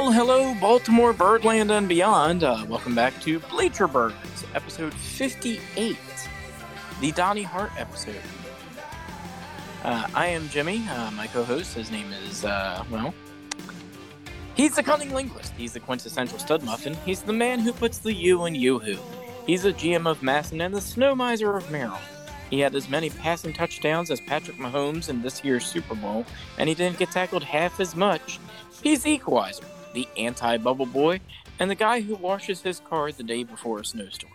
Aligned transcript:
Well, 0.00 0.12
hello, 0.12 0.54
Baltimore, 0.54 1.12
Birdland, 1.12 1.70
and 1.70 1.86
beyond. 1.86 2.42
Uh, 2.42 2.64
welcome 2.66 2.94
back 2.94 3.20
to 3.20 3.38
Bleacher 3.38 3.86
Birds, 3.86 4.46
episode 4.54 4.94
58, 4.94 5.98
the 7.02 7.12
Donnie 7.12 7.42
Hart 7.42 7.70
episode. 7.76 8.22
Uh, 9.84 10.08
I 10.14 10.28
am 10.28 10.48
Jimmy, 10.48 10.88
uh, 10.88 11.10
my 11.10 11.26
co 11.26 11.44
host. 11.44 11.74
His 11.74 11.90
name 11.90 12.10
is, 12.14 12.46
uh, 12.46 12.82
well, 12.90 13.12
he's 14.54 14.74
the 14.74 14.82
cunning 14.82 15.12
linguist. 15.12 15.52
He's 15.58 15.74
the 15.74 15.80
quintessential 15.80 16.38
stud 16.38 16.62
muffin. 16.62 16.94
He's 17.04 17.20
the 17.20 17.34
man 17.34 17.58
who 17.58 17.70
puts 17.70 17.98
the 17.98 18.14
U 18.14 18.46
in 18.46 18.54
Yoo-hoo. 18.54 18.98
He's 19.46 19.64
the 19.64 19.74
GM 19.74 20.10
of 20.10 20.22
Masson 20.22 20.62
and 20.62 20.74
the 20.74 20.80
snow 20.80 21.14
miser 21.14 21.58
of 21.58 21.70
Merrill. 21.70 21.98
He 22.48 22.60
had 22.60 22.74
as 22.74 22.88
many 22.88 23.10
passing 23.10 23.52
touchdowns 23.52 24.10
as 24.10 24.18
Patrick 24.22 24.56
Mahomes 24.56 25.10
in 25.10 25.20
this 25.20 25.44
year's 25.44 25.66
Super 25.66 25.94
Bowl, 25.94 26.24
and 26.56 26.70
he 26.70 26.74
didn't 26.74 26.98
get 26.98 27.10
tackled 27.10 27.44
half 27.44 27.80
as 27.80 27.94
much. 27.94 28.40
He's 28.82 29.06
equalizer, 29.06 29.66
the 29.92 30.08
anti 30.16 30.56
bubble 30.58 30.86
boy, 30.86 31.20
and 31.58 31.70
the 31.70 31.74
guy 31.74 32.00
who 32.00 32.14
washes 32.14 32.62
his 32.62 32.80
car 32.80 33.12
the 33.12 33.22
day 33.22 33.44
before 33.44 33.80
a 33.80 33.84
snowstorm. 33.84 34.32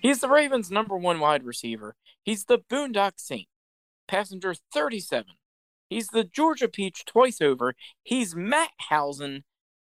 He's 0.00 0.20
the 0.20 0.28
Ravens' 0.28 0.70
number 0.70 0.96
one 0.96 1.20
wide 1.20 1.44
receiver. 1.44 1.94
He's 2.22 2.44
the 2.44 2.58
Boondock 2.58 3.12
Saint, 3.16 3.48
passenger 4.08 4.54
37. 4.72 5.34
He's 5.88 6.08
the 6.08 6.24
Georgia 6.24 6.68
Peach 6.68 7.04
twice 7.04 7.40
over. 7.40 7.74
He's 8.02 8.34
Matt 8.34 8.70
Housen, 8.90 9.44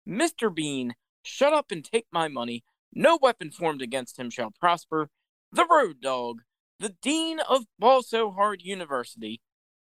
Mr. 0.08 0.54
Bean. 0.54 0.94
Shut 1.22 1.52
up 1.52 1.70
and 1.70 1.84
take 1.84 2.06
my 2.12 2.28
money. 2.28 2.62
No 2.92 3.18
weapon 3.20 3.50
formed 3.50 3.82
against 3.82 4.18
him 4.18 4.30
shall 4.30 4.50
prosper. 4.50 5.08
The 5.50 5.66
Road 5.68 6.00
Dog, 6.00 6.42
the 6.78 6.94
Dean 7.02 7.40
of 7.40 7.64
Ball 7.78 8.02
So 8.02 8.30
Hard 8.30 8.62
University. 8.62 9.40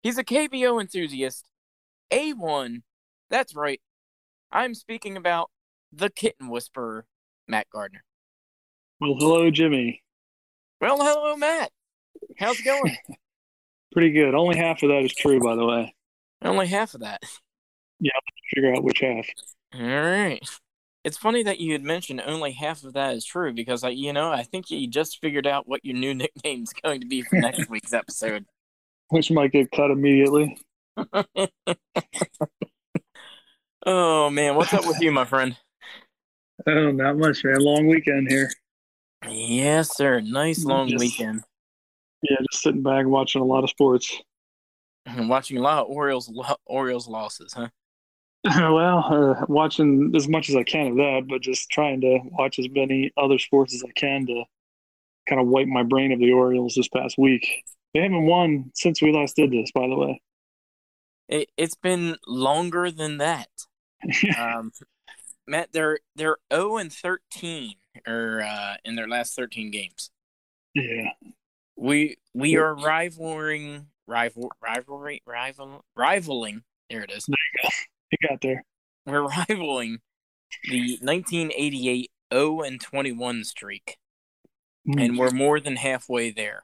He's 0.01 0.17
a 0.17 0.23
KBO 0.23 0.79
enthusiast. 0.79 1.49
A1. 2.11 2.81
That's 3.29 3.55
right. 3.55 3.81
I'm 4.51 4.73
speaking 4.73 5.17
about 5.17 5.49
the 5.91 6.09
Kitten 6.09 6.49
Whisperer, 6.49 7.05
Matt 7.47 7.67
Gardner. 7.71 8.03
Well, 8.99 9.15
hello, 9.17 9.51
Jimmy. 9.51 10.03
Well, 10.81 10.97
hello, 10.97 11.35
Matt. 11.35 11.71
How's 12.37 12.59
it 12.59 12.65
going? 12.65 12.97
Pretty 13.91 14.11
good. 14.11 14.35
Only 14.35 14.57
half 14.57 14.83
of 14.83 14.89
that 14.89 15.03
is 15.03 15.13
true, 15.13 15.39
by 15.39 15.55
the 15.55 15.65
way. 15.65 15.93
Only 16.41 16.67
half 16.67 16.93
of 16.93 17.01
that. 17.01 17.21
Yeah, 17.99 18.11
figure 18.53 18.75
out 18.75 18.83
which 18.83 18.99
half. 18.99 19.25
All 19.73 19.81
right. 19.81 20.41
It's 21.03 21.17
funny 21.17 21.43
that 21.43 21.59
you 21.59 21.71
had 21.71 21.83
mentioned 21.83 22.21
only 22.25 22.51
half 22.51 22.83
of 22.83 22.93
that 22.93 23.15
is 23.15 23.25
true 23.25 23.53
because, 23.53 23.83
I, 23.83 23.89
you 23.89 24.13
know, 24.13 24.31
I 24.31 24.43
think 24.43 24.69
you 24.69 24.87
just 24.87 25.19
figured 25.21 25.47
out 25.47 25.67
what 25.67 25.85
your 25.85 25.95
new 25.95 26.13
nickname's 26.15 26.73
going 26.73 27.01
to 27.01 27.07
be 27.07 27.21
for 27.21 27.37
next 27.37 27.69
week's 27.69 27.93
episode. 27.93 28.45
Which 29.09 29.31
might 29.31 29.51
get 29.51 29.71
cut 29.71 29.89
immediately. 29.89 30.57
Oh 33.89 34.29
man, 34.29 34.55
what's 34.55 34.73
up 34.73 34.85
with 34.85 34.99
you, 34.99 35.11
my 35.11 35.25
friend? 35.25 35.55
Oh, 36.65 36.91
not 36.91 37.17
much, 37.17 37.43
man. 37.43 37.59
Long 37.59 37.85
weekend 37.87 38.29
here. 38.29 38.49
Yes, 39.29 39.95
sir. 39.95 40.19
Nice 40.21 40.65
long 40.65 40.89
Just- 40.89 40.99
weekend. 40.99 41.43
Yeah, 42.23 42.37
just 42.51 42.63
sitting 42.63 42.81
back 42.81 43.05
watching 43.05 43.41
a 43.41 43.45
lot 43.45 43.63
of 43.63 43.69
sports. 43.69 44.19
Watching 45.17 45.57
a 45.57 45.61
lot 45.61 45.83
of 45.85 45.87
Orioles 45.87 46.27
lo- 46.29 46.57
Orioles 46.65 47.07
losses, 47.07 47.53
huh? 47.53 47.69
well, 48.43 49.05
uh, 49.39 49.45
watching 49.47 50.11
as 50.15 50.27
much 50.27 50.49
as 50.49 50.55
I 50.55 50.63
can 50.63 50.87
of 50.87 50.95
that, 50.97 51.25
but 51.29 51.41
just 51.41 51.69
trying 51.69 52.01
to 52.01 52.19
watch 52.31 52.57
as 52.57 52.67
many 52.71 53.11
other 53.15 53.37
sports 53.37 53.73
as 53.75 53.83
I 53.87 53.91
can 53.91 54.25
to 54.25 54.43
kind 55.29 55.39
of 55.39 55.47
wipe 55.47 55.67
my 55.67 55.83
brain 55.83 56.11
of 56.11 56.19
the 56.19 56.31
Orioles 56.33 56.73
this 56.75 56.87
past 56.89 57.17
week. 57.19 57.47
They 57.93 58.01
haven't 58.01 58.25
won 58.25 58.71
since 58.73 58.99
we 59.01 59.13
last 59.13 59.35
did 59.35 59.51
this, 59.51 59.71
by 59.71 59.87
the 59.87 59.95
way. 59.95 60.21
It, 61.29 61.49
it's 61.55 61.75
been 61.75 62.17
longer 62.25 62.89
than 62.91 63.19
that. 63.19 63.47
Um, 64.37 64.71
Matt, 65.47 65.69
they're 65.71 65.99
they're 66.15 66.37
zero 66.53 66.77
and 66.77 66.91
thirteen, 66.91 67.75
or 68.05 68.41
uh, 68.41 68.75
in 68.83 68.95
their 68.95 69.07
last 69.07 69.35
thirteen 69.35 69.71
games. 69.71 70.11
yeah. 70.75 71.09
We 71.77 72.17
we 72.33 72.57
are 72.57 72.75
rivaling 72.75 73.87
rival 74.07 74.51
rivalry 74.61 75.21
rival 75.25 75.85
rivaling. 75.95 76.63
There 76.89 77.03
it 77.03 77.11
is. 77.11 77.25
He 78.09 78.17
got 78.27 78.41
there. 78.41 78.63
We're 79.05 79.27
rivaling 79.27 79.99
the 80.69 80.97
1988 81.01 82.11
0 82.33 82.61
and 82.61 82.81
21 82.81 83.43
streak, 83.43 83.97
Mm. 84.87 85.03
and 85.05 85.17
we're 85.17 85.31
more 85.31 85.59
than 85.59 85.75
halfway 85.75 86.31
there. 86.31 86.63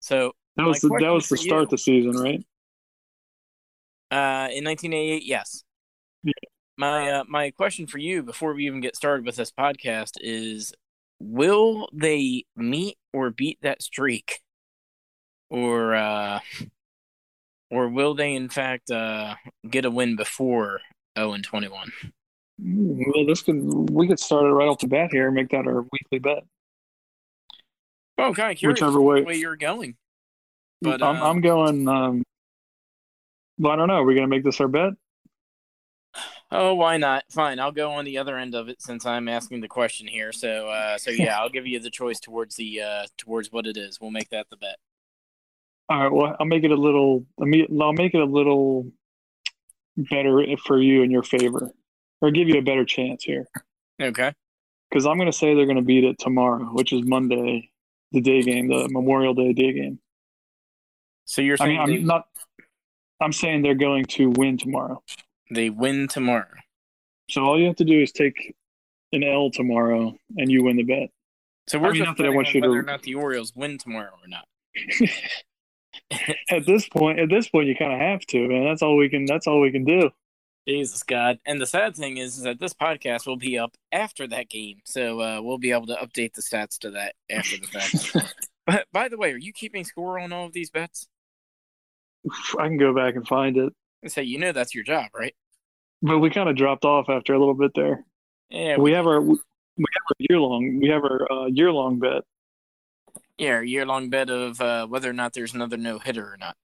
So 0.00 0.32
that 0.56 0.66
was 0.66 0.80
the, 0.80 0.88
that 1.00 1.10
was 1.12 1.28
the 1.28 1.36
start 1.36 1.62
you- 1.62 1.68
the 1.68 1.78
season, 1.78 2.12
right? 2.12 2.44
Uh, 4.10 4.48
in 4.50 4.64
1988, 4.64 5.22
yes. 5.24 5.62
My 6.80 7.10
uh, 7.10 7.24
my 7.28 7.50
question 7.50 7.86
for 7.86 7.98
you 7.98 8.22
before 8.22 8.54
we 8.54 8.64
even 8.66 8.80
get 8.80 8.96
started 8.96 9.26
with 9.26 9.36
this 9.36 9.52
podcast 9.52 10.12
is: 10.22 10.72
Will 11.20 11.90
they 11.92 12.44
meet 12.56 12.96
or 13.12 13.28
beat 13.28 13.58
that 13.60 13.82
streak, 13.82 14.40
or 15.50 15.94
uh, 15.94 16.40
or 17.70 17.90
will 17.90 18.14
they 18.14 18.32
in 18.34 18.48
fact 18.48 18.90
uh, 18.90 19.34
get 19.68 19.84
a 19.84 19.90
win 19.90 20.16
before 20.16 20.80
0 21.18 21.34
and 21.34 21.44
21? 21.44 21.92
Mm, 22.64 23.04
Well, 23.14 23.26
this 23.26 23.42
could 23.42 23.60
we 23.90 24.08
could 24.08 24.18
start 24.18 24.46
it 24.46 24.48
right 24.48 24.66
off 24.66 24.78
the 24.78 24.88
bat 24.88 25.10
here 25.12 25.26
and 25.26 25.34
make 25.34 25.50
that 25.50 25.66
our 25.66 25.82
weekly 25.82 26.18
bet. 26.18 26.44
I'm 28.16 28.32
kind 28.32 28.52
of 28.52 28.56
curious 28.56 28.80
Whichever 28.80 29.02
way- 29.02 29.22
way 29.22 29.36
you're 29.36 29.56
going. 29.56 29.96
But 30.80 31.02
I'm 31.02 31.20
uh, 31.20 31.26
I'm 31.28 31.42
going. 31.42 31.86
Um, 31.88 32.22
well, 33.58 33.72
I 33.72 33.76
don't 33.76 33.88
know. 33.88 33.96
Are 33.96 34.04
we 34.04 34.14
gonna 34.14 34.28
make 34.28 34.44
this 34.44 34.62
our 34.62 34.68
bet? 34.68 34.94
Oh, 36.50 36.74
why 36.74 36.96
not? 36.96 37.24
Fine, 37.30 37.60
I'll 37.60 37.72
go 37.72 37.92
on 37.92 38.04
the 38.04 38.18
other 38.18 38.36
end 38.36 38.54
of 38.54 38.68
it 38.68 38.82
since 38.82 39.06
I'm 39.06 39.28
asking 39.28 39.60
the 39.60 39.68
question 39.68 40.06
here. 40.06 40.32
So, 40.32 40.68
uh, 40.68 40.98
so 40.98 41.10
yeah, 41.10 41.38
I'll 41.38 41.48
give 41.48 41.66
you 41.66 41.78
the 41.78 41.90
choice 41.90 42.18
towards 42.18 42.56
the 42.56 42.80
uh, 42.80 43.06
towards 43.16 43.52
what 43.52 43.66
it 43.66 43.76
is. 43.76 44.00
We'll 44.00 44.10
make 44.10 44.30
that 44.30 44.50
the 44.50 44.56
bet. 44.56 44.76
All 45.88 46.02
right. 46.02 46.12
Well, 46.12 46.36
I'll 46.38 46.46
make 46.46 46.64
it 46.64 46.72
a 46.72 46.76
little. 46.76 47.24
I 47.40 47.44
mean, 47.44 47.66
I'll 47.80 47.92
make 47.92 48.14
it 48.14 48.20
a 48.20 48.24
little 48.24 48.90
better 49.96 50.44
for 50.64 50.80
you 50.80 51.02
in 51.02 51.10
your 51.10 51.22
favor, 51.22 51.70
or 52.20 52.30
give 52.30 52.48
you 52.48 52.58
a 52.58 52.62
better 52.62 52.84
chance 52.84 53.22
here. 53.22 53.46
Okay. 54.00 54.32
Because 54.88 55.06
I'm 55.06 55.18
gonna 55.18 55.32
say 55.32 55.54
they're 55.54 55.66
gonna 55.66 55.82
beat 55.82 56.04
it 56.04 56.18
tomorrow, 56.18 56.64
which 56.64 56.92
is 56.92 57.02
Monday, 57.04 57.70
the 58.10 58.20
day 58.20 58.42
game, 58.42 58.68
the 58.68 58.88
Memorial 58.88 59.34
Day 59.34 59.52
day 59.52 59.72
game. 59.72 60.00
So 61.26 61.42
you're 61.42 61.56
I 61.60 61.68
mean, 61.68 61.78
I'm 61.78 62.06
not. 62.06 62.26
I'm 63.20 63.32
saying 63.32 63.62
they're 63.62 63.74
going 63.74 64.06
to 64.06 64.30
win 64.30 64.58
tomorrow. 64.58 65.02
They 65.50 65.70
win 65.70 66.08
tomorrow? 66.08 66.46
So 67.30 67.42
all 67.42 67.58
you 67.58 67.66
have 67.66 67.76
to 67.76 67.84
do 67.84 68.02
is 68.02 68.12
take 68.12 68.54
an 69.12 69.22
L 69.22 69.50
tomorrow, 69.50 70.14
and 70.36 70.50
you 70.50 70.64
win 70.64 70.76
the 70.76 70.82
bet. 70.82 71.10
So 71.68 71.78
we're 71.78 71.92
mean, 71.92 72.04
not 72.04 72.16
that 72.16 72.26
I 72.26 72.30
want 72.30 72.52
you 72.54 72.60
to- 72.60 72.68
whether 72.68 72.80
or 72.80 72.84
not 72.84 73.02
the 73.02 73.14
Orioles 73.14 73.54
win 73.54 73.78
tomorrow 73.78 74.10
or 74.10 74.28
not. 74.28 74.46
at 76.50 76.66
this 76.66 76.88
point, 76.88 77.18
at 77.18 77.28
this 77.28 77.48
point, 77.48 77.68
you 77.68 77.76
kind 77.76 77.92
of 77.92 78.00
have 78.00 78.20
to, 78.26 78.48
man. 78.48 78.64
That's 78.64 78.82
all 78.82 78.96
we 78.96 79.08
can. 79.08 79.24
That's 79.26 79.46
all 79.46 79.60
we 79.60 79.70
can 79.70 79.84
do. 79.84 80.10
Jesus 80.68 81.02
God! 81.02 81.38
And 81.46 81.60
the 81.60 81.66
sad 81.66 81.96
thing 81.96 82.18
is, 82.18 82.36
is 82.36 82.42
that 82.42 82.60
this 82.60 82.74
podcast 82.74 83.26
will 83.26 83.36
be 83.36 83.58
up 83.58 83.76
after 83.92 84.26
that 84.28 84.48
game, 84.48 84.80
so 84.84 85.20
uh, 85.20 85.40
we'll 85.42 85.58
be 85.58 85.72
able 85.72 85.86
to 85.86 85.94
update 85.94 86.34
the 86.34 86.42
stats 86.42 86.78
to 86.80 86.90
that 86.92 87.14
after 87.30 87.56
the 87.56 87.66
fact. 87.66 88.34
but 88.66 88.86
by 88.92 89.08
the 89.08 89.16
way, 89.16 89.32
are 89.32 89.38
you 89.38 89.52
keeping 89.52 89.84
score 89.84 90.18
on 90.18 90.32
all 90.32 90.46
of 90.46 90.52
these 90.52 90.70
bets? 90.70 91.08
I 92.58 92.68
can 92.68 92.76
go 92.76 92.94
back 92.94 93.16
and 93.16 93.26
find 93.26 93.56
it, 93.56 93.72
Say 94.06 94.22
you 94.22 94.38
know 94.38 94.52
that's 94.52 94.74
your 94.74 94.84
job, 94.84 95.10
right? 95.14 95.34
but 96.02 96.18
we 96.18 96.30
kind 96.30 96.48
of 96.48 96.56
dropped 96.56 96.84
off 96.84 97.08
after 97.08 97.34
a 97.34 97.38
little 97.38 97.54
bit 97.54 97.72
there. 97.74 98.04
Yeah, 98.48 98.78
we 98.78 98.92
have 98.92 99.06
our 99.06 99.20
we 99.20 99.36
have 99.36 100.04
our 100.08 100.16
year 100.18 100.40
long 100.40 100.80
we 100.80 100.88
have 100.88 101.04
our 101.04 101.30
uh, 101.30 101.46
year 101.46 101.72
long 101.72 101.98
bet. 101.98 102.22
yeah, 103.38 103.60
year 103.60 103.86
long 103.86 104.10
bet 104.10 104.30
of 104.30 104.60
uh, 104.60 104.86
whether 104.86 105.08
or 105.08 105.12
not 105.12 105.34
there's 105.34 105.54
another 105.54 105.76
no 105.76 105.98
hitter 105.98 106.24
or 106.24 106.36
not. 106.38 106.56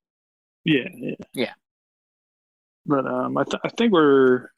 Yeah, 0.65 0.89
yeah, 0.95 1.15
Yeah. 1.33 1.53
But 2.87 3.07
um, 3.07 3.37
I 3.37 3.45
th- 3.45 3.61
I 3.65 3.69
think 3.69 3.93
we're 3.93 4.49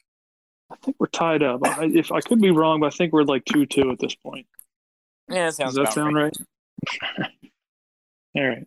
I 0.70 0.76
think 0.82 0.96
we're 0.98 1.06
tied 1.06 1.42
up. 1.42 1.60
I, 1.64 1.84
if 1.92 2.12
I 2.12 2.20
could 2.20 2.40
be 2.40 2.50
wrong, 2.50 2.80
but 2.80 2.92
I 2.92 2.96
think 2.96 3.12
we're 3.12 3.24
like 3.24 3.44
two 3.44 3.66
two 3.66 3.90
at 3.90 3.98
this 3.98 4.14
point. 4.14 4.46
Yeah, 5.28 5.46
that 5.46 5.54
sounds 5.54 5.74
Does 5.74 5.86
that 5.86 5.94
sound 5.94 6.14
right. 6.14 6.34
right? 7.18 7.30
All 8.36 8.48
right. 8.48 8.66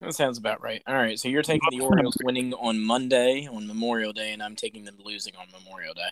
That 0.00 0.14
sounds 0.14 0.38
about 0.38 0.62
right. 0.62 0.82
All 0.86 0.94
right, 0.94 1.18
so 1.18 1.28
you're 1.28 1.42
taking 1.42 1.68
the 1.70 1.80
Orioles 1.80 2.16
winning 2.22 2.52
on 2.54 2.82
Monday 2.82 3.48
on 3.50 3.66
Memorial 3.66 4.12
Day, 4.12 4.32
and 4.32 4.42
I'm 4.42 4.56
taking 4.56 4.84
them 4.84 4.96
losing 5.02 5.34
on 5.36 5.46
Memorial 5.52 5.94
Day. 5.94 6.10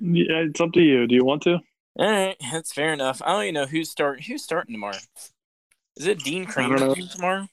Yeah, 0.00 0.38
it's 0.38 0.60
up 0.60 0.72
to 0.72 0.80
you. 0.80 1.06
Do 1.06 1.14
you 1.14 1.24
want 1.24 1.42
to? 1.42 1.58
All 1.98 2.10
right, 2.10 2.36
that's 2.52 2.72
fair 2.72 2.92
enough. 2.92 3.20
I 3.24 3.32
don't 3.32 3.42
even 3.42 3.54
know 3.54 3.66
who's 3.66 3.90
start 3.90 4.22
who's 4.22 4.42
starting 4.44 4.74
tomorrow. 4.74 4.98
Is 5.96 6.06
it 6.06 6.20
Dean 6.20 6.44
Kremer 6.44 6.94
tomorrow? 6.94 7.48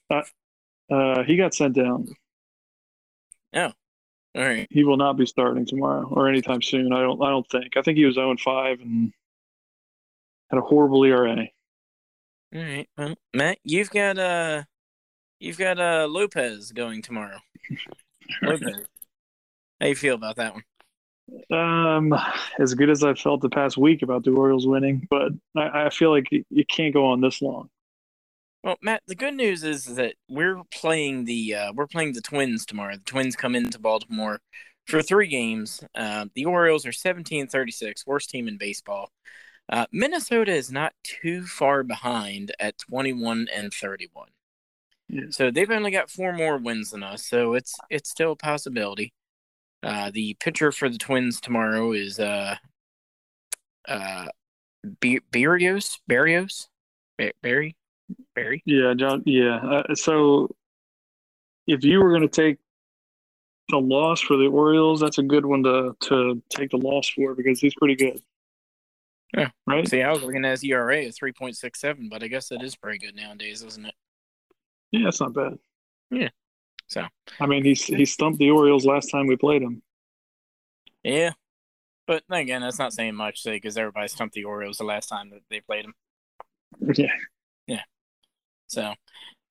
Uh, 0.92 1.24
he 1.24 1.38
got 1.38 1.54
sent 1.54 1.76
down. 1.76 2.08
Oh, 3.56 3.72
all 4.36 4.44
right. 4.44 4.68
He 4.72 4.84
will 4.84 4.98
not 4.98 5.18
be 5.18 5.26
starting 5.26 5.66
tomorrow 5.66 6.08
or 6.10 6.28
anytime 6.28 6.62
soon. 6.62 6.92
I 6.92 7.02
don't. 7.02 7.22
I 7.22 7.30
don't 7.30 7.48
think. 7.50 7.78
I 7.78 7.82
think 7.82 7.98
he 7.98 8.06
was 8.06 8.16
0 8.16 8.36
5 8.44 8.82
and 8.82 9.14
had 10.50 10.58
a 10.58 10.62
horrible 10.62 11.04
ERA. 11.04 11.48
All 12.56 12.62
right. 12.62 12.88
Well, 12.98 13.16
Matt, 13.34 13.60
you've 13.64 13.92
got 13.92 14.18
uh 14.18 14.64
you've 15.44 15.58
got 15.58 15.80
uh 15.80 16.08
Lopez 16.10 16.72
going 16.72 17.02
tomorrow. 17.02 17.38
Lopez. 18.42 18.88
How 19.82 19.88
you 19.88 19.96
feel 19.96 20.16
about 20.16 20.38
that 20.38 20.54
one? 20.54 20.64
Um, 21.52 22.14
as 22.60 22.74
good 22.74 22.90
as 22.90 23.04
I 23.04 23.14
felt 23.14 23.42
the 23.42 23.50
past 23.50 23.78
week 23.78 24.02
about 24.02 24.24
the 24.24 24.32
Orioles 24.32 24.68
winning, 24.68 25.08
but 25.10 25.32
I, 25.56 25.86
I 25.86 25.90
feel 25.90 26.12
like 26.12 26.28
you 26.32 26.66
can't 26.66 26.94
go 26.94 27.06
on 27.06 27.22
this 27.22 27.42
long. 27.42 27.70
Well, 28.64 28.78
Matt, 28.82 29.04
the 29.08 29.16
good 29.16 29.34
news 29.34 29.64
is 29.64 29.96
that 29.96 30.16
we're 30.30 30.62
playing 30.74 31.26
the 31.26 31.56
uh, 31.56 31.74
we're 31.74 31.88
playing 31.88 32.14
the 32.14 32.22
Twins 32.22 32.66
tomorrow. 32.66 32.96
The 32.96 33.04
Twins 33.04 33.36
come 33.36 33.56
into 33.56 33.80
Baltimore 33.80 34.40
for 34.86 35.02
three 35.02 35.28
games. 35.28 35.84
Uh, 35.96 36.28
the 36.34 36.46
Orioles 36.46 36.86
are 36.86 36.92
17-36, 36.92 38.08
worst 38.08 38.30
team 38.30 38.48
in 38.48 38.58
baseball. 38.58 39.12
Uh, 39.70 39.86
Minnesota 39.92 40.52
is 40.52 40.72
not 40.72 40.94
too 41.04 41.46
far 41.46 41.84
behind 41.84 42.54
at 42.60 42.78
21 42.78 43.48
and 43.54 43.74
31. 43.74 44.28
Yeah. 45.14 45.22
So 45.30 45.52
they've 45.52 45.70
only 45.70 45.92
got 45.92 46.10
four 46.10 46.34
more 46.34 46.58
wins 46.58 46.90
than 46.90 47.04
us, 47.04 47.24
so 47.24 47.54
it's 47.54 47.76
it's 47.92 48.10
still 48.10 48.32
a 48.32 48.36
possibility. 48.36 49.14
Uh, 49.84 50.10
the 50.12 50.36
pitcher 50.40 50.72
for 50.72 50.90
the 50.90 50.98
Twins 50.98 51.40
tomorrow 51.40 51.92
is 51.92 52.20
uh, 52.20 52.56
uh, 53.88 54.26
Berrios, 54.84 56.00
Berrios, 56.10 56.68
Barry, 57.44 57.76
Barry. 58.34 58.64
Yeah, 58.66 58.96
John. 58.96 59.22
Yeah. 59.28 59.58
Uh, 59.58 59.94
so 59.94 60.50
if 61.68 61.84
you 61.84 62.00
were 62.00 62.10
going 62.10 62.28
to 62.28 62.28
take 62.28 62.58
the 63.70 63.78
loss 63.78 64.20
for 64.20 64.36
the 64.36 64.48
Orioles, 64.48 65.00
that's 65.00 65.20
a 65.20 65.24
good 65.24 65.46
one 65.46 65.62
to 65.64 65.96
to 66.08 66.42
take 66.50 66.72
the 66.72 66.78
loss 66.78 67.08
for 67.10 67.36
because 67.36 67.60
he's 67.60 67.76
pretty 67.76 67.96
good. 67.96 68.20
Yeah. 69.38 69.50
Right. 69.68 69.88
See, 69.88 70.02
I 70.02 70.12
was 70.12 70.24
looking 70.24 70.44
at 70.44 70.52
his 70.52 70.64
ERA 70.64 71.06
of 71.06 71.16
three 71.16 71.34
point 71.34 71.56
six 71.56 71.80
seven, 71.80 72.10
but 72.10 72.24
I 72.24 72.28
guess 72.28 72.50
that 72.50 72.64
is 72.64 72.76
pretty 72.76 72.98
good 72.98 73.16
nowadays, 73.16 73.62
isn't 73.62 73.86
it? 73.86 73.94
Yeah, 74.94 75.08
it's 75.08 75.20
not 75.20 75.34
bad. 75.34 75.58
Yeah. 76.12 76.30
So 76.88 77.04
I 77.40 77.48
mean, 77.48 77.64
he 77.66 77.74
he 77.74 78.06
stumped 78.06 78.38
the 78.38 78.52
Orioles 78.52 78.86
last 78.86 79.08
time 79.08 79.26
we 79.26 79.36
played 79.36 79.64
him. 79.64 79.82
Yeah, 81.04 81.32
but 82.06 82.24
again, 82.30 82.62
that's 82.62 82.78
not 82.78 82.94
saying 82.94 83.16
much, 83.16 83.42
say, 83.42 83.56
because 83.56 83.76
everybody 83.76 84.08
stumped 84.08 84.36
the 84.36 84.44
Orioles 84.44 84.78
the 84.78 84.84
last 84.84 85.08
time 85.08 85.32
that 85.32 85.42
they 85.50 85.60
played 85.60 85.86
them. 85.86 85.94
Yeah. 86.96 87.12
Yeah. 87.68 87.82
So, 88.68 88.94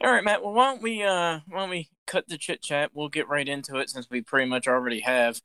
all 0.03 0.13
right, 0.13 0.25
Matt. 0.25 0.43
Well, 0.43 0.53
why 0.53 0.71
don't 0.71 0.83
we 0.83 1.03
uh 1.03 1.41
why 1.49 1.61
don't 1.61 1.71
we 1.71 1.89
cut 2.07 2.29
the 2.29 2.39
chit 2.39 2.63
chat? 2.63 2.91
We'll 2.95 3.09
get 3.09 3.29
right 3.29 3.49
into 3.49 3.77
it 3.77 3.91
since 3.91 4.09
we 4.11 4.23
pretty 4.23 4.49
much 4.49 4.69
already 4.69 5.01
have. 5.01 5.41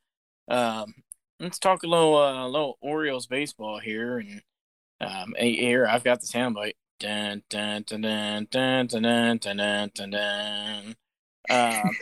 Um, 0.47 0.94
let's 1.39 1.59
talk 1.59 1.83
a 1.83 1.88
little 1.88 2.15
uh 2.15 2.45
a 2.45 2.49
little 2.49 2.77
Orioles 2.81 3.25
baseball 3.25 3.79
here, 3.79 4.17
and 4.19 4.41
um, 5.01 5.33
here 5.39 5.88
I've 5.88 6.03
got 6.03 6.21
the 6.21 6.27
soundbite. 6.27 6.73
Dun 6.99 7.44
dun 7.49 7.83
dun 7.83 8.01
dun 8.01 8.47
dun 8.49 8.88
dun 8.88 9.38
dun 9.38 9.57
dun 9.57 9.91
dun 9.94 10.09
dun. 10.09 10.95
Um, 11.49 11.97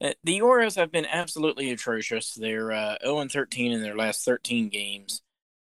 the 0.24 0.40
Orioles 0.40 0.76
have 0.76 0.92
been 0.92 1.06
absolutely 1.06 1.70
atrocious. 1.70 2.34
They're 2.34 2.72
uh, 2.72 2.96
0 3.02 3.26
13 3.28 3.72
in 3.72 3.82
their 3.82 3.96
last 3.96 4.24
13 4.24 4.68
games. 4.68 5.22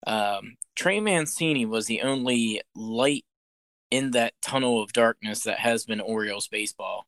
Um, 0.06 0.56
Trey 0.74 1.00
Mancini 1.00 1.66
was 1.66 1.86
the 1.86 2.02
only 2.02 2.62
light 2.74 3.24
in 3.90 4.12
that 4.12 4.34
tunnel 4.42 4.82
of 4.82 4.92
darkness 4.92 5.42
that 5.44 5.58
has 5.58 5.84
been 5.84 6.00
Orioles 6.00 6.48
baseball. 6.48 7.06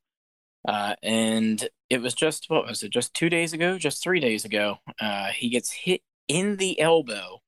Uh, 0.66 0.94
and 1.02 1.68
it 1.88 2.00
was 2.00 2.14
just, 2.14 2.46
what 2.48 2.66
was 2.66 2.82
it, 2.82 2.90
just 2.90 3.14
two 3.14 3.30
days 3.30 3.52
ago, 3.52 3.78
just 3.78 4.02
three 4.02 4.20
days 4.20 4.44
ago? 4.44 4.78
Uh, 5.00 5.28
he 5.28 5.48
gets 5.48 5.70
hit 5.70 6.02
in 6.26 6.56
the 6.56 6.78
elbow 6.80 7.40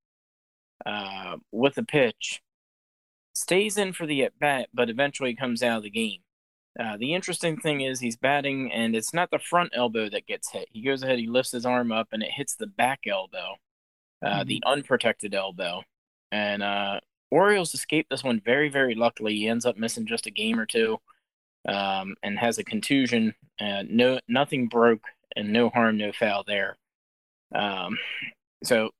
uh, 0.87 1.37
with 1.53 1.77
a 1.79 1.83
pitch, 1.83 2.41
stays 3.41 3.77
in 3.79 3.93
for 3.93 4.07
the 4.07 4.23
at 4.25 4.39
bat, 4.39 4.69
but 4.73 4.91
eventually 4.91 5.35
comes 5.35 5.63
out 5.63 5.79
of 5.79 5.83
the 5.83 5.91
game. 5.91 6.21
Uh, 6.79 6.97
the 6.97 7.15
interesting 7.15 7.57
thing 7.57 7.81
is 7.81 7.99
he's 7.99 8.17
batting, 8.17 8.71
and 8.73 8.95
it's 8.95 9.13
not 9.13 9.31
the 9.31 9.39
front 9.39 9.73
elbow 9.75 10.09
that 10.09 10.27
gets 10.27 10.51
hit. 10.51 10.69
He 10.71 10.83
goes 10.83 11.03
ahead, 11.03 11.19
he 11.19 11.27
lifts 11.27 11.51
his 11.51 11.67
arm 11.67 11.91
up, 11.91 12.09
and 12.13 12.23
it 12.23 12.31
hits 12.31 12.55
the 12.55 12.69
back 12.69 13.01
elbow, 13.09 13.57
uh, 14.25 14.29
mm-hmm. 14.29 14.49
the 14.49 14.63
unprotected 14.65 15.35
elbow. 15.35 15.83
And 16.31 16.63
uh, 16.63 17.01
Orioles 17.31 17.75
escape 17.75 18.07
this 18.09 18.23
one 18.23 18.41
very, 18.45 18.69
very 18.69 18.95
luckily. 18.95 19.35
He 19.35 19.49
ends 19.49 19.67
up 19.67 19.77
missing 19.77 20.07
just 20.07 20.27
a 20.27 20.31
game 20.31 20.61
or 20.61 20.67
two, 20.67 20.99
um, 21.69 22.15
and 22.23 22.39
has 22.39 22.59
a 22.59 22.65
contusion. 22.65 23.35
No, 23.61 24.21
nothing 24.29 24.69
broke, 24.69 25.05
and 25.35 25.53
no 25.53 25.71
harm, 25.71 25.99
no 25.99 26.13
foul 26.13 26.45
there. 26.47 26.77
Um, 27.53 27.99
so 28.63 28.91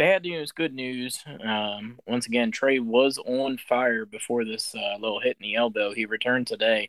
bad 0.00 0.22
news, 0.22 0.50
good 0.50 0.72
news. 0.72 1.22
Um, 1.46 1.98
once 2.06 2.26
again, 2.26 2.50
Trey 2.50 2.78
was 2.78 3.18
on 3.18 3.58
fire 3.58 4.06
before 4.06 4.46
this 4.46 4.74
uh, 4.74 4.96
little 4.98 5.20
hit 5.20 5.36
in 5.38 5.42
the 5.42 5.56
elbow. 5.56 5.92
He 5.92 6.06
returned 6.06 6.46
today, 6.46 6.88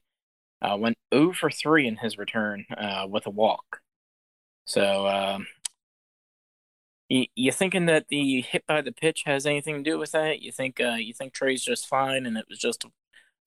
uh, 0.61 0.77
went 0.79 0.97
0 1.13 1.33
for 1.33 1.51
3 1.51 1.87
in 1.87 1.97
his 1.97 2.17
return 2.17 2.63
uh, 2.77 3.05
with 3.09 3.25
a 3.25 3.29
walk. 3.29 3.81
So, 4.63 5.09
um, 5.09 5.47
you, 7.09 7.25
you 7.35 7.51
thinking 7.51 7.87
that 7.87 8.07
the 8.07 8.43
hit 8.43 8.65
by 8.65 8.79
the 8.79 8.93
pitch 8.93 9.23
has 9.25 9.45
anything 9.45 9.83
to 9.83 9.91
do 9.91 9.99
with 9.99 10.13
that? 10.13 10.41
You 10.41 10.53
think 10.53 10.79
uh, 10.79 10.95
you 10.95 11.13
think 11.13 11.33
Trey's 11.33 11.65
just 11.65 11.87
fine 11.87 12.25
and 12.25 12.37
it 12.37 12.45
was 12.49 12.59
just 12.59 12.85
a, 12.85 12.91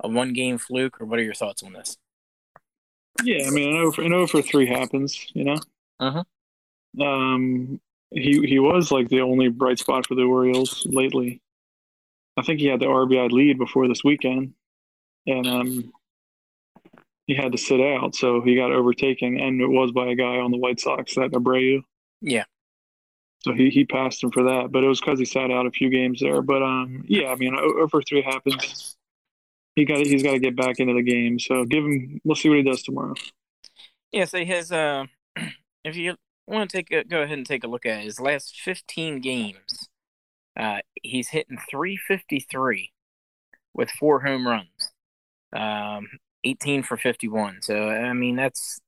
a 0.01 0.11
one 0.11 0.35
game 0.35 0.59
fluke, 0.59 1.01
or 1.01 1.07
what 1.07 1.19
are 1.19 1.25
your 1.25 1.33
thoughts 1.33 1.63
on 1.63 1.73
this? 1.73 1.97
Yeah, 3.23 3.47
I 3.47 3.51
mean, 3.51 3.75
I 3.75 3.79
know, 3.79 3.93
for, 3.93 4.05
I 4.05 4.09
know 4.09 4.27
for 4.27 4.43
three 4.43 4.67
happens, 4.67 5.27
you 5.33 5.45
know. 5.45 5.57
Uh 5.99 6.11
huh. 6.11 7.03
Um, 7.03 7.81
he 8.15 8.41
he 8.47 8.59
was 8.59 8.91
like 8.91 9.09
the 9.09 9.21
only 9.21 9.49
bright 9.49 9.79
spot 9.79 10.07
for 10.07 10.15
the 10.15 10.23
Orioles 10.23 10.87
lately. 10.87 11.41
I 12.37 12.43
think 12.43 12.61
he 12.61 12.67
had 12.67 12.81
the 12.81 12.87
RBI 12.87 13.31
lead 13.31 13.59
before 13.59 13.89
this 13.89 14.03
weekend, 14.03 14.55
and 15.27 15.47
um, 15.47 15.93
he 17.27 17.35
had 17.35 17.53
to 17.53 17.59
sit 17.59 17.81
out, 17.81 18.15
so 18.15 18.41
he 18.41 18.57
got 18.57 18.73
overtaken, 18.73 19.39
and 19.39 19.61
it 19.61 19.67
was 19.67 19.93
by 19.93 20.09
a 20.09 20.15
guy 20.15 20.39
on 20.39 20.51
the 20.51 20.59
White 20.59 20.81
Sox, 20.81 21.15
that 21.15 21.31
Abreu. 21.31 21.83
Yeah. 22.21 22.45
So 23.43 23.53
he, 23.53 23.69
he 23.71 23.85
passed 23.85 24.23
him 24.23 24.31
for 24.31 24.45
that, 24.45 24.73
but 24.73 24.83
it 24.83 24.89
was 24.89 25.01
because 25.01 25.19
he 25.19 25.25
sat 25.25 25.51
out 25.51 25.67
a 25.67 25.71
few 25.71 25.91
games 25.91 26.21
there. 26.21 26.41
But 26.41 26.63
um, 26.63 27.05
yeah, 27.07 27.29
I 27.29 27.37
mean, 27.37 27.55
over 27.55 28.01
three 28.03 28.23
happens. 28.23 28.97
He 29.77 29.85
got 29.85 29.99
he's 29.99 30.23
got 30.23 30.33
to 30.33 30.39
get 30.39 30.57
back 30.57 30.79
into 30.79 30.95
the 30.95 31.03
game. 31.03 31.39
So 31.39 31.65
give 31.65 31.85
him. 31.85 32.21
We'll 32.25 32.37
see 32.37 32.49
what 32.49 32.59
he 32.59 32.65
does 32.65 32.83
tomorrow. 32.83 33.15
Yeah. 34.13 34.25
So 34.25 34.43
his 34.45 34.73
uh, 34.73 35.05
if 35.85 35.97
you 35.97 36.17
I 36.49 36.53
want 36.55 36.71
to 36.71 36.77
take 36.77 36.91
a, 36.91 37.05
go 37.05 37.23
ahead 37.23 37.39
and 37.39 37.47
take 37.47 37.65
a 37.65 37.69
look 37.69 37.87
at 37.87 38.03
his 38.03 38.21
last 38.21 38.61
15 38.61 39.21
games. 39.21 39.89
Uh, 40.59 40.79
he's 41.03 41.29
hitting 41.29 41.59
353 41.71 42.93
with 43.75 43.91
four 43.91 44.21
home 44.21 44.47
runs, 44.47 44.93
um, 45.55 46.09
18 46.45 46.83
for 46.83 46.97
51. 46.97 47.63
So 47.63 47.89
I 47.89 48.13
mean 48.13 48.37
that's 48.37 48.81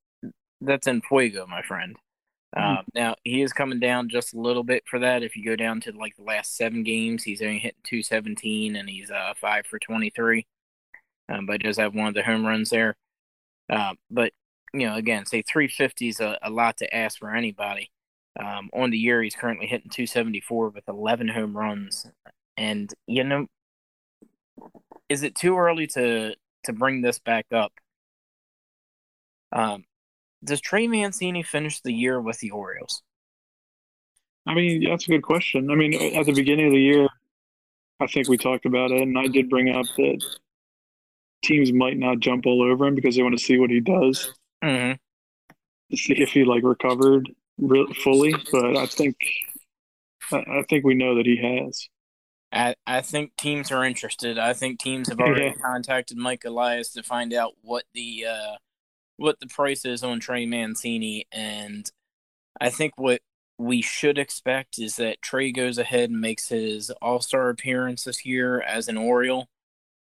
that's 0.61 0.87
in 0.87 1.03
fuego, 1.03 1.47
my 1.47 1.63
friend. 1.63 1.97
Uh, 2.57 2.83
now 2.95 3.15
he 3.25 3.43
is 3.43 3.53
coming 3.53 3.81
down 3.81 4.09
just 4.09 4.35
a 4.35 4.41
little 4.41 4.65
bit 4.65 4.85
for 4.87 4.99
that. 5.01 5.23
If 5.23 5.37
you 5.37 5.45
go 5.45 5.57
down 5.57 5.81
to 5.83 5.93
like 5.93 6.17
the 6.17 6.25
last 6.25 6.57
seven 6.57 6.83
games, 6.85 7.25
he's 7.25 7.43
only 7.43 7.59
hitting 7.59 7.81
217 7.85 8.77
and 8.77 8.89
he's 8.89 9.11
uh, 9.11 9.35
five 9.41 9.67
for 9.67 9.79
23. 9.79 10.47
Um, 11.29 11.47
but 11.47 11.61
does 11.63 11.79
have 11.79 11.95
one 11.95 12.09
of 12.09 12.15
the 12.15 12.23
home 12.23 12.47
runs 12.47 12.71
there. 12.71 12.97
Uh, 13.69 13.95
but 14.11 14.33
you 14.81 14.87
know, 14.87 14.97
again, 14.97 15.27
say 15.27 15.43
350 15.43 16.09
is 16.09 16.21
a, 16.21 16.39
a 16.43 16.51
lot 16.51 16.77
to 16.79 16.95
ask 16.95 17.19
for 17.19 17.35
anybody. 17.35 17.91
Um, 18.39 18.69
on 18.75 18.91
the 18.91 18.99
year, 18.99 19.23
he's 19.23 19.35
currently 19.35 19.67
hitting 19.67 19.91
274 19.91 20.71
with 20.71 20.89
11 20.89 21.29
home 21.29 21.57
runs. 21.57 22.07
And, 22.57 22.93
you 23.07 23.25
know, 23.25 23.47
is 25.09 25.23
it 25.23 25.35
too 25.35 25.57
early 25.57 25.87
to, 25.89 26.35
to 26.65 26.73
bring 26.73 27.01
this 27.01 27.19
back 27.19 27.47
up? 27.53 27.73
Um, 29.53 29.85
does 30.45 30.61
Trey 30.61 30.87
Mancini 30.87 31.43
finish 31.43 31.81
the 31.81 31.93
year 31.93 32.21
with 32.21 32.39
the 32.41 32.51
Orioles? 32.51 33.03
I 34.47 34.55
mean, 34.55 34.85
that's 34.85 35.07
a 35.07 35.11
good 35.11 35.23
question. 35.23 35.71
I 35.71 35.75
mean, 35.75 35.95
at 35.95 36.27
the 36.27 36.33
beginning 36.33 36.67
of 36.67 36.73
the 36.73 36.81
year, 36.81 37.09
I 38.01 38.07
think 38.07 38.29
we 38.29 38.37
talked 38.37 38.67
about 38.67 38.91
it, 38.91 39.01
and 39.01 39.19
I 39.19 39.27
did 39.27 39.49
bring 39.49 39.71
up 39.71 39.87
that 39.97 40.25
teams 41.43 41.73
might 41.73 41.97
not 41.97 42.21
jump 42.21 42.47
all 42.47 42.63
over 42.63 42.87
him 42.87 42.95
because 42.95 43.17
they 43.17 43.23
want 43.23 43.37
to 43.37 43.45
see 43.45 43.59
what 43.59 43.71
he 43.71 43.81
does 43.81 44.36
mm-hmm. 44.65 44.93
to 45.91 45.97
see 45.97 46.15
if 46.15 46.31
he 46.31 46.45
like 46.45 46.63
recovered 46.63 47.31
re- 47.59 47.93
fully. 48.03 48.35
But 48.51 48.77
I 48.77 48.87
think 48.87 49.17
I 50.33 50.65
think 50.69 50.85
we 50.85 50.95
know 50.95 51.17
that 51.17 51.27
he 51.27 51.37
has. 51.37 51.89
I, 52.53 52.75
I 52.87 53.01
think 53.01 53.37
teams 53.37 53.71
are 53.71 53.85
interested. 53.85 54.39
I 54.39 54.53
think 54.53 54.79
teams 54.79 55.09
have 55.09 55.21
already 55.21 55.47
yeah. 55.47 55.55
contacted 55.63 56.17
Mike 56.17 56.45
Elias 56.45 56.93
to 56.93 57.03
find 57.03 57.33
out 57.33 57.55
what 57.63 57.85
the 57.95 58.27
uh, 58.27 58.57
what 59.17 59.41
the 59.41 59.47
price 59.47 59.85
is 59.85 60.03
on 60.03 60.21
Trey 60.21 60.47
Mancini, 60.47 61.27
and 61.33 61.91
I 62.61 62.71
think 62.71 62.95
what 62.97 63.21
we 63.59 63.81
should 63.81 64.19
expect 64.19 64.79
is 64.79 64.97
that 64.97 65.23
Trey 65.23 65.51
goes 65.51 65.79
ahead 65.79 66.11
and 66.11 66.21
makes 66.21 66.49
his 66.49 66.91
All 67.03 67.21
Star 67.21 67.49
appearance 67.49 68.05
this 68.05 68.25
year 68.25 68.61
as 68.61 68.89
an 68.89 68.97
Oriole, 68.97 69.49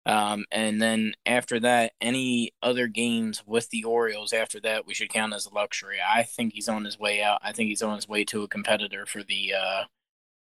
um, 0.05 0.46
and 0.51 0.81
then 0.81 1.13
after 1.25 1.60
that, 1.60 1.93
any 2.01 2.53
other 2.62 2.88
games 2.88 3.43
with 3.46 3.70
the 3.70 3.84
Orioles 3.84 4.34
after 4.34 4.60
that, 4.62 4.88
we 4.88 4.93
should 4.93 5.10
count 5.10 5.34
as 5.34 5.46
a 5.46 5.53
luxury. 5.53 6.00
I 6.01 6.24
think 6.24 6.53
he's 6.53 6.70
on 6.70 6.86
his 6.86 6.98
way 6.98 7.22
out. 7.22 7.39
I 7.43 7.51
think 7.51 7.70
he's 7.70 7.84
on 7.84 7.96
his 7.96 8.08
way 8.08 8.24
to 8.25 8.43
a 8.43 8.48
competitor 8.48 9.05
for 9.05 9.24
the 9.24 9.53
uh, 9.53 9.84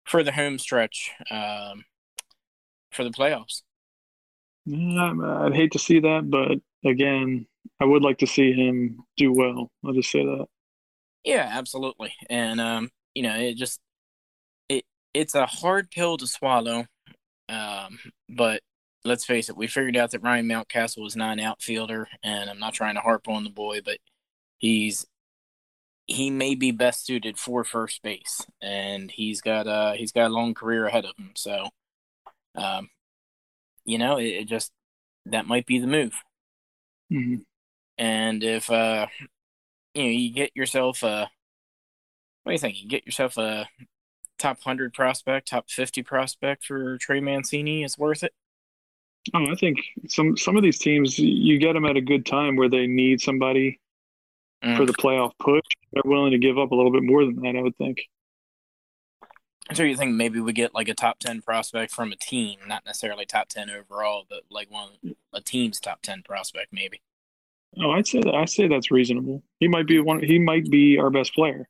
for 0.03 0.23
the 0.23 0.31
home 0.31 0.59
stretch 0.59 1.11
um, 1.31 1.85
for 2.91 3.03
the 3.03 3.09
playoffs. 3.09 3.63
Yeah, 4.65 5.13
I'd 5.41 5.55
hate 5.55 5.71
to 5.71 5.79
see 5.79 5.99
that, 6.01 6.29
but 6.29 6.59
again, 6.87 7.47
I 7.79 7.85
would 7.85 8.03
like 8.03 8.19
to 8.19 8.27
see 8.27 8.53
him 8.53 8.99
do 9.15 9.31
well. 9.31 9.71
I'll 9.83 9.93
just 9.93 10.11
say 10.11 10.23
that. 10.23 10.45
Yeah, 11.23 11.49
absolutely. 11.51 12.13
And 12.29 12.61
um, 12.61 12.89
you 13.15 13.23
know, 13.23 13.35
it 13.35 13.55
just 13.55 13.79
it 14.69 14.85
it's 15.13 15.35
a 15.35 15.45
hard 15.45 15.89
pill 15.89 16.17
to 16.17 16.27
swallow. 16.27 16.85
Um, 17.49 17.99
but 18.29 18.61
let's 19.06 19.25
face 19.25 19.50
it, 19.50 19.58
we 19.58 19.68
figured 19.68 19.98
out 19.98 20.12
that 20.12 20.24
Ryan 20.24 20.48
Mountcastle 20.48 21.04
was 21.04 21.16
not 21.16 21.34
an 21.34 21.39
outfielder, 21.39 22.08
and 22.24 22.50
I'm 22.50 22.60
not 22.60 22.74
trying 22.74 22.96
to 22.96 23.01
harp 23.01 23.27
on 23.27 23.44
the 23.44 23.50
boy, 23.50 23.82
but 23.84 23.98
he's 24.58 25.06
he 26.08 26.30
may 26.30 26.56
be 26.56 26.72
best 26.72 27.06
suited 27.06 27.38
for 27.38 27.63
first 27.63 28.01
base, 28.01 28.46
and 28.62 29.12
he's 29.12 29.42
got 29.42 29.68
uh 29.68 29.94
he's 29.94 30.12
got 30.12 30.32
a 30.32 30.34
long 30.34 30.54
career 30.54 30.86
ahead 30.86 31.06
of 31.06 31.12
him. 31.18 31.32
So, 31.36 31.70
um, 32.56 32.89
you 33.86 33.98
know, 33.98 34.18
it, 34.18 34.27
it 34.27 34.46
just 34.48 34.72
that 35.25 35.48
might 35.48 35.66
be 35.66 35.80
the 35.80 35.88
move. 35.88 36.13
Mm-hmm. 37.12 37.42
And 37.98 38.44
if 38.44 38.70
uh, 38.70 39.08
you 39.94 40.04
know, 40.04 40.10
you 40.10 40.32
get 40.34 40.56
yourself 40.56 41.04
a 41.04 41.30
what 42.44 42.51
do 42.51 42.54
you 42.54 42.60
think? 42.60 42.82
You 42.82 42.88
get 42.89 43.06
yourself 43.06 43.38
a 43.38 43.68
top 44.39 44.62
hundred 44.62 44.94
prospect, 44.94 45.50
top 45.50 45.70
fifty 45.70 46.04
prospect 46.04 46.66
for 46.66 46.98
Trey 46.98 47.20
Mancini 47.20 47.84
is 47.84 47.98
worth 47.98 48.24
it. 48.24 48.34
Oh, 49.34 49.51
I 49.51 49.55
think 49.55 49.79
some 50.07 50.38
some 50.38 50.57
of 50.57 50.63
these 50.63 50.79
teams 50.79 51.17
you 51.19 51.57
get 51.57 51.74
them 51.74 51.86
at 51.86 51.98
a 51.98 52.01
good 52.01 52.25
time 52.25 52.55
where 52.55 52.69
they 52.69 52.88
need 52.88 53.22
somebody 53.22 53.79
mm. 54.63 54.77
for 54.77 54.86
the 54.86 54.93
playoff 54.93 55.31
push. 55.39 55.65
They're 55.93 56.03
willing 56.05 56.31
to 56.31 56.38
give 56.38 56.57
up 56.57 56.72
a 56.72 56.75
little 56.75 56.91
bit 56.91 57.03
more 57.03 57.25
than 57.25 57.41
that, 57.41 57.55
I 57.55 57.62
would 57.62 57.77
think. 57.77 58.00
So 59.74 59.84
you 59.84 59.98
think 59.98 60.15
maybe 60.15 60.39
we 60.39 60.53
get 60.53 60.74
like 60.74 60.88
a 60.88 60.93
top 60.93 61.19
ten 61.19 61.41
prospect 61.41 61.91
from 61.91 62.12
a 62.12 62.15
team, 62.15 62.60
not 62.67 62.86
necessarily 62.86 63.25
top 63.25 63.50
ten 63.50 63.69
overall, 63.69 64.25
but 64.29 64.43
like 64.50 64.72
one 64.72 64.89
a 65.34 65.41
team's 65.41 65.79
top 65.79 66.01
ten 66.01 66.24
prospect, 66.24 66.72
maybe. 66.72 67.01
Oh, 67.79 67.91
I'd 67.91 68.07
say 68.07 68.22
that. 68.22 68.34
I 68.34 68.46
say 68.46 68.67
that's 68.67 68.91
reasonable. 68.91 69.43
He 69.60 69.67
might 69.67 69.88
be 69.88 70.00
one. 70.00 70.24
He 70.24 70.39
might 70.39 70.69
be 70.69 70.98
our 70.98 71.10
best 71.10 71.34
player. 71.34 71.67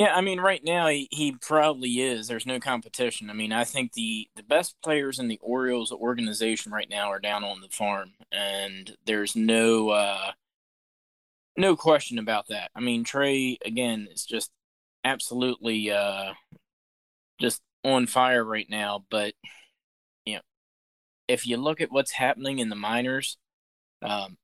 Yeah, 0.00 0.14
I 0.14 0.22
mean, 0.22 0.40
right 0.40 0.64
now 0.64 0.86
he, 0.88 1.08
he 1.10 1.32
probably 1.32 2.00
is. 2.00 2.26
There's 2.26 2.46
no 2.46 2.58
competition. 2.58 3.28
I 3.28 3.34
mean, 3.34 3.52
I 3.52 3.64
think 3.64 3.92
the 3.92 4.30
the 4.34 4.42
best 4.42 4.74
players 4.82 5.18
in 5.18 5.28
the 5.28 5.38
Orioles 5.42 5.92
organization 5.92 6.72
right 6.72 6.88
now 6.88 7.10
are 7.10 7.20
down 7.20 7.44
on 7.44 7.60
the 7.60 7.68
farm, 7.68 8.14
and 8.32 8.96
there's 9.04 9.36
no 9.36 9.90
uh, 9.90 10.32
no 11.58 11.76
question 11.76 12.18
about 12.18 12.48
that. 12.48 12.70
I 12.74 12.80
mean, 12.80 13.04
Trey 13.04 13.58
again 13.62 14.08
is 14.10 14.24
just 14.24 14.50
absolutely 15.04 15.90
uh, 15.90 16.32
just 17.38 17.60
on 17.84 18.06
fire 18.06 18.42
right 18.42 18.70
now. 18.70 19.04
But 19.10 19.34
you 20.24 20.36
know, 20.36 20.40
if 21.28 21.46
you 21.46 21.58
look 21.58 21.82
at 21.82 21.92
what's 21.92 22.12
happening 22.12 22.58
in 22.58 22.70
the 22.70 22.74
minors, 22.74 23.36
um, 24.00 24.38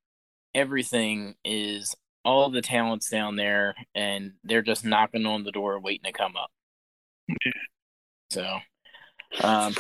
everything 0.55 1.37
is 1.47 1.97
all 2.27 2.51
the 2.51 2.61
talents 2.61 3.09
down 3.09 3.37
there, 3.37 3.75
and 3.95 4.33
they're 4.45 4.61
just 4.61 4.85
knocking 4.85 5.25
on 5.27 5.45
the 5.45 5.53
door, 5.53 5.79
waiting 5.79 6.05
to 6.05 6.13
come 6.13 6.35
up. 6.37 6.51
Yeah. 7.29 7.53
So, 8.31 8.59
um, 9.47 9.75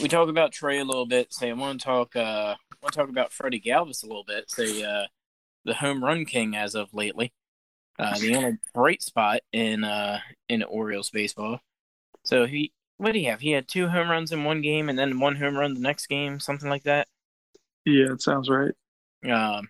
we 0.00 0.08
talk 0.08 0.28
about 0.28 0.52
Trey 0.52 0.78
a 0.78 0.84
little 0.84 1.06
bit. 1.06 1.32
Say, 1.34 1.50
I 1.50 1.54
want 1.54 1.80
to 1.80 1.84
talk. 1.84 2.16
Uh, 2.16 2.54
want 2.80 2.92
to 2.92 2.98
talk 2.98 3.08
about 3.08 3.32
Freddie 3.32 3.60
Galvis 3.60 4.04
a 4.04 4.06
little 4.06 4.24
bit. 4.24 4.48
Say, 4.50 4.82
uh, 4.84 5.06
the 5.64 5.74
home 5.74 6.04
run 6.04 6.24
king 6.24 6.54
as 6.54 6.74
of 6.74 6.94
lately. 6.94 7.32
Uh, 7.98 8.18
the 8.18 8.34
only 8.34 8.58
bright 8.72 9.02
spot 9.02 9.40
in 9.52 9.84
uh 9.84 10.18
in 10.48 10.62
Orioles 10.64 11.10
baseball. 11.10 11.60
So 12.24 12.46
he, 12.46 12.72
what 12.96 13.12
do 13.12 13.18
he 13.18 13.26
have? 13.26 13.40
He 13.40 13.52
had 13.52 13.68
two 13.68 13.88
home 13.88 14.10
runs 14.10 14.32
in 14.32 14.44
one 14.44 14.62
game, 14.62 14.88
and 14.88 14.98
then 14.98 15.20
one 15.20 15.36
home 15.36 15.56
run 15.56 15.74
the 15.74 15.80
next 15.80 16.06
game, 16.06 16.40
something 16.40 16.68
like 16.68 16.84
that. 16.84 17.06
Yeah, 17.84 18.12
it 18.12 18.22
sounds 18.22 18.48
right. 18.48 18.74
Um, 19.30 19.68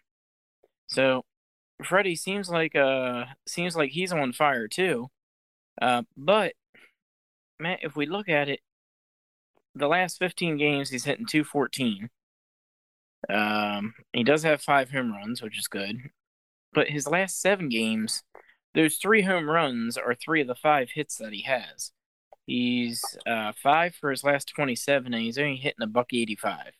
so 0.87 1.25
Freddie 1.85 2.17
seems 2.17 2.49
like 2.49 2.75
uh 2.77 3.25
seems 3.47 3.77
like 3.77 3.91
he's 3.91 4.13
on 4.13 4.33
fire 4.33 4.69
too. 4.69 5.11
Uh, 5.81 6.03
but 6.17 6.55
man, 7.59 7.79
if 7.83 7.97
we 7.97 8.07
look 8.07 8.29
at 8.29 8.49
it, 8.49 8.61
the 9.75 9.89
last 9.89 10.19
15 10.19 10.57
games 10.57 10.91
he's 10.91 11.05
hitting 11.05 11.27
214. 11.27 12.11
Um, 13.29 13.95
he 14.13 14.23
does 14.23 14.43
have 14.43 14.63
five 14.63 14.91
home 14.91 15.13
runs, 15.13 15.43
which 15.43 15.59
is 15.59 15.67
good. 15.67 15.97
But 16.73 16.89
his 16.89 17.07
last 17.07 17.41
seven 17.41 17.69
games, 17.69 18.23
those 18.75 18.97
three 18.97 19.23
home 19.23 19.49
runs 19.49 19.97
are 19.97 20.15
three 20.15 20.41
of 20.41 20.47
the 20.47 20.55
five 20.55 20.91
hits 20.95 21.17
that 21.17 21.33
he 21.33 21.43
has. 21.43 21.93
He's 22.47 23.03
uh, 23.27 23.53
five 23.61 23.95
for 23.95 24.11
his 24.11 24.23
last 24.23 24.49
27, 24.55 25.15
and 25.15 25.23
he's 25.23 25.39
only 25.39 25.57
hitting 25.57 25.83
a 25.83 25.87
buck 25.87 26.13
85. 26.13 26.73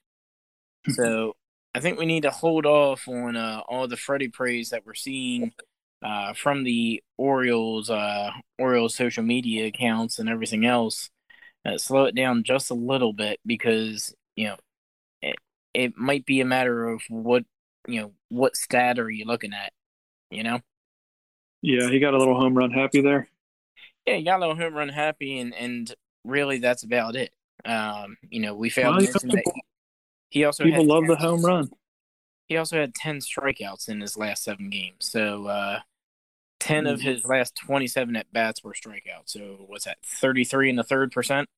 so 0.91 1.37
I 1.75 1.81
think 1.81 1.99
we 1.99 2.07
need 2.07 2.23
to 2.23 2.31
hold 2.31 2.67
off 2.67 3.09
on 3.09 3.37
uh, 3.37 3.63
all 3.69 3.89
the 3.89 3.97
Freddie 3.97 4.29
praise 4.29 4.71
that 4.71 4.87
we're 4.87 4.95
seeing 4.95 5.53
uh, 6.03 6.33
from 6.35 6.63
the 6.63 7.03
Orioles, 7.17 7.91
uh, 7.91 8.31
Orioles 8.59 8.95
social 8.95 9.25
media 9.25 9.67
accounts 9.67 10.19
and 10.19 10.29
everything 10.29 10.65
else. 10.65 11.11
Uh, 11.67 11.79
slow 11.79 12.05
it 12.05 12.15
down 12.15 12.45
just 12.45 12.71
a 12.71 12.75
little 12.75 13.13
bit 13.15 13.41
because 13.47 14.15
you 14.37 14.49
know 14.49 14.57
it, 15.23 15.37
it 15.73 15.97
might 15.97 16.27
be 16.27 16.43
a 16.43 16.45
matter 16.45 16.87
of 16.87 17.01
what 17.09 17.45
you 17.89 18.03
know 18.03 18.13
what 18.29 18.55
stat 18.55 18.99
are 18.99 19.11
you 19.11 19.25
looking 19.25 19.55
at, 19.55 19.73
you 20.31 20.43
know. 20.43 20.61
Yeah, 21.63 21.89
he 21.89 21.99
got 21.99 22.15
a 22.15 22.19
little 22.19 22.39
home 22.39 22.57
run 22.57 22.71
happy 22.71 23.01
there. 23.01 23.29
Yeah, 24.07 24.17
he 24.17 24.25
got 24.25 24.37
a 24.37 24.41
little 24.41 24.57
home 24.57 24.75
run 24.75 24.91
happy, 24.91 25.39
and 25.39 25.55
and 25.55 25.93
really 26.23 26.59
that's 26.59 26.83
about 26.85 27.17
it. 27.17 27.33
Um, 27.65 28.19
you 28.29 28.41
know, 28.41 28.55
we 28.55 28.69
failed 28.69 28.97
well, 28.97 29.07
to 29.07 29.11
mention 29.11 29.29
that 29.31 29.45
he 30.35 30.45
also 30.45 30.65
people 30.65 30.85
love 30.85 31.07
the 31.07 31.15
home 31.15 31.45
run. 31.45 31.71
He 32.49 32.57
also 32.57 32.77
had 32.77 32.93
ten 32.93 33.21
strikeouts 33.21 33.89
in 33.89 34.01
his 34.01 34.17
last 34.17 34.43
seven 34.43 34.69
games. 34.69 34.97
So 34.99 35.47
uh, 35.47 35.79
ten 36.59 36.85
mm. 36.85 36.93
of 36.93 37.01
his 37.01 37.25
last 37.25 37.55
twenty-seven 37.55 38.17
at 38.17 38.33
bats 38.33 38.65
were 38.65 38.73
strikeouts. 38.73 39.27
So 39.27 39.65
what's 39.69 39.85
that? 39.85 39.99
Thirty-three 40.05 40.71
and 40.71 40.81
a 40.81 40.83
third 40.83 41.13
percent. 41.13 41.49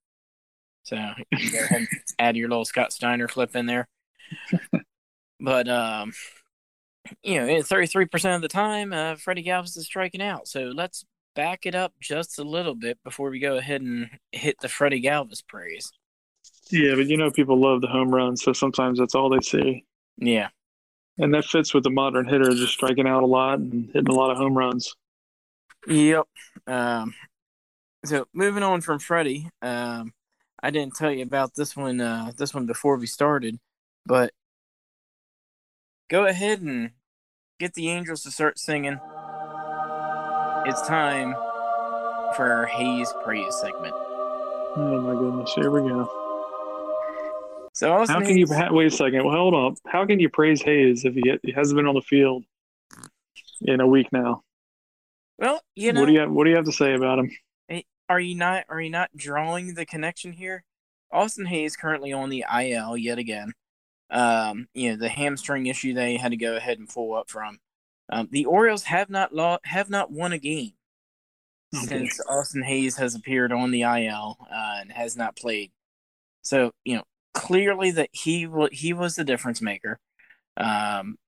So 0.82 0.96
you 1.32 1.50
go 1.50 1.58
ahead 1.58 1.78
and 1.78 1.88
add 2.18 2.36
your 2.36 2.50
little 2.50 2.66
Scott 2.66 2.92
Steiner 2.92 3.28
flip 3.28 3.56
in 3.56 3.64
there. 3.64 3.88
but 5.40 5.68
um, 5.68 6.12
you 7.22 7.40
know, 7.40 7.62
thirty-three 7.62 8.06
percent 8.06 8.34
of 8.34 8.42
the 8.42 8.48
time, 8.48 8.92
uh, 8.92 9.16
Freddie 9.16 9.42
Galvis 9.42 9.78
is 9.78 9.86
striking 9.86 10.20
out. 10.20 10.48
So 10.48 10.70
let's 10.74 11.06
back 11.34 11.64
it 11.64 11.74
up 11.74 11.94
just 11.98 12.38
a 12.38 12.44
little 12.44 12.74
bit 12.74 12.98
before 13.04 13.30
we 13.30 13.38
go 13.38 13.56
ahead 13.56 13.80
and 13.80 14.10
hit 14.32 14.56
the 14.60 14.68
Freddie 14.68 15.00
Galvis 15.00 15.42
praise. 15.48 15.90
Yeah, 16.70 16.96
but 16.96 17.06
you 17.06 17.16
know, 17.16 17.30
people 17.30 17.60
love 17.60 17.80
the 17.80 17.86
home 17.86 18.12
run, 18.12 18.36
so 18.36 18.52
sometimes 18.52 18.98
that's 18.98 19.14
all 19.14 19.28
they 19.28 19.40
see. 19.40 19.84
Yeah. 20.18 20.48
And 21.18 21.32
that 21.34 21.44
fits 21.44 21.72
with 21.72 21.84
the 21.84 21.90
modern 21.90 22.26
hitter, 22.26 22.50
just 22.50 22.72
striking 22.72 23.06
out 23.06 23.22
a 23.22 23.26
lot 23.26 23.58
and 23.58 23.88
hitting 23.92 24.08
a 24.08 24.14
lot 24.14 24.30
of 24.30 24.36
home 24.36 24.56
runs. 24.56 24.94
Yep. 25.86 26.26
Um, 26.66 27.14
so 28.04 28.26
moving 28.34 28.62
on 28.62 28.80
from 28.80 28.98
Freddie, 28.98 29.48
um, 29.62 30.12
I 30.62 30.70
didn't 30.70 30.96
tell 30.96 31.12
you 31.12 31.22
about 31.22 31.54
this 31.54 31.76
one. 31.76 32.00
Uh, 32.00 32.32
this 32.36 32.52
one 32.52 32.66
before 32.66 32.96
we 32.96 33.06
started, 33.06 33.58
but 34.04 34.32
go 36.10 36.26
ahead 36.26 36.60
and 36.60 36.90
get 37.60 37.74
the 37.74 37.88
Angels 37.88 38.22
to 38.24 38.30
start 38.30 38.58
singing. 38.58 38.98
It's 40.66 40.82
time 40.86 41.34
for 42.34 42.50
our 42.50 42.66
Hays 42.66 43.12
praise 43.24 43.54
segment. 43.60 43.94
Oh 43.94 45.00
my 45.00 45.14
goodness! 45.18 45.52
Here 45.54 45.70
we 45.70 45.88
go. 45.88 46.25
So 47.76 48.06
how 48.08 48.20
can 48.22 48.38
you 48.38 48.46
wait 48.70 48.86
a 48.86 48.90
second? 48.90 49.22
Well, 49.22 49.36
hold 49.36 49.54
up. 49.54 49.74
How 49.86 50.06
can 50.06 50.18
you 50.18 50.30
praise 50.30 50.62
Hays 50.62 51.04
if 51.04 51.12
he, 51.12 51.22
he 51.42 51.52
hasn't 51.52 51.76
been 51.76 51.86
on 51.86 51.94
the 51.94 52.00
field 52.00 52.42
in 53.60 53.82
a 53.82 53.86
week 53.86 54.10
now? 54.12 54.42
Well, 55.38 55.60
you 55.74 55.92
know, 55.92 56.00
what 56.00 56.06
do 56.06 56.14
you 56.14 56.20
have, 56.20 56.30
what 56.30 56.44
do 56.44 56.50
you 56.50 56.56
have 56.56 56.64
to 56.64 56.72
say 56.72 56.94
about 56.94 57.18
him? 57.18 57.30
Are 58.08 58.18
you 58.18 58.34
not 58.34 58.64
are 58.70 58.80
you 58.80 58.88
not 58.88 59.10
drawing 59.14 59.74
the 59.74 59.84
connection 59.84 60.32
here? 60.32 60.64
Austin 61.12 61.44
Hays 61.44 61.76
currently 61.76 62.14
on 62.14 62.30
the 62.30 62.46
IL 62.50 62.96
yet 62.96 63.18
again. 63.18 63.52
Um, 64.08 64.68
you 64.72 64.90
know 64.90 64.96
the 64.96 65.10
hamstring 65.10 65.66
issue 65.66 65.92
they 65.92 66.16
had 66.16 66.30
to 66.30 66.38
go 66.38 66.56
ahead 66.56 66.78
and 66.78 66.88
pull 66.88 67.14
up 67.14 67.28
from. 67.28 67.58
Um, 68.08 68.28
the 68.30 68.46
Orioles 68.46 68.84
have 68.84 69.10
not 69.10 69.34
lo- 69.34 69.58
have 69.64 69.90
not 69.90 70.10
won 70.10 70.32
a 70.32 70.38
game 70.38 70.72
okay. 71.76 71.86
since 71.86 72.20
Austin 72.26 72.62
Hays 72.62 72.96
has 72.96 73.14
appeared 73.14 73.52
on 73.52 73.70
the 73.70 73.82
IL 73.82 74.38
uh, 74.50 74.76
and 74.80 74.92
has 74.92 75.14
not 75.14 75.36
played. 75.36 75.72
So 76.40 76.70
you 76.82 76.96
know 76.96 77.02
clearly 77.36 77.90
that 77.90 78.08
he 78.12 78.48
he 78.72 78.92
was 78.94 79.14
the 79.14 79.24
difference 79.24 79.60
maker. 79.60 80.00
Um, 80.56 81.18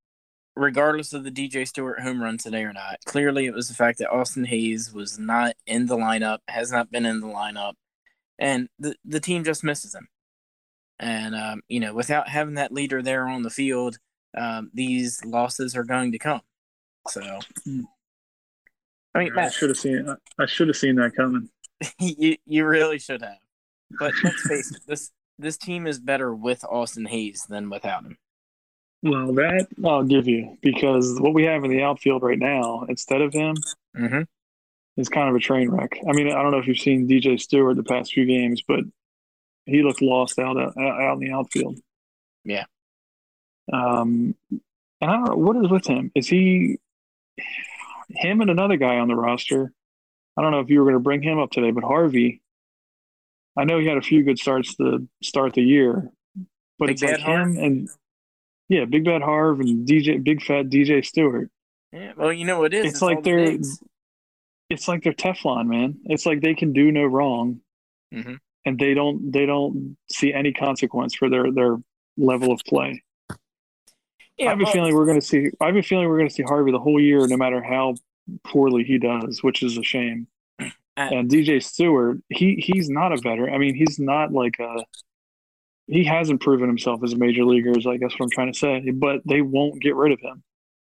regardless 0.56 1.12
of 1.12 1.22
the 1.22 1.30
DJ 1.30 1.68
Stewart 1.68 2.00
home 2.00 2.22
run 2.22 2.38
today 2.38 2.62
or 2.64 2.72
not, 2.72 2.96
clearly 3.04 3.44
it 3.44 3.54
was 3.54 3.68
the 3.68 3.74
fact 3.74 3.98
that 3.98 4.10
Austin 4.10 4.44
Hays 4.44 4.92
was 4.92 5.18
not 5.18 5.54
in 5.66 5.84
the 5.84 5.98
lineup, 5.98 6.38
has 6.48 6.72
not 6.72 6.90
been 6.90 7.04
in 7.04 7.20
the 7.20 7.26
lineup, 7.26 7.74
and 8.38 8.68
the 8.78 8.94
the 9.04 9.20
team 9.20 9.44
just 9.44 9.62
misses 9.62 9.94
him. 9.94 10.08
And 10.98 11.34
um, 11.36 11.60
you 11.68 11.78
know, 11.78 11.92
without 11.92 12.28
having 12.28 12.54
that 12.54 12.72
leader 12.72 13.02
there 13.02 13.26
on 13.28 13.42
the 13.42 13.50
field, 13.50 13.98
um, 14.36 14.70
these 14.72 15.22
losses 15.26 15.76
are 15.76 15.84
going 15.84 16.12
to 16.12 16.18
come. 16.18 16.40
So, 17.08 17.20
hmm. 17.64 17.82
I 19.14 19.18
mean, 19.18 19.38
I 19.38 19.50
should 19.50 19.68
have 19.68 19.78
seen 19.78 20.08
I 20.38 20.46
should 20.46 20.68
have 20.68 20.76
seen 20.76 20.96
that 20.96 21.14
coming. 21.14 21.50
you 22.00 22.36
you 22.46 22.64
really 22.64 22.98
should 22.98 23.20
have. 23.20 23.36
But 23.98 24.14
let's 24.24 24.48
face 24.48 24.70
it, 24.74 24.82
this 24.86 25.10
this 25.38 25.57
team 25.57 25.87
is 25.87 25.99
better 25.99 26.35
with 26.35 26.64
Austin 26.64 27.07
Hays 27.07 27.47
than 27.49 27.71
without 27.71 28.04
him. 28.04 28.18
Well, 29.02 29.33
that 29.35 29.68
I'll 29.85 30.02
give 30.02 30.26
you 30.26 30.59
because 30.61 31.21
what 31.21 31.33
we 31.33 31.45
have 31.45 31.62
in 31.64 31.71
the 31.71 31.83
outfield 31.83 32.23
right 32.23 32.38
now, 32.38 32.85
instead 32.88 33.21
of 33.21 33.33
him, 33.33 33.57
mm-hmm. 33.97 34.23
is 34.97 35.09
kind 35.09 35.28
of 35.28 35.37
a 35.37 35.38
train 35.38 35.71
wreck. 35.71 35.99
I 36.09 36.12
mean, 36.12 36.28
I 36.28 36.42
don't 36.42 36.50
know 36.50 36.59
if 36.59 36.66
you've 36.66 36.78
seen 36.78 37.09
DJ 37.09 37.40
Stewart 37.40 37.76
the 37.76 37.85
past 37.85 38.12
few 38.12 38.26
games, 38.26 38.62
but 38.66 38.80
he 39.66 39.83
looked 39.83 40.02
lost 40.02 40.38
out 40.38 40.59
out, 40.59 40.76
out 40.76 41.14
in 41.14 41.21
the 41.21 41.33
outfield. 41.33 41.78
Yeah. 42.45 42.64
Um, 43.73 44.35
and 44.50 45.11
I 45.11 45.12
don't 45.12 45.25
know 45.26 45.37
what 45.37 45.64
is 45.64 45.71
with 45.71 45.87
him. 45.87 46.11
Is 46.14 46.26
he 46.26 46.78
him 48.09 48.40
and 48.40 48.50
another 48.50 48.76
guy 48.76 48.99
on 48.99 49.07
the 49.07 49.14
roster? 49.14 49.73
I 50.37 50.42
don't 50.42 50.50
know 50.50 50.61
if 50.61 50.71
you 50.71 50.80
were 50.80 50.87
going 50.87 50.95
to 50.95 51.00
bring 51.00 51.23
him 51.23 51.38
up 51.38 51.50
today, 51.50 51.71
but 51.71 51.85
Harvey. 51.85 52.40
I 53.58 53.64
know 53.64 53.78
he 53.80 53.86
had 53.86 53.96
a 53.98 54.02
few 54.02 54.22
good 54.22 54.38
starts 54.38 54.74
to 54.76 55.06
start 55.22 55.54
the 55.54 55.62
year, 55.62 56.10
but 56.78 56.86
Big 56.86 56.90
it's 56.94 57.02
like 57.02 57.20
Harv? 57.20 57.48
him 57.48 57.58
and 57.64 57.88
yeah, 58.68 58.84
Big 58.84 59.04
Bad 59.04 59.22
Harv 59.22 59.60
and 59.60 59.86
DJ 59.86 60.22
Big 60.22 60.42
Fat 60.42 60.66
DJ 60.66 61.04
Stewart. 61.04 61.50
Yeah, 61.92 62.12
well, 62.16 62.32
you 62.32 62.44
know 62.44 62.60
what 62.60 62.72
it 62.74 62.84
is. 62.84 62.92
It's 62.92 63.02
like 63.02 63.22
they're- 63.24 63.44
bigs. 63.44 63.82
It's 64.70 64.86
like 64.86 65.02
they're 65.02 65.14
Teflon, 65.14 65.66
man. 65.66 65.98
It's 66.04 66.26
like 66.26 66.42
they 66.42 66.54
can 66.54 66.74
do 66.74 66.92
no 66.92 67.04
wrong, 67.04 67.60
Mhm. 68.14 68.36
and 68.66 68.78
they 68.78 68.92
don't 68.94 69.32
they 69.32 69.46
don't 69.46 69.96
see 70.12 70.32
any 70.32 70.52
consequence 70.52 71.14
for 71.14 71.30
their 71.30 71.50
their 71.50 71.76
level 72.18 72.52
of 72.52 72.60
play. 72.66 73.02
Yeah, 74.36 74.46
I 74.46 74.50
have 74.50 74.60
a 74.60 74.66
feeling 74.66 74.94
we're 74.94 75.06
going 75.06 75.18
to 75.20 75.26
see. 75.26 75.48
I 75.60 75.66
have 75.66 75.76
a 75.76 75.82
feeling 75.82 76.06
we're 76.06 76.18
going 76.18 76.28
to 76.28 76.34
see 76.34 76.42
Harvey 76.44 76.70
the 76.70 76.78
whole 76.78 77.00
year, 77.00 77.26
no 77.26 77.36
matter 77.36 77.62
how 77.62 77.94
poorly 78.44 78.84
he 78.84 78.98
does, 78.98 79.42
which 79.42 79.62
is 79.62 79.76
a 79.78 79.82
shame. 79.82 80.26
And 80.99 81.31
DJ 81.31 81.62
Stewart, 81.62 82.19
he 82.28 82.57
he's 82.57 82.88
not 82.88 83.12
a 83.12 83.17
veteran. 83.17 83.55
I 83.55 83.59
mean, 83.59 83.75
he's 83.75 83.99
not 83.99 84.33
like 84.33 84.59
a. 84.59 84.85
He 85.87 86.05
hasn't 86.05 86.43
proven 86.43 86.69
himself 86.69 87.02
as 87.02 87.14
a 87.14 87.17
major 87.17 87.45
leaguer, 87.45 87.76
is 87.76 87.87
I 87.87 87.97
guess 87.97 88.12
what 88.12 88.26
I'm 88.26 88.31
trying 88.31 88.52
to 88.52 88.59
say. 88.59 88.90
But 88.90 89.21
they 89.25 89.40
won't 89.40 89.81
get 89.81 89.95
rid 89.95 90.12
of 90.12 90.21
him. 90.21 90.43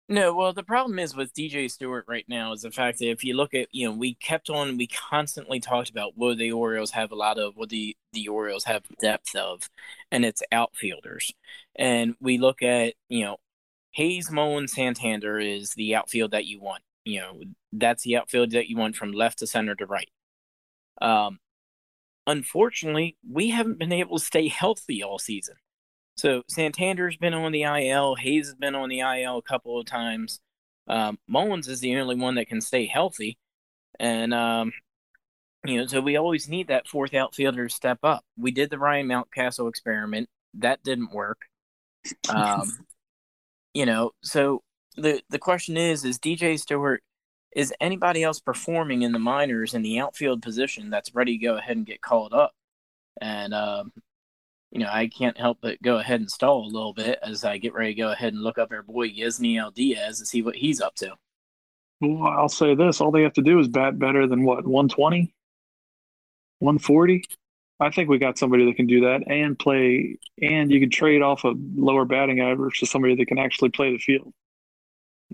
No, 0.10 0.36
well, 0.36 0.52
the 0.52 0.64
problem 0.64 1.00
is 1.00 1.16
with 1.16 1.34
DJ 1.34 1.72
Stewart 1.72 2.04
right 2.08 2.26
now 2.28 2.52
is 2.52 2.64
the 2.64 2.72
fact 2.72 3.00
that 3.00 3.10
if 3.10 3.24
you 3.24 3.36
look 3.36 3.54
at, 3.54 3.70
you 3.72 3.88
know, 3.88 3.96
we 3.96 4.16
kept 4.16 4.50
on, 4.50 4.78
we 4.78 4.88
constantly 4.88 5.62
talked 5.62 5.90
about 5.90 6.18
what 6.18 6.38
the 6.38 6.52
Orioles 6.52 6.92
have 6.92 7.12
a 7.14 7.16
lot 7.16 7.40
of, 7.40 7.56
what 7.56 7.70
the, 7.70 7.96
the 8.12 8.28
Orioles 8.28 8.66
have 8.66 8.84
depth 9.00 9.34
of, 9.34 9.70
and 10.12 10.26
it's 10.26 10.44
outfielders. 10.52 11.34
And 11.78 12.16
we 12.20 12.38
look 12.38 12.62
at, 12.62 12.96
you 13.08 13.24
know, 13.24 13.38
Hays, 13.92 14.30
Mullen, 14.30 14.68
Santander 14.68 15.40
is 15.40 15.74
the 15.74 15.96
outfield 15.96 16.32
that 16.32 16.46
you 16.46 16.60
want. 16.60 16.84
You 17.06 17.20
know, 17.20 17.42
that's 17.72 18.04
the 18.04 18.18
outfield 18.18 18.52
that 18.52 18.70
you 18.70 18.78
want 18.78 18.96
from 18.96 19.12
left 19.12 19.40
to 19.40 19.48
center 19.48 19.76
to 19.76 19.86
right. 19.86 20.10
Um, 21.02 21.40
unfortunately, 22.26 23.18
we 23.30 23.50
haven't 23.50 23.80
been 23.80 23.92
able 23.92 24.18
to 24.18 24.24
stay 24.24 24.48
healthy 24.48 25.04
all 25.04 25.20
season. 25.20 25.56
So 26.16 26.44
Santander's 26.48 27.18
been 27.18 27.34
on 27.34 27.52
the 27.52 27.64
IL. 27.64 28.16
Hays 28.16 28.48
has 28.48 28.56
been 28.56 28.76
on 28.76 28.90
the 28.90 29.00
IL 29.00 29.38
a 29.38 29.42
couple 29.42 29.80
of 29.80 29.86
times. 29.86 30.40
Um, 30.88 31.18
Mullins 31.28 31.68
is 31.68 31.80
the 31.80 31.98
only 31.98 32.16
one 32.16 32.36
that 32.36 32.48
can 32.48 32.62
stay 32.62 32.86
healthy, 32.86 33.38
and 34.00 34.34
um, 34.34 34.74
you 35.66 35.78
know, 35.78 35.88
so 35.88 36.02
we 36.02 36.18
always 36.18 36.50
need 36.50 36.68
that 36.68 36.88
fourth 36.88 37.14
outfielder 37.14 37.68
to 37.68 37.74
step 37.74 38.00
up. 38.04 38.26
We 38.38 38.52
did 38.52 38.70
the 38.70 38.78
Ryan 38.78 39.08
Mountcastle 39.08 39.70
experiment. 39.70 40.30
That 40.56 40.84
didn't 40.84 41.14
work. 41.14 41.40
Um, 42.28 42.86
you 43.74 43.86
know, 43.86 44.12
so 44.22 44.62
the 44.96 45.22
the 45.30 45.40
question 45.40 45.78
is: 45.78 46.06
Is 46.06 46.20
DJ 46.20 46.60
Stewart? 46.60 47.04
Is 47.56 47.74
anybody 47.80 48.24
else 48.24 48.40
performing 48.40 49.04
in 49.04 49.12
the 49.12 49.20
minors 49.20 49.74
in 49.74 49.84
the 49.84 50.00
outfield 50.00 50.42
position 50.42 50.90
that's 50.90 51.14
ready 51.14 51.38
to 51.38 51.46
go 51.46 51.58
ahead 51.58 51.78
and 51.78 51.86
get 51.86 52.02
called 52.02 52.34
up? 52.34 52.54
And 53.22 53.54
um, 53.54 53.92
you 54.72 54.80
know, 54.80 54.90
I 54.92 55.08
can't 55.08 55.38
help 55.38 55.60
but 55.62 55.82
go 55.82 55.98
ahead 55.98 56.20
and 56.20 56.30
stall 56.30 56.66
a 56.66 56.74
little 56.74 56.94
bit 56.94 57.20
as 57.22 57.46
I 57.46 57.60
get 57.60 57.74
ready 57.74 57.94
to 57.94 58.02
go 58.02 58.12
ahead 58.12 58.34
and 58.34 58.42
look 58.42 58.58
up 58.58 58.72
our 58.72 58.82
boy 58.82 59.10
Yusniel 59.10 59.74
Diaz 59.74 60.20
to 60.20 60.26
see 60.26 60.42
what 60.42 60.56
he's 60.56 60.82
up 60.82 60.96
to. 60.96 61.14
Well, 62.02 62.28
I'll 62.28 62.50
say 62.50 62.76
this: 62.76 63.00
all 63.00 63.12
they 63.12 63.22
have 63.24 63.34
to 63.34 63.42
do 63.42 63.60
is 63.60 63.68
bat 63.68 64.00
better 64.00 64.28
than 64.28 64.44
what 64.44 64.66
120, 64.66 65.34
140. 66.60 67.24
I 67.80 67.90
think 67.90 68.10
we 68.10 68.18
got 68.18 68.38
somebody 68.38 68.66
that 68.66 68.76
can 68.76 68.88
do 68.88 69.02
that 69.02 69.28
and 69.28 69.58
play, 69.58 70.18
and 70.42 70.72
you 70.72 70.80
can 70.80 70.90
trade 70.90 71.22
off 71.22 71.44
a 71.44 71.54
lower 71.76 72.06
batting 72.06 72.40
average 72.40 72.80
to 72.80 72.86
somebody 72.86 73.16
that 73.16 73.28
can 73.28 73.40
actually 73.40 73.70
play 73.70 73.92
the 73.92 73.98
field. 74.00 74.34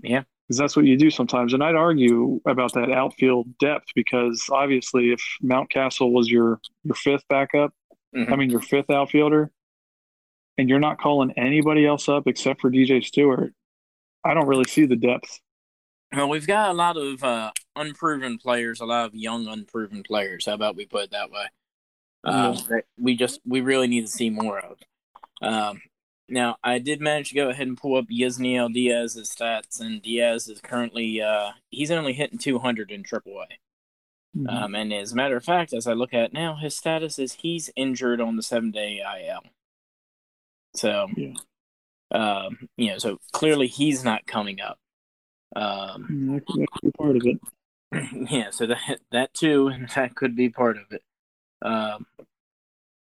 Yeah. 0.02 0.22
because 0.46 0.58
that's 0.58 0.74
what 0.76 0.84
you 0.84 0.96
do 0.96 1.10
sometimes. 1.10 1.52
And 1.54 1.62
I'd 1.62 1.76
argue 1.76 2.40
about 2.46 2.72
that 2.74 2.90
outfield 2.90 3.56
depth 3.58 3.86
because 3.94 4.44
obviously, 4.50 5.12
if 5.12 5.22
Mountcastle 5.42 6.10
was 6.12 6.28
your 6.30 6.60
your 6.84 6.94
fifth 6.96 7.24
backup, 7.28 7.72
Mhm. 8.14 8.32
I 8.32 8.36
mean 8.36 8.50
your 8.50 8.60
fifth 8.60 8.90
outfielder, 8.90 9.52
and 10.58 10.68
you're 10.68 10.80
not 10.80 10.98
calling 11.00 11.32
anybody 11.36 11.86
else 11.86 12.08
up 12.08 12.26
except 12.26 12.60
for 12.60 12.70
DJ 12.70 13.00
Stewart, 13.00 13.54
I 14.24 14.34
don't 14.34 14.48
really 14.48 14.64
see 14.68 14.86
the 14.86 14.96
depth. 14.96 15.40
Well, 16.12 16.28
we've 16.28 16.46
got 16.46 16.70
a 16.70 16.72
lot 16.72 16.96
of 16.96 17.22
uh, 17.22 17.52
unproven 17.76 18.36
players, 18.38 18.80
a 18.80 18.84
lot 18.84 19.06
of 19.06 19.14
young 19.14 19.46
unproven 19.46 20.02
players. 20.02 20.46
How 20.46 20.54
about 20.54 20.74
we 20.74 20.84
put 20.86 21.04
it 21.04 21.10
that 21.12 21.30
way? 21.30 21.44
That 22.24 22.84
we 22.98 23.14
just 23.14 23.40
we 23.46 23.60
really 23.60 23.86
need 23.86 24.02
to 24.02 24.08
see 24.12 24.28
more 24.28 24.58
of. 24.58 24.78
Um, 25.40 25.80
now, 26.30 26.56
I 26.62 26.78
did 26.78 27.00
manage 27.00 27.30
to 27.30 27.34
go 27.34 27.48
ahead 27.50 27.66
and 27.66 27.76
pull 27.76 27.96
up 27.96 28.06
Yusniel 28.06 28.72
Diaz's 28.72 29.34
stats, 29.34 29.80
and 29.80 30.00
Diaz 30.02 30.48
is 30.48 30.60
currently 30.60 31.20
uh, 31.20 31.50
he's 31.70 31.90
only 31.90 32.12
hitting 32.12 32.38
200 32.38 32.90
in 32.90 33.02
AAA. 33.02 33.46
Um, 34.48 34.76
and 34.76 34.92
as 34.92 35.10
a 35.12 35.16
matter 35.16 35.36
of 35.36 35.44
fact, 35.44 35.72
as 35.72 35.88
I 35.88 35.92
look 35.92 36.14
at 36.14 36.32
now, 36.32 36.54
his 36.54 36.76
status 36.76 37.18
is 37.18 37.32
he's 37.34 37.68
injured 37.74 38.20
on 38.20 38.36
the 38.36 38.42
seven 38.44 38.70
day 38.70 39.00
IL. 39.00 39.40
So, 40.76 41.08
Yeah. 41.16 41.32
um, 42.12 42.68
you 42.76 42.90
know, 42.90 42.98
so 42.98 43.18
clearly 43.32 43.66
he's 43.66 44.04
not 44.04 44.26
coming 44.26 44.60
up. 44.60 44.78
Um, 45.56 46.28
that, 46.34 46.46
could- 46.46 46.60
that 46.60 46.68
could 46.70 46.82
be 46.82 46.92
part 46.92 47.16
of 47.16 47.22
it. 47.26 47.40
yeah, 48.30 48.50
so 48.50 48.66
that 48.66 49.00
that 49.10 49.34
too, 49.34 49.72
that 49.96 50.14
could 50.14 50.36
be 50.36 50.48
part 50.48 50.76
of 50.78 50.84
it. 50.92 51.02
Um, 51.62 52.06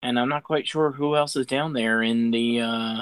and 0.01 0.19
I'm 0.19 0.29
not 0.29 0.43
quite 0.43 0.67
sure 0.67 0.91
who 0.91 1.15
else 1.15 1.35
is 1.35 1.45
down 1.45 1.73
there 1.73 2.01
in 2.01 2.31
the 2.31 2.61
uh, 2.61 3.01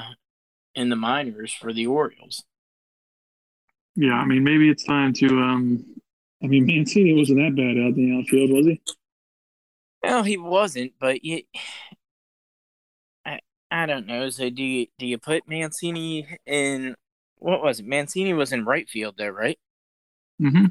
in 0.74 0.88
the 0.88 0.96
minors 0.96 1.52
for 1.52 1.72
the 1.72 1.86
Orioles. 1.86 2.44
Yeah, 3.96 4.14
I 4.14 4.24
mean, 4.24 4.44
maybe 4.44 4.68
it's 4.70 4.84
time 4.84 5.12
to. 5.14 5.26
um 5.26 5.84
I 6.42 6.46
mean, 6.46 6.64
Mancini 6.64 7.12
wasn't 7.14 7.38
that 7.40 7.54
bad 7.54 7.76
out 7.76 7.96
in 7.96 8.10
the 8.10 8.18
outfield, 8.18 8.50
was 8.50 8.66
he? 8.66 8.80
No, 10.02 10.22
he 10.22 10.38
wasn't, 10.38 10.92
but 10.98 11.22
you, 11.22 11.42
I 13.26 13.40
I 13.70 13.86
don't 13.86 14.06
know. 14.06 14.30
So 14.30 14.48
do 14.48 14.62
you 14.62 14.86
do 14.98 15.06
you 15.06 15.18
put 15.18 15.48
Mancini 15.48 16.26
in 16.46 16.96
what 17.36 17.62
was 17.62 17.80
it? 17.80 17.86
Mancini 17.86 18.32
was 18.32 18.52
in 18.52 18.64
right 18.64 18.88
field 18.88 19.16
there, 19.18 19.32
right? 19.32 19.58
Mm-hmm. 20.40 20.66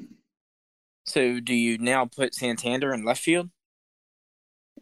So 1.05 1.39
do 1.39 1.53
you 1.53 1.77
now 1.77 2.05
put 2.05 2.33
Santander 2.33 2.93
in 2.93 3.05
left 3.05 3.21
field? 3.21 3.49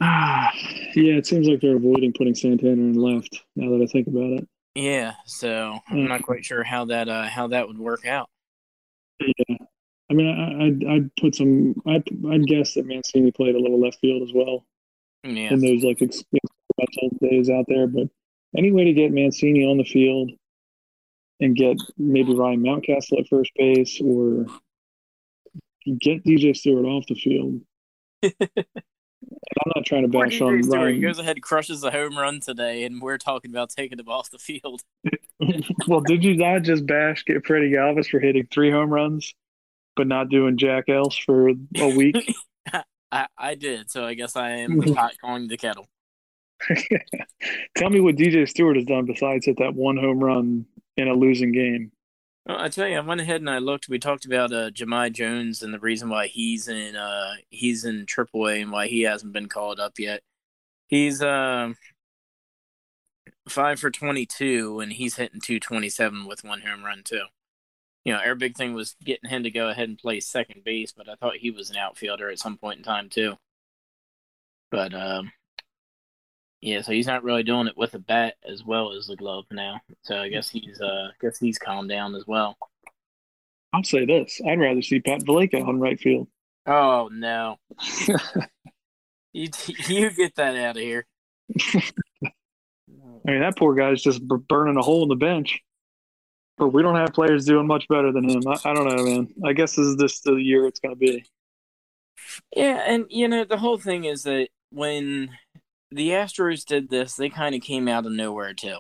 Ah, 0.02 0.52
yeah, 0.96 1.14
it 1.16 1.26
seems 1.26 1.48
like 1.48 1.62
they're 1.62 1.76
avoiding 1.78 2.14
putting 2.14 2.36
Santana 2.36 2.72
in 2.74 2.94
left. 2.94 3.42
Now 3.56 3.72
that 3.72 3.84
I 3.84 3.88
think 3.92 4.08
about 4.08 4.34
it, 4.40 4.48
Yeah, 4.76 5.14
so 5.26 5.80
I'm 5.90 6.08
not 6.08 6.24
quite 6.24 6.46
sure 6.46 6.64
how 6.64 6.86
that 6.86 7.10
uh 7.10 7.24
how 7.24 7.48
that 7.48 7.68
would 7.68 7.78
work 7.80 8.06
out. 8.06 8.30
yeah. 9.20 9.58
I 10.10 10.14
mean, 10.14 10.28
I, 10.28 10.66
I'd, 10.68 10.96
I'd 10.96 11.16
put 11.20 11.36
some. 11.36 11.76
I'd, 11.86 12.04
I'd 12.32 12.48
guess 12.48 12.76
that 12.76 12.86
Mancini 12.86 13.30
played 13.32 13.56
a 13.56 13.60
little 13.60 13.80
left 13.82 14.00
field 14.00 14.22
as 14.24 14.32
well 14.34 14.66
Yeah. 15.26 15.52
in 15.52 15.60
those 15.60 15.84
like 15.84 16.02
experimental 16.02 17.18
days 17.22 17.50
out 17.50 17.66
there. 17.68 17.88
But 17.88 18.08
any 18.58 18.72
way 18.72 18.86
to 18.86 18.94
get 18.94 19.12
Mancini 19.12 19.66
on 19.66 19.78
the 19.78 19.84
field 19.84 20.32
and 21.42 21.58
get 21.58 21.76
maybe 21.98 22.34
Ryan 22.34 22.62
Mountcastle 22.64 23.20
at 23.20 23.28
first 23.28 23.52
base 23.58 24.00
or 24.02 24.46
get 26.00 26.24
DJ 26.24 26.56
Stewart 26.56 26.86
off 26.86 27.04
the 27.08 27.16
field. 27.16 27.62
I'm 29.32 29.72
not 29.76 29.86
trying 29.86 30.04
to 30.04 30.08
bash 30.08 30.40
on 30.42 30.62
Ryan. 30.62 31.02
goes 31.02 31.20
ahead, 31.20 31.42
crushes 31.42 31.84
a 31.84 31.92
home 31.92 32.18
run 32.18 32.40
today, 32.40 32.84
and 32.84 33.02
we're 33.02 33.18
talking 33.18 33.52
about 33.52 33.70
taking 33.70 34.00
him 34.00 34.08
off 34.08 34.30
the 34.30 34.38
field. 34.38 34.82
well, 35.88 36.02
did 36.02 36.24
you 36.24 36.38
not 36.38 36.64
just 36.64 36.86
bash 36.86 37.24
get 37.26 37.46
Freddie 37.46 37.72
Galvis 37.72 38.08
for 38.10 38.20
hitting 38.20 38.48
three 38.52 38.72
home 38.72 38.90
runs, 38.90 39.34
but 39.96 40.08
not 40.08 40.30
doing 40.30 40.58
jack 40.58 40.90
else 40.90 41.18
for 41.18 41.50
a 41.50 41.88
week? 41.96 42.36
I, 43.12 43.28
I 43.38 43.56
did, 43.56 43.90
so 43.90 44.06
I 44.06 44.14
guess 44.14 44.36
I 44.36 44.52
am 44.52 44.82
pot 44.94 45.14
calling 45.22 45.48
the 45.48 45.58
kettle. 45.58 45.88
Tell 47.76 47.90
me 47.90 48.00
what 48.00 48.16
DJ 48.16 48.48
Stewart 48.50 48.76
has 48.76 48.86
done 48.86 49.06
besides 49.06 49.46
hit 49.46 49.58
that 49.60 49.76
one 49.76 49.98
home 49.98 50.20
run 50.20 50.66
in 50.98 51.08
a 51.08 51.14
losing 51.14 51.52
game. 51.52 51.92
Well, 52.48 52.60
I 52.60 52.70
tell 52.70 52.88
you, 52.88 52.96
I 52.98 53.02
went 53.02 53.20
ahead 53.20 53.42
and 53.42 53.50
I 53.50 53.58
looked. 53.58 53.90
We 53.90 54.00
talked 54.00 54.26
about 54.26 54.54
uh, 54.54 54.72
Jahmai 54.72 55.10
Jones 55.10 55.62
and 55.62 55.74
the 55.74 55.80
reason 55.80 56.10
why 56.10 56.28
he's 56.28 56.70
in 56.70 56.96
uh, 56.96 57.34
he's 57.50 57.84
in 57.84 58.06
AAA 58.06 58.62
and 58.62 58.72
why 58.72 58.88
he 58.88 59.02
hasn't 59.02 59.34
been 59.34 59.50
called 59.50 59.80
up 59.82 60.00
yet. 60.00 60.22
He's 60.88 61.22
uh, 61.22 61.74
five 63.50 63.80
for 63.82 63.92
twenty 63.92 64.26
two, 64.26 64.80
and 64.80 64.94
he's 64.94 65.18
hitting 65.18 65.42
two 65.42 65.60
twenty 65.60 65.90
seven 65.90 66.26
with 66.26 66.44
one 66.46 66.62
home 66.62 66.86
run 66.86 67.02
too. 67.04 67.24
You 68.06 68.14
know, 68.14 68.20
our 68.20 68.36
big 68.36 68.56
thing 68.56 68.74
was 68.74 68.96
getting 69.04 69.30
him 69.30 69.44
to 69.44 69.52
go 69.52 69.68
ahead 69.70 69.90
and 69.90 69.98
play 69.98 70.22
second 70.22 70.64
base, 70.64 70.94
but 70.94 71.10
I 71.10 71.16
thought 71.16 71.38
he 71.38 71.52
was 71.52 71.70
an 71.70 71.78
outfielder 71.78 72.30
at 72.30 72.40
some 72.40 72.58
point 72.58 72.78
in 72.78 72.84
time 72.86 73.10
too. 73.10 73.36
But 74.72 74.94
um, 74.94 75.32
yeah, 76.62 76.82
so 76.82 76.92
he's 76.92 77.08
not 77.08 77.24
really 77.24 77.44
doing 77.44 77.68
it 77.68 77.78
with 77.78 77.94
a 77.94 78.00
bat 78.00 78.36
as 78.48 78.64
well 78.64 78.92
as 78.94 79.08
the 79.08 79.16
glove 79.16 79.46
now. 79.52 79.80
So 80.02 80.18
I 80.20 80.30
guess 80.30 80.50
he's 80.50 80.82
uh, 80.82 81.10
guess 81.22 81.38
he's 81.38 81.60
calmed 81.60 81.90
down 81.90 82.16
as 82.16 82.26
well. 82.26 82.58
I'll 83.74 83.84
say 83.84 84.06
this: 84.06 84.42
I'd 84.48 84.60
rather 84.60 84.82
see 84.82 85.00
Pat 85.00 85.22
Valaika 85.22 85.66
on 85.66 85.80
right 85.80 86.00
field. 86.00 86.28
Oh 86.66 87.10
no. 87.12 87.58
you 89.34 89.50
you 89.88 90.10
get 90.12 90.36
that 90.36 90.56
out 90.56 90.78
of 90.78 90.82
here. 90.82 91.06
I 93.28 93.32
mean, 93.32 93.42
that 93.42 93.58
poor 93.58 93.76
guy's 93.76 94.02
just 94.02 94.22
burning 94.26 94.78
a 94.78 94.82
hole 94.82 95.04
in 95.04 95.10
the 95.10 95.16
bench. 95.16 95.62
But 96.58 96.70
we 96.70 96.82
don't 96.82 96.96
have 96.96 97.14
players 97.14 97.46
doing 97.46 97.68
much 97.68 97.88
better 97.88 98.12
than 98.12 98.28
him. 98.28 98.42
I, 98.48 98.58
I 98.66 98.74
don't 98.74 98.88
know, 98.88 99.04
man. 99.04 99.34
I 99.46 99.54
guess 99.54 99.76
this 99.76 99.86
is 99.86 99.98
this 99.98 100.22
the 100.22 100.34
year 100.34 100.66
it's 100.66 100.80
going 100.80 100.96
to 100.96 101.00
be. 101.00 101.24
Yeah, 102.56 102.82
and 102.86 103.06
you 103.10 103.28
know 103.28 103.44
the 103.44 103.58
whole 103.58 103.78
thing 103.78 104.06
is 104.06 104.24
that 104.24 104.48
when 104.72 105.30
the 105.92 106.10
Astros 106.10 106.66
did 106.66 106.90
this, 106.90 107.16
they 107.16 107.30
kind 107.30 107.56
of 107.56 107.62
came 107.62 107.88
out 107.88 108.06
of 108.06 108.12
nowhere 108.12 108.54
too. 108.54 108.80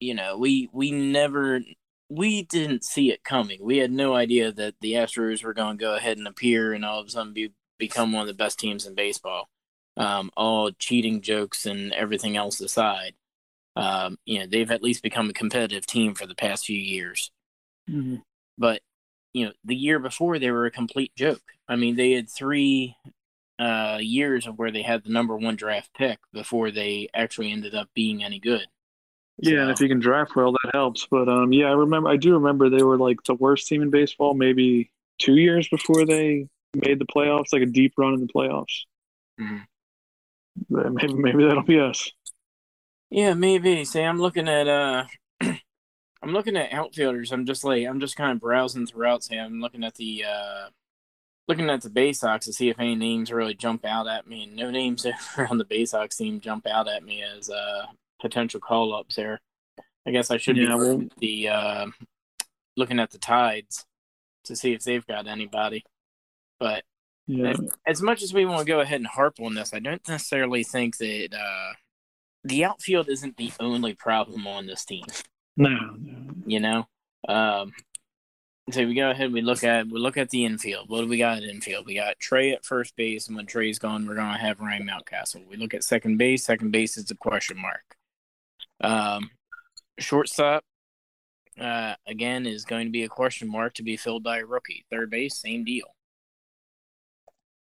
You 0.00 0.14
know, 0.14 0.38
we 0.38 0.68
we 0.72 0.90
never 0.90 1.60
we 2.08 2.42
didn't 2.42 2.84
see 2.84 3.10
it 3.10 3.24
coming. 3.24 3.58
We 3.62 3.78
had 3.78 3.90
no 3.90 4.14
idea 4.14 4.52
that 4.52 4.74
the 4.80 4.94
Astros 4.94 5.44
were 5.44 5.54
going 5.54 5.78
to 5.78 5.82
go 5.82 5.94
ahead 5.94 6.18
and 6.18 6.26
appear 6.26 6.72
and 6.72 6.84
all 6.84 7.00
of 7.00 7.06
a 7.06 7.10
sudden 7.10 7.32
be, 7.32 7.52
become 7.78 8.12
one 8.12 8.22
of 8.22 8.28
the 8.28 8.34
best 8.34 8.58
teams 8.58 8.86
in 8.86 8.94
baseball. 8.94 9.48
Um, 9.96 10.30
all 10.36 10.70
cheating 10.70 11.20
jokes 11.20 11.66
and 11.66 11.92
everything 11.92 12.36
else 12.36 12.60
aside, 12.60 13.14
um, 13.74 14.16
you 14.24 14.38
know 14.38 14.46
they've 14.46 14.70
at 14.70 14.82
least 14.82 15.02
become 15.02 15.28
a 15.28 15.32
competitive 15.32 15.86
team 15.86 16.14
for 16.14 16.26
the 16.26 16.36
past 16.36 16.66
few 16.66 16.78
years. 16.78 17.32
Mm-hmm. 17.90 18.16
But 18.56 18.80
you 19.32 19.46
know, 19.46 19.52
the 19.64 19.74
year 19.74 19.98
before 19.98 20.38
they 20.38 20.50
were 20.50 20.66
a 20.66 20.70
complete 20.70 21.12
joke. 21.16 21.42
I 21.68 21.76
mean, 21.76 21.96
they 21.96 22.12
had 22.12 22.30
three 22.30 22.96
uh, 23.58 23.98
years 24.00 24.46
of 24.46 24.58
where 24.58 24.70
they 24.70 24.82
had 24.82 25.04
the 25.04 25.10
number 25.10 25.36
one 25.36 25.56
draft 25.56 25.90
pick 25.96 26.18
before 26.32 26.70
they 26.70 27.08
actually 27.14 27.50
ended 27.50 27.74
up 27.74 27.88
being 27.94 28.22
any 28.22 28.38
good. 28.38 28.66
Yeah, 29.38 29.52
so, 29.52 29.62
and 29.62 29.70
if 29.70 29.80
you 29.80 29.88
can 29.88 30.00
draft 30.00 30.34
well, 30.34 30.52
that 30.52 30.74
helps. 30.74 31.06
But 31.10 31.28
um, 31.28 31.52
yeah, 31.52 31.66
I 31.66 31.72
remember. 31.72 32.08
I 32.08 32.16
do 32.16 32.34
remember 32.34 32.68
they 32.68 32.82
were 32.82 32.98
like 32.98 33.22
the 33.24 33.34
worst 33.34 33.68
team 33.68 33.82
in 33.82 33.90
baseball. 33.90 34.34
Maybe 34.34 34.90
two 35.18 35.36
years 35.36 35.68
before 35.68 36.04
they 36.04 36.48
made 36.74 36.98
the 36.98 37.06
playoffs, 37.06 37.52
like 37.52 37.62
a 37.62 37.66
deep 37.66 37.94
run 37.96 38.14
in 38.14 38.20
the 38.20 38.32
playoffs. 38.32 38.84
Mm-hmm. 39.40 39.58
Maybe 40.68 41.14
maybe 41.14 41.44
that'll 41.44 41.62
be 41.62 41.80
us. 41.80 42.10
Yeah, 43.10 43.34
maybe. 43.34 43.84
See, 43.84 44.00
I'm 44.00 44.20
looking 44.20 44.48
at 44.48 44.66
uh 44.68 45.04
I'm 45.40 46.32
looking 46.32 46.56
at 46.56 46.72
outfielders. 46.72 47.32
I'm 47.32 47.46
just 47.46 47.64
like 47.64 47.86
I'm 47.86 48.00
just 48.00 48.16
kind 48.16 48.32
of 48.32 48.40
browsing 48.40 48.86
throughout. 48.86 49.22
Say 49.22 49.38
I'm 49.38 49.60
looking 49.60 49.84
at 49.84 49.94
the 49.94 50.24
uh 50.24 50.68
looking 51.48 51.70
at 51.70 51.80
the 51.80 51.90
Bay 51.90 52.12
Sox 52.12 52.46
to 52.46 52.52
see 52.52 52.68
if 52.68 52.78
any 52.78 52.94
names 52.94 53.32
really 53.32 53.54
jump 53.54 53.84
out 53.84 54.06
at 54.06 54.26
me. 54.26 54.44
And 54.44 54.54
no 54.54 54.70
names 54.70 55.06
around 55.38 55.58
the 55.58 55.64
Bay 55.64 55.84
Sox 55.84 56.16
team 56.16 56.40
jump 56.40 56.66
out 56.66 56.88
at 56.88 57.02
me 57.02 57.22
as 57.22 57.50
uh 57.50 57.86
potential 58.20 58.60
call 58.60 58.94
ups 58.94 59.16
there. 59.16 59.40
I 60.06 60.10
guess 60.10 60.30
I 60.30 60.38
should 60.38 60.56
yeah, 60.56 60.68
be 60.68 60.74
well, 60.74 61.02
the 61.18 61.48
uh, 61.48 61.86
looking 62.76 62.98
at 62.98 63.10
the 63.10 63.18
tides 63.18 63.84
to 64.44 64.56
see 64.56 64.72
if 64.72 64.82
they've 64.82 65.06
got 65.06 65.26
anybody. 65.26 65.84
But 66.58 66.84
yeah. 67.26 67.50
as, 67.50 67.60
as 67.86 68.02
much 68.02 68.22
as 68.22 68.32
we 68.32 68.46
want 68.46 68.60
to 68.60 68.64
go 68.64 68.80
ahead 68.80 69.00
and 69.00 69.06
harp 69.06 69.34
on 69.40 69.54
this, 69.54 69.74
I 69.74 69.80
don't 69.80 70.06
necessarily 70.08 70.64
think 70.64 70.96
that 70.96 71.28
uh, 71.38 71.74
the 72.42 72.64
outfield 72.64 73.08
isn't 73.08 73.36
the 73.36 73.52
only 73.60 73.94
problem 73.94 74.46
on 74.46 74.66
this 74.66 74.84
team. 74.84 75.04
No, 75.56 75.68
no. 75.98 76.34
You 76.46 76.60
know, 76.60 76.88
um, 77.28 77.72
so 78.70 78.86
we 78.86 78.94
go 78.94 79.10
ahead. 79.10 79.32
We 79.32 79.40
look 79.40 79.64
at 79.64 79.88
we 79.88 79.98
look 79.98 80.16
at 80.16 80.30
the 80.30 80.44
infield. 80.44 80.88
What 80.88 81.02
do 81.02 81.08
we 81.08 81.18
got 81.18 81.38
at 81.38 81.44
infield? 81.44 81.86
We 81.86 81.94
got 81.94 82.18
Trey 82.18 82.52
at 82.52 82.64
first 82.64 82.96
base, 82.96 83.28
and 83.28 83.36
when 83.36 83.46
Trey's 83.46 83.78
gone, 83.78 84.06
we're 84.06 84.14
gonna 84.14 84.38
have 84.38 84.60
Ryan 84.60 84.88
Mountcastle. 84.88 85.46
We 85.48 85.56
look 85.56 85.74
at 85.74 85.84
second 85.84 86.18
base. 86.18 86.44
Second 86.44 86.70
base 86.70 86.96
is 86.96 87.10
a 87.10 87.14
question 87.14 87.58
mark. 87.60 87.96
Um, 88.80 89.30
shortstop, 89.98 90.64
uh, 91.60 91.94
again, 92.06 92.46
is 92.46 92.64
going 92.64 92.86
to 92.86 92.92
be 92.92 93.04
a 93.04 93.08
question 93.08 93.50
mark 93.50 93.74
to 93.74 93.82
be 93.82 93.96
filled 93.96 94.22
by 94.22 94.38
a 94.38 94.46
rookie. 94.46 94.84
Third 94.90 95.10
base, 95.10 95.36
same 95.36 95.64
deal. 95.64 95.94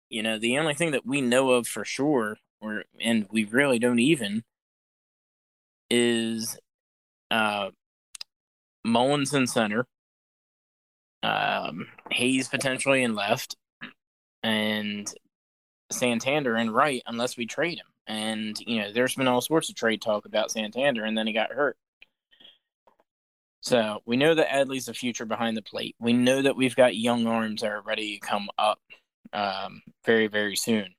You 0.10 0.24
know, 0.24 0.40
the 0.40 0.58
only 0.58 0.74
thing 0.74 0.92
that 0.92 1.06
we 1.06 1.22
know 1.22 1.52
of 1.52 1.68
for 1.68 1.86
sure, 1.86 2.38
or 2.62 2.84
and 3.00 3.28
we 3.32 3.46
really 3.46 3.80
don't 3.80 4.00
even, 4.00 4.44
is 5.90 6.58
uh, 7.32 7.70
Mullins 8.86 9.34
in 9.34 9.48
center, 9.48 9.86
um, 11.24 11.88
Hays 12.12 12.48
potentially 12.48 13.04
in 13.04 13.16
left, 13.16 13.56
and 14.44 15.12
Santander 15.92 16.58
in 16.58 16.70
right, 16.72 17.02
unless 17.06 17.38
we 17.38 17.46
trade 17.46 17.80
him. 17.80 17.88
And 18.08 18.58
you 18.66 18.82
know, 18.82 18.92
there's 18.92 19.16
been 19.16 19.28
all 19.28 19.42
sorts 19.42 19.70
of 19.70 19.76
trade 19.76 20.02
talk 20.02 20.26
about 20.26 20.52
Santander, 20.52 21.04
and 21.04 21.18
then 21.18 21.28
he 21.28 21.34
got 21.34 21.52
hurt. 21.52 21.78
So 23.62 24.02
we 24.06 24.16
know 24.16 24.34
that 24.34 24.50
Adley's 24.50 24.86
the 24.86 24.94
future 24.94 25.26
behind 25.26 25.58
the 25.58 25.62
plate. 25.62 25.96
We 26.00 26.14
know 26.14 26.42
that 26.42 26.56
we've 26.56 26.76
got 26.76 26.96
young 26.96 27.28
arms 27.28 27.62
that 27.62 27.72
are 27.72 27.82
ready 27.82 28.18
to 28.18 28.26
come 28.26 28.48
up 28.58 28.80
um, 29.34 29.82
very, 30.06 30.28
very 30.28 30.56
soon. 30.56 30.94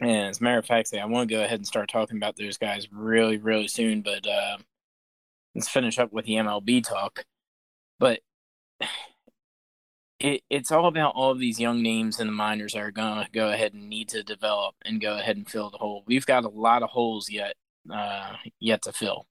And 0.00 0.30
as 0.30 0.40
a 0.40 0.42
matter 0.42 0.58
of 0.58 0.66
fact, 0.66 0.92
I 0.94 1.04
want 1.04 1.28
to 1.28 1.34
go 1.34 1.42
ahead 1.42 1.60
and 1.60 1.66
start 1.66 1.88
talking 1.88 2.16
about 2.16 2.36
those 2.36 2.58
guys 2.58 2.88
really, 2.90 3.38
really 3.38 3.68
soon. 3.68 4.02
But 4.02 4.26
uh, 4.26 4.58
let's 5.54 5.68
finish 5.68 5.98
up 5.98 6.12
with 6.12 6.24
the 6.24 6.34
MLB 6.34 6.82
talk. 6.82 7.24
But 8.00 8.20
it, 10.20 10.42
it's 10.48 10.70
all 10.72 10.86
about 10.86 11.14
all 11.14 11.30
of 11.30 11.38
these 11.38 11.60
young 11.60 11.82
names 11.82 12.18
in 12.18 12.26
the 12.26 12.32
minors 12.32 12.72
that 12.72 12.80
are 12.80 12.90
going 12.90 13.24
to 13.24 13.30
go 13.30 13.50
ahead 13.50 13.74
and 13.74 13.88
need 13.88 14.08
to 14.10 14.22
develop 14.22 14.74
and 14.84 15.00
go 15.00 15.18
ahead 15.18 15.36
and 15.36 15.48
fill 15.48 15.70
the 15.70 15.78
hole. 15.78 16.02
We've 16.06 16.26
got 16.26 16.44
a 16.44 16.48
lot 16.48 16.82
of 16.82 16.90
holes 16.90 17.28
yet 17.28 17.56
uh, 17.92 18.34
yet 18.60 18.82
to 18.82 18.92
fill. 18.92 19.26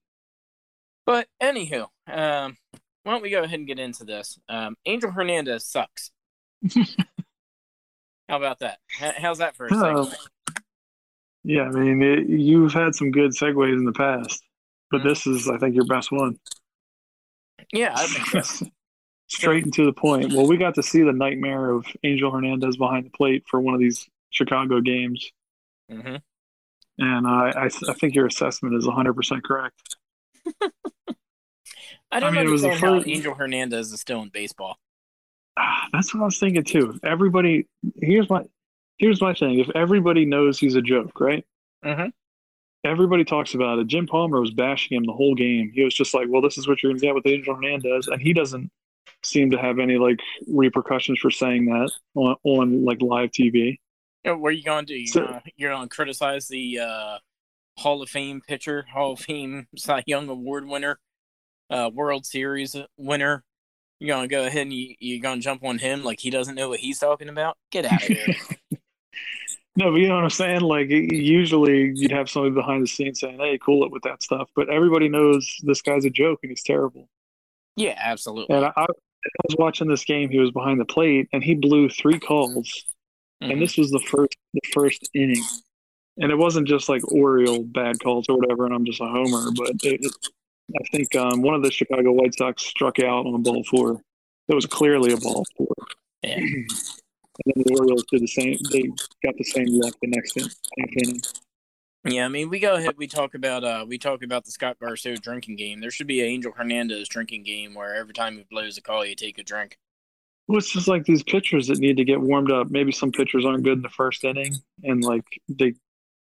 But 1.06 1.26
anywho, 1.42 1.88
um, 2.06 2.56
why 3.02 3.12
don't 3.12 3.22
we 3.22 3.30
go 3.30 3.42
ahead 3.42 3.58
and 3.58 3.68
get 3.68 3.78
into 3.78 4.04
this? 4.04 4.38
Um, 4.48 4.76
Angel 4.86 5.10
Hernandez 5.10 5.66
sucks. 5.66 6.10
How 8.28 8.38
about 8.38 8.60
that? 8.60 8.78
How's 8.88 9.38
that 9.38 9.54
for 9.54 9.66
a 9.66 9.74
uh, 9.74 10.10
Yeah, 11.42 11.64
I 11.64 11.70
mean, 11.70 12.02
it, 12.02 12.28
you've 12.28 12.72
had 12.72 12.94
some 12.94 13.10
good 13.10 13.32
segues 13.32 13.76
in 13.76 13.84
the 13.84 13.92
past, 13.92 14.42
but 14.90 14.98
mm-hmm. 14.98 15.08
this 15.08 15.26
is, 15.26 15.48
I 15.48 15.58
think, 15.58 15.74
your 15.74 15.84
best 15.84 16.10
one. 16.10 16.38
Yeah, 17.72 17.92
I 17.94 18.06
think 18.06 18.44
so. 18.44 18.66
straight 19.34 19.64
and 19.64 19.72
to 19.74 19.84
the 19.84 19.92
point. 19.92 20.32
Well, 20.32 20.46
we 20.46 20.56
got 20.56 20.74
to 20.76 20.82
see 20.82 21.02
the 21.02 21.12
nightmare 21.12 21.70
of 21.70 21.86
Angel 22.02 22.30
Hernandez 22.30 22.76
behind 22.76 23.06
the 23.06 23.10
plate 23.10 23.44
for 23.48 23.60
one 23.60 23.74
of 23.74 23.80
these 23.80 24.08
Chicago 24.30 24.80
games. 24.80 25.30
Mm-hmm. 25.90 26.16
And 26.98 27.26
I, 27.26 27.50
I, 27.50 27.64
I, 27.66 27.94
think 27.94 28.14
your 28.14 28.26
assessment 28.26 28.76
is 28.76 28.86
100% 28.86 29.42
correct. 29.42 29.96
I 32.10 32.20
don't 32.20 32.24
I 32.24 32.30
mean, 32.30 32.46
understand 32.46 32.80
how 32.80 32.98
first... 32.98 33.08
Angel 33.08 33.34
Hernandez 33.34 33.92
is 33.92 34.00
still 34.00 34.22
in 34.22 34.28
baseball. 34.28 34.76
Ah, 35.56 35.88
that's 35.92 36.14
what 36.14 36.22
I 36.22 36.26
was 36.26 36.38
thinking 36.38 36.64
too. 36.64 36.98
Everybody, 37.02 37.66
here's 38.00 38.30
my, 38.30 38.44
here's 38.98 39.20
my 39.20 39.34
thing. 39.34 39.58
If 39.58 39.70
everybody 39.74 40.24
knows 40.24 40.58
he's 40.58 40.76
a 40.76 40.82
joke, 40.82 41.20
right? 41.20 41.44
Mm-hmm. 41.84 42.08
Everybody 42.84 43.24
talks 43.24 43.54
about 43.54 43.78
it. 43.78 43.86
Jim 43.86 44.06
Palmer 44.06 44.40
was 44.40 44.50
bashing 44.50 44.96
him 44.96 45.04
the 45.04 45.12
whole 45.12 45.34
game. 45.34 45.72
He 45.74 45.82
was 45.82 45.94
just 45.94 46.12
like, 46.12 46.26
"Well, 46.28 46.42
this 46.42 46.58
is 46.58 46.68
what 46.68 46.82
you're 46.82 46.92
going 46.92 47.00
to 47.00 47.06
get 47.06 47.14
with 47.14 47.26
Angel 47.26 47.54
Hernandez," 47.54 48.08
and 48.08 48.20
he 48.20 48.34
doesn't 48.34 48.70
seem 49.22 49.50
to 49.50 49.58
have 49.58 49.78
any 49.78 49.96
like 49.96 50.20
repercussions 50.46 51.18
for 51.18 51.30
saying 51.30 51.66
that 51.66 51.90
on, 52.14 52.36
on 52.44 52.84
like 52.84 53.00
live 53.02 53.30
TV. 53.30 53.78
Yeah, 54.24 54.32
what 54.32 54.48
are 54.48 54.52
you 54.52 54.62
going 54.62 54.86
to 54.86 54.94
do? 54.94 54.98
You're 54.98 55.06
so, 55.06 55.26
gonna, 55.26 55.42
you're 55.56 55.72
going 55.72 55.88
to 55.88 55.94
criticize 55.94 56.48
the 56.48 56.80
uh, 56.80 57.18
Hall 57.76 58.02
of 58.02 58.08
Fame 58.08 58.40
pitcher, 58.46 58.86
Hall 58.92 59.12
of 59.12 59.20
Fame 59.20 59.66
Cy 59.76 60.02
Young 60.06 60.28
Award 60.28 60.66
winner, 60.66 60.98
uh, 61.70 61.90
World 61.92 62.26
Series 62.26 62.76
winner. 62.96 63.44
You're 64.00 64.16
going 64.16 64.28
to 64.28 64.34
go 64.34 64.46
ahead 64.46 64.62
and 64.62 64.72
you, 64.72 64.94
you're 64.98 65.22
going 65.22 65.38
to 65.38 65.44
jump 65.44 65.64
on 65.64 65.78
him 65.78 66.02
like 66.02 66.20
he 66.20 66.30
doesn't 66.30 66.54
know 66.54 66.68
what 66.68 66.80
he's 66.80 66.98
talking 66.98 67.28
about? 67.28 67.56
Get 67.70 67.84
out 67.84 68.02
of 68.02 68.08
here. 68.08 68.34
No, 69.76 69.90
but 69.90 69.96
you 69.96 70.06
know 70.06 70.14
what 70.14 70.24
I'm 70.24 70.30
saying? 70.30 70.60
Like, 70.60 70.88
usually 70.88 71.90
you'd 71.96 72.12
have 72.12 72.30
somebody 72.30 72.54
behind 72.54 72.84
the 72.84 72.86
scenes 72.86 73.18
saying, 73.18 73.38
hey, 73.38 73.58
cool 73.58 73.84
it 73.84 73.90
with 73.90 74.04
that 74.04 74.22
stuff. 74.22 74.48
But 74.54 74.68
everybody 74.68 75.08
knows 75.08 75.52
this 75.64 75.82
guy's 75.82 76.04
a 76.04 76.10
joke 76.10 76.38
and 76.42 76.50
he's 76.50 76.62
terrible. 76.62 77.08
Yeah, 77.76 77.94
absolutely. 77.98 78.56
And 78.56 78.66
I, 78.66 78.72
I 78.76 78.86
was 79.48 79.56
watching 79.58 79.88
this 79.88 80.04
game. 80.04 80.30
He 80.30 80.38
was 80.38 80.50
behind 80.50 80.80
the 80.80 80.84
plate, 80.84 81.28
and 81.32 81.42
he 81.42 81.54
blew 81.54 81.88
three 81.88 82.18
calls. 82.18 82.84
Mm-hmm. 83.42 83.52
And 83.52 83.62
this 83.62 83.76
was 83.76 83.90
the 83.90 84.00
first 84.00 84.36
the 84.52 84.60
first 84.72 85.08
inning, 85.14 85.42
and 86.18 86.30
it 86.30 86.36
wasn't 86.36 86.68
just 86.68 86.88
like 86.88 87.02
Oriole 87.12 87.64
bad 87.64 87.98
calls 88.00 88.26
or 88.28 88.38
whatever. 88.38 88.66
And 88.66 88.74
I'm 88.74 88.84
just 88.84 89.00
a 89.00 89.06
homer, 89.06 89.50
but 89.56 89.70
it, 89.82 90.04
it, 90.04 90.12
I 90.74 90.96
think 90.96 91.14
um, 91.16 91.42
one 91.42 91.54
of 91.54 91.62
the 91.62 91.70
Chicago 91.70 92.12
White 92.12 92.34
Sox 92.34 92.62
struck 92.62 93.00
out 93.00 93.26
on 93.26 93.34
a 93.34 93.38
ball 93.38 93.64
four. 93.64 94.00
It 94.48 94.54
was 94.54 94.66
clearly 94.66 95.12
a 95.12 95.16
ball 95.16 95.44
four. 95.56 95.74
Yeah. 96.22 96.36
and 97.44 97.54
then 97.56 97.64
the 97.64 97.76
Orioles 97.78 98.04
did 98.10 98.22
the 98.22 98.26
same. 98.26 98.58
They 98.70 98.82
got 99.24 99.36
the 99.36 99.44
same 99.44 99.66
luck 99.68 99.94
the 100.00 100.08
next 100.08 100.36
inning. 100.36 101.20
Yeah, 102.06 102.26
I 102.26 102.28
mean, 102.28 102.50
we 102.50 102.58
go 102.58 102.74
ahead. 102.74 102.96
We 102.98 103.06
talk 103.06 103.34
about 103.34 103.64
uh, 103.64 103.86
we 103.88 103.96
talk 103.96 104.22
about 104.22 104.44
the 104.44 104.50
Scott 104.50 104.76
Garceau 104.80 105.18
drinking 105.20 105.56
game. 105.56 105.80
There 105.80 105.90
should 105.90 106.06
be 106.06 106.20
an 106.20 106.26
Angel 106.26 106.52
Hernandez 106.52 107.08
drinking 107.08 107.44
game 107.44 107.74
where 107.74 107.94
every 107.94 108.12
time 108.12 108.36
he 108.36 108.44
blows 108.50 108.76
a 108.76 108.82
call, 108.82 109.06
you 109.06 109.14
take 109.14 109.38
a 109.38 109.42
drink. 109.42 109.78
Well, 110.46 110.58
it's 110.58 110.70
just 110.70 110.86
like 110.86 111.04
these 111.04 111.22
pitchers 111.22 111.68
that 111.68 111.78
need 111.78 111.96
to 111.96 112.04
get 112.04 112.20
warmed 112.20 112.50
up. 112.50 112.70
Maybe 112.70 112.92
some 112.92 113.10
pitchers 113.10 113.46
aren't 113.46 113.64
good 113.64 113.78
in 113.78 113.82
the 113.82 113.88
first 113.88 114.22
inning, 114.24 114.54
and 114.82 115.02
like 115.02 115.24
they 115.48 115.74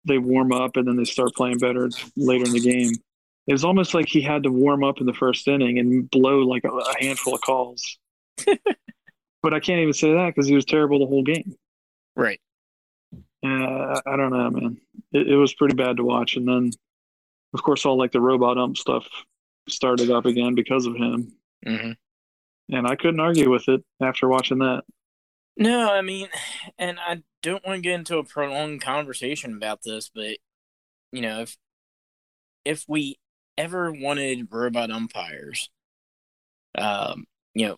they 0.06 0.20
warm 0.20 0.52
up 0.52 0.78
and 0.78 0.88
then 0.88 0.98
they 0.98 1.06
start 1.06 1.34
playing 1.34 1.58
better 1.58 1.90
later 2.16 2.46
in 2.46 2.52
the 2.52 2.60
game. 2.60 2.92
It 3.48 3.54
was 3.54 3.64
almost 3.64 3.96
like 3.96 4.08
he 4.08 4.22
had 4.22 4.44
to 4.44 4.52
warm 4.52 4.84
up 4.84 5.00
in 5.00 5.08
the 5.08 5.14
first 5.14 5.48
inning 5.48 5.80
and 5.80 6.10
blow 6.10 6.40
like 6.40 6.64
a, 6.64 6.70
a 6.70 6.94
handful 7.00 7.34
of 7.34 7.42
calls. 7.42 7.98
but 8.46 9.54
I 9.54 9.60
can't 9.60 9.80
even 9.80 9.94
say 9.94 10.14
that 10.14 10.28
because 10.28 10.48
he 10.48 10.56
was 10.56 10.66
terrible 10.66 11.00
the 11.00 11.06
whole 11.08 11.24
game. 11.24 11.56
Right. 12.16 12.40
Uh, 13.46 14.02
I 14.06 14.16
don't 14.16 14.32
know, 14.32 14.50
man. 14.50 14.78
It, 15.12 15.30
it 15.30 15.36
was 15.36 15.54
pretty 15.54 15.76
bad 15.76 15.98
to 15.98 16.04
watch, 16.04 16.36
and 16.36 16.48
then, 16.48 16.72
of 17.54 17.62
course, 17.62 17.86
all 17.86 17.98
like 17.98 18.12
the 18.12 18.22
robot 18.22 18.58
ump 18.58 18.78
stuff 18.78 19.06
started 19.68 20.10
up 20.10 20.26
again 20.26 20.56
because 20.56 20.86
of 20.86 20.96
him, 20.96 21.34
hmm 21.66 21.92
and 22.72 22.88
I 22.88 22.96
couldn't 22.96 23.20
argue 23.20 23.52
with 23.52 23.68
it 23.68 23.84
after 24.02 24.28
watching 24.28 24.60
that. 24.60 24.84
No, 25.58 25.92
I 25.92 26.02
mean, 26.02 26.28
and 26.78 27.00
I 27.00 27.22
don't 27.44 27.66
want 27.66 27.78
to 27.78 27.82
get 27.82 27.94
into 27.94 28.18
a 28.18 28.24
prolonged 28.24 28.82
conversation 28.82 29.56
about 29.56 29.84
this, 29.84 30.10
but 30.14 30.38
you 31.12 31.22
know, 31.22 31.42
if 31.42 31.56
if 32.66 32.86
we 32.88 33.18
ever 33.58 33.92
wanted 33.92 34.48
robot 34.52 34.92
umpires, 34.92 35.70
um, 36.78 37.26
you 37.54 37.68
know, 37.68 37.78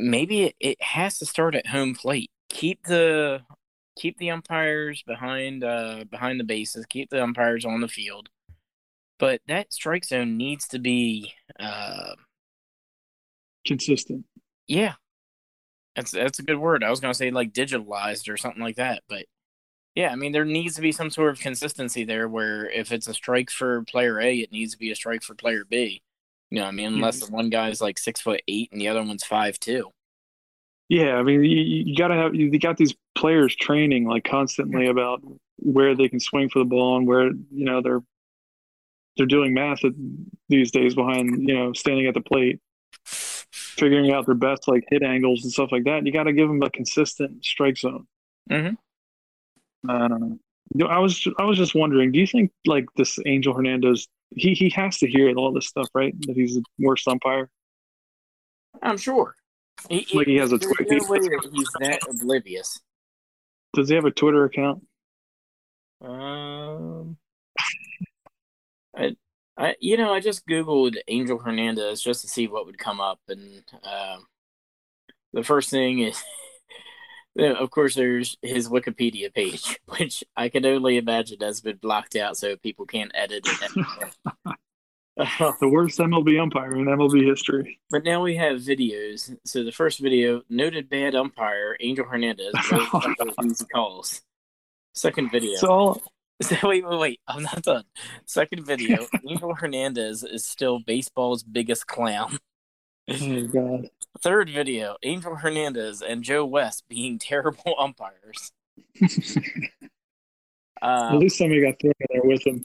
maybe 0.00 0.44
it, 0.44 0.56
it 0.58 0.82
has 0.82 1.18
to 1.18 1.26
start 1.26 1.54
at 1.54 1.68
home 1.68 1.94
plate. 1.94 2.30
Keep 2.48 2.86
the 2.86 3.42
keep 3.96 4.18
the 4.18 4.30
umpires 4.30 5.02
behind 5.06 5.64
uh 5.64 6.04
behind 6.10 6.40
the 6.40 6.44
bases, 6.44 6.86
keep 6.86 7.10
the 7.10 7.22
umpires 7.22 7.64
on 7.64 7.80
the 7.80 7.88
field. 7.88 8.28
But 9.18 9.40
that 9.48 9.72
strike 9.72 10.04
zone 10.04 10.36
needs 10.36 10.66
to 10.68 10.78
be 10.78 11.32
uh 11.58 12.14
Consistent. 13.66 14.24
yeah. 14.66 14.94
That's 15.96 16.10
that's 16.12 16.38
a 16.38 16.42
good 16.42 16.58
word. 16.58 16.82
I 16.82 16.90
was 16.90 17.00
gonna 17.00 17.14
say 17.14 17.30
like 17.30 17.52
digitalized 17.52 18.28
or 18.32 18.36
something 18.36 18.62
like 18.62 18.76
that, 18.76 19.02
but 19.08 19.26
yeah, 19.94 20.10
I 20.10 20.16
mean 20.16 20.32
there 20.32 20.44
needs 20.44 20.74
to 20.76 20.82
be 20.82 20.92
some 20.92 21.10
sort 21.10 21.30
of 21.32 21.40
consistency 21.40 22.04
there 22.04 22.28
where 22.28 22.68
if 22.70 22.92
it's 22.92 23.08
a 23.08 23.14
strike 23.14 23.50
for 23.50 23.82
player 23.84 24.20
A, 24.20 24.38
it 24.38 24.52
needs 24.52 24.72
to 24.72 24.78
be 24.78 24.90
a 24.90 24.96
strike 24.96 25.22
for 25.22 25.34
player 25.34 25.64
B. 25.64 26.02
You 26.50 26.58
know, 26.58 26.64
what 26.64 26.68
I 26.70 26.72
mean, 26.72 26.94
unless 26.94 27.20
the 27.20 27.32
one 27.32 27.50
guy's 27.50 27.80
like 27.80 27.98
six 27.98 28.20
foot 28.20 28.42
eight 28.48 28.70
and 28.72 28.80
the 28.80 28.88
other 28.88 29.02
one's 29.04 29.24
five 29.24 29.58
two. 29.60 29.90
Yeah, 30.88 31.14
I 31.14 31.22
mean, 31.22 31.42
you, 31.42 31.60
you 31.86 31.96
gotta 31.96 32.14
have 32.14 32.34
you 32.34 32.58
got 32.58 32.76
these 32.76 32.94
players 33.14 33.54
training 33.56 34.06
like 34.06 34.24
constantly 34.24 34.88
about 34.88 35.22
where 35.56 35.94
they 35.94 36.08
can 36.08 36.20
swing 36.20 36.48
for 36.48 36.58
the 36.58 36.64
ball 36.64 36.96
and 36.96 37.06
where 37.06 37.26
you 37.28 37.64
know 37.64 37.80
they're 37.80 38.02
they're 39.16 39.26
doing 39.26 39.54
math 39.54 39.84
at, 39.84 39.92
these 40.48 40.70
days 40.70 40.94
behind 40.94 41.48
you 41.48 41.54
know 41.54 41.72
standing 41.72 42.06
at 42.06 42.14
the 42.14 42.20
plate, 42.20 42.60
figuring 43.04 44.12
out 44.12 44.26
their 44.26 44.34
best 44.34 44.68
like 44.68 44.84
hit 44.90 45.02
angles 45.02 45.42
and 45.44 45.52
stuff 45.52 45.72
like 45.72 45.84
that. 45.84 46.04
You 46.04 46.12
got 46.12 46.24
to 46.24 46.32
give 46.32 46.48
them 46.48 46.62
a 46.62 46.70
consistent 46.70 47.44
strike 47.44 47.78
zone. 47.78 48.06
Mhm. 48.50 48.76
I 49.88 50.08
don't 50.08 50.20
know. 50.20 50.38
Know, 50.74 50.86
I 50.86 50.98
was 50.98 51.26
I 51.38 51.44
was 51.44 51.58
just 51.58 51.74
wondering. 51.74 52.12
Do 52.12 52.18
you 52.18 52.26
think 52.26 52.50
like 52.66 52.86
this 52.96 53.18
Angel 53.26 53.54
Hernandez? 53.54 54.08
He 54.34 54.54
he 54.54 54.70
has 54.70 54.98
to 54.98 55.06
hear 55.06 55.34
all 55.36 55.52
this 55.52 55.68
stuff, 55.68 55.88
right? 55.94 56.14
That 56.22 56.36
he's 56.36 56.54
the 56.54 56.64
worst 56.78 57.06
umpire. 57.08 57.50
I'm 58.82 58.96
sure. 58.96 59.36
He, 59.88 60.06
Like 60.14 60.26
he 60.26 60.36
has 60.36 60.52
a 60.52 60.58
there's 60.58 60.72
twit- 60.72 60.90
no 60.90 61.08
way 61.08 61.18
that 61.18 61.50
he's 61.52 61.68
that 61.80 62.00
oblivious. 62.08 62.80
Does 63.74 63.88
he 63.88 63.94
have 63.94 64.04
a 64.04 64.10
Twitter 64.10 64.44
account? 64.44 64.86
Um, 66.00 67.16
I, 68.96 69.16
I, 69.56 69.74
you 69.80 69.96
know, 69.96 70.12
I 70.12 70.20
just 70.20 70.46
googled 70.46 70.96
Angel 71.08 71.38
Hernandez 71.38 72.02
just 72.02 72.22
to 72.22 72.28
see 72.28 72.48
what 72.48 72.66
would 72.66 72.78
come 72.78 73.00
up, 73.00 73.20
and 73.28 73.62
um, 73.84 74.26
the 75.32 75.42
first 75.42 75.70
thing 75.70 76.00
is, 76.00 76.22
of 77.38 77.70
course, 77.70 77.94
there's 77.94 78.36
his 78.42 78.68
Wikipedia 78.68 79.32
page, 79.32 79.78
which 79.98 80.22
I 80.36 80.48
can 80.48 80.66
only 80.66 80.96
imagine 80.96 81.38
has 81.40 81.60
been 81.60 81.76
blocked 81.76 82.16
out 82.16 82.36
so 82.36 82.56
people 82.56 82.84
can't 82.86 83.12
edit 83.14 83.46
it. 83.46 83.86
The 85.60 85.68
worst 85.68 85.98
MLB 85.98 86.40
umpire 86.40 86.72
in 86.74 86.86
MLB 86.86 87.26
history. 87.26 87.78
but 87.90 88.02
now 88.04 88.22
we 88.22 88.34
have 88.36 88.60
videos. 88.60 89.36
So 89.44 89.62
the 89.62 89.72
first 89.72 89.98
video, 89.98 90.42
noted 90.48 90.88
bad 90.88 91.14
umpire 91.14 91.76
Angel 91.80 92.04
Hernandez, 92.06 92.52
blows 92.70 92.82
a 92.82 93.14
couple 93.16 93.34
of 93.38 93.44
easy 93.46 93.66
calls. 93.74 94.22
Second 94.94 95.30
video. 95.30 95.56
So 95.56 96.00
So 96.42 96.56
wait, 96.68 96.84
wait, 96.88 96.98
wait. 96.98 97.20
I'm 97.28 97.42
not 97.44 97.62
done. 97.62 97.84
Second 98.26 98.66
video. 98.66 99.06
Angel 99.28 99.54
Hernandez 99.54 100.24
is 100.24 100.44
still 100.46 100.80
baseball's 100.80 101.42
biggest 101.44 101.86
clown. 101.86 102.38
oh 103.08 103.46
god. 103.46 103.88
Third 104.22 104.48
video. 104.50 104.96
Angel 105.02 105.36
Hernandez 105.36 106.02
and 106.02 106.22
Joe 106.24 106.44
West 106.44 106.84
being 106.88 107.18
terrible 107.18 107.74
umpires. 107.78 108.50
At 109.00 109.10
Uh, 110.82 111.16
least 111.16 111.38
somebody 111.38 111.60
got 111.60 111.78
thrown 111.80 111.92
in 112.00 112.06
there 112.10 112.22
with 112.24 112.44
him. 112.46 112.64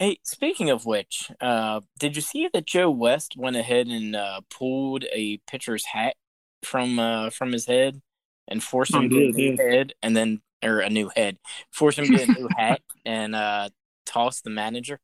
Hey, 0.00 0.18
speaking 0.24 0.70
of 0.70 0.86
which, 0.86 1.30
uh, 1.40 1.80
did 1.98 2.16
you 2.16 2.22
see 2.22 2.48
that 2.52 2.66
Joe 2.66 2.90
West 2.90 3.36
went 3.36 3.54
ahead 3.56 3.86
and 3.86 4.16
uh, 4.16 4.40
pulled 4.50 5.04
a 5.12 5.36
pitcher's 5.46 5.84
hat 5.84 6.16
from 6.62 6.98
uh, 6.98 7.30
from 7.30 7.52
his 7.52 7.66
head 7.66 8.00
and 8.48 8.64
forced 8.64 8.94
him 8.94 9.08
to 9.08 9.08
get 9.08 9.28
a 9.28 9.32
new 9.32 9.56
head 9.56 9.92
and 10.02 10.16
then 10.16 10.40
or 10.64 10.80
a 10.80 10.90
new 10.90 11.10
head, 11.14 11.38
forced 11.70 11.98
him 11.98 12.06
to 12.06 12.16
get 12.16 12.28
a 12.28 12.32
new 12.32 12.48
hat 12.56 12.80
and 13.04 13.36
uh, 13.36 13.68
toss 14.04 14.40
the 14.40 14.50
manager? 14.50 14.98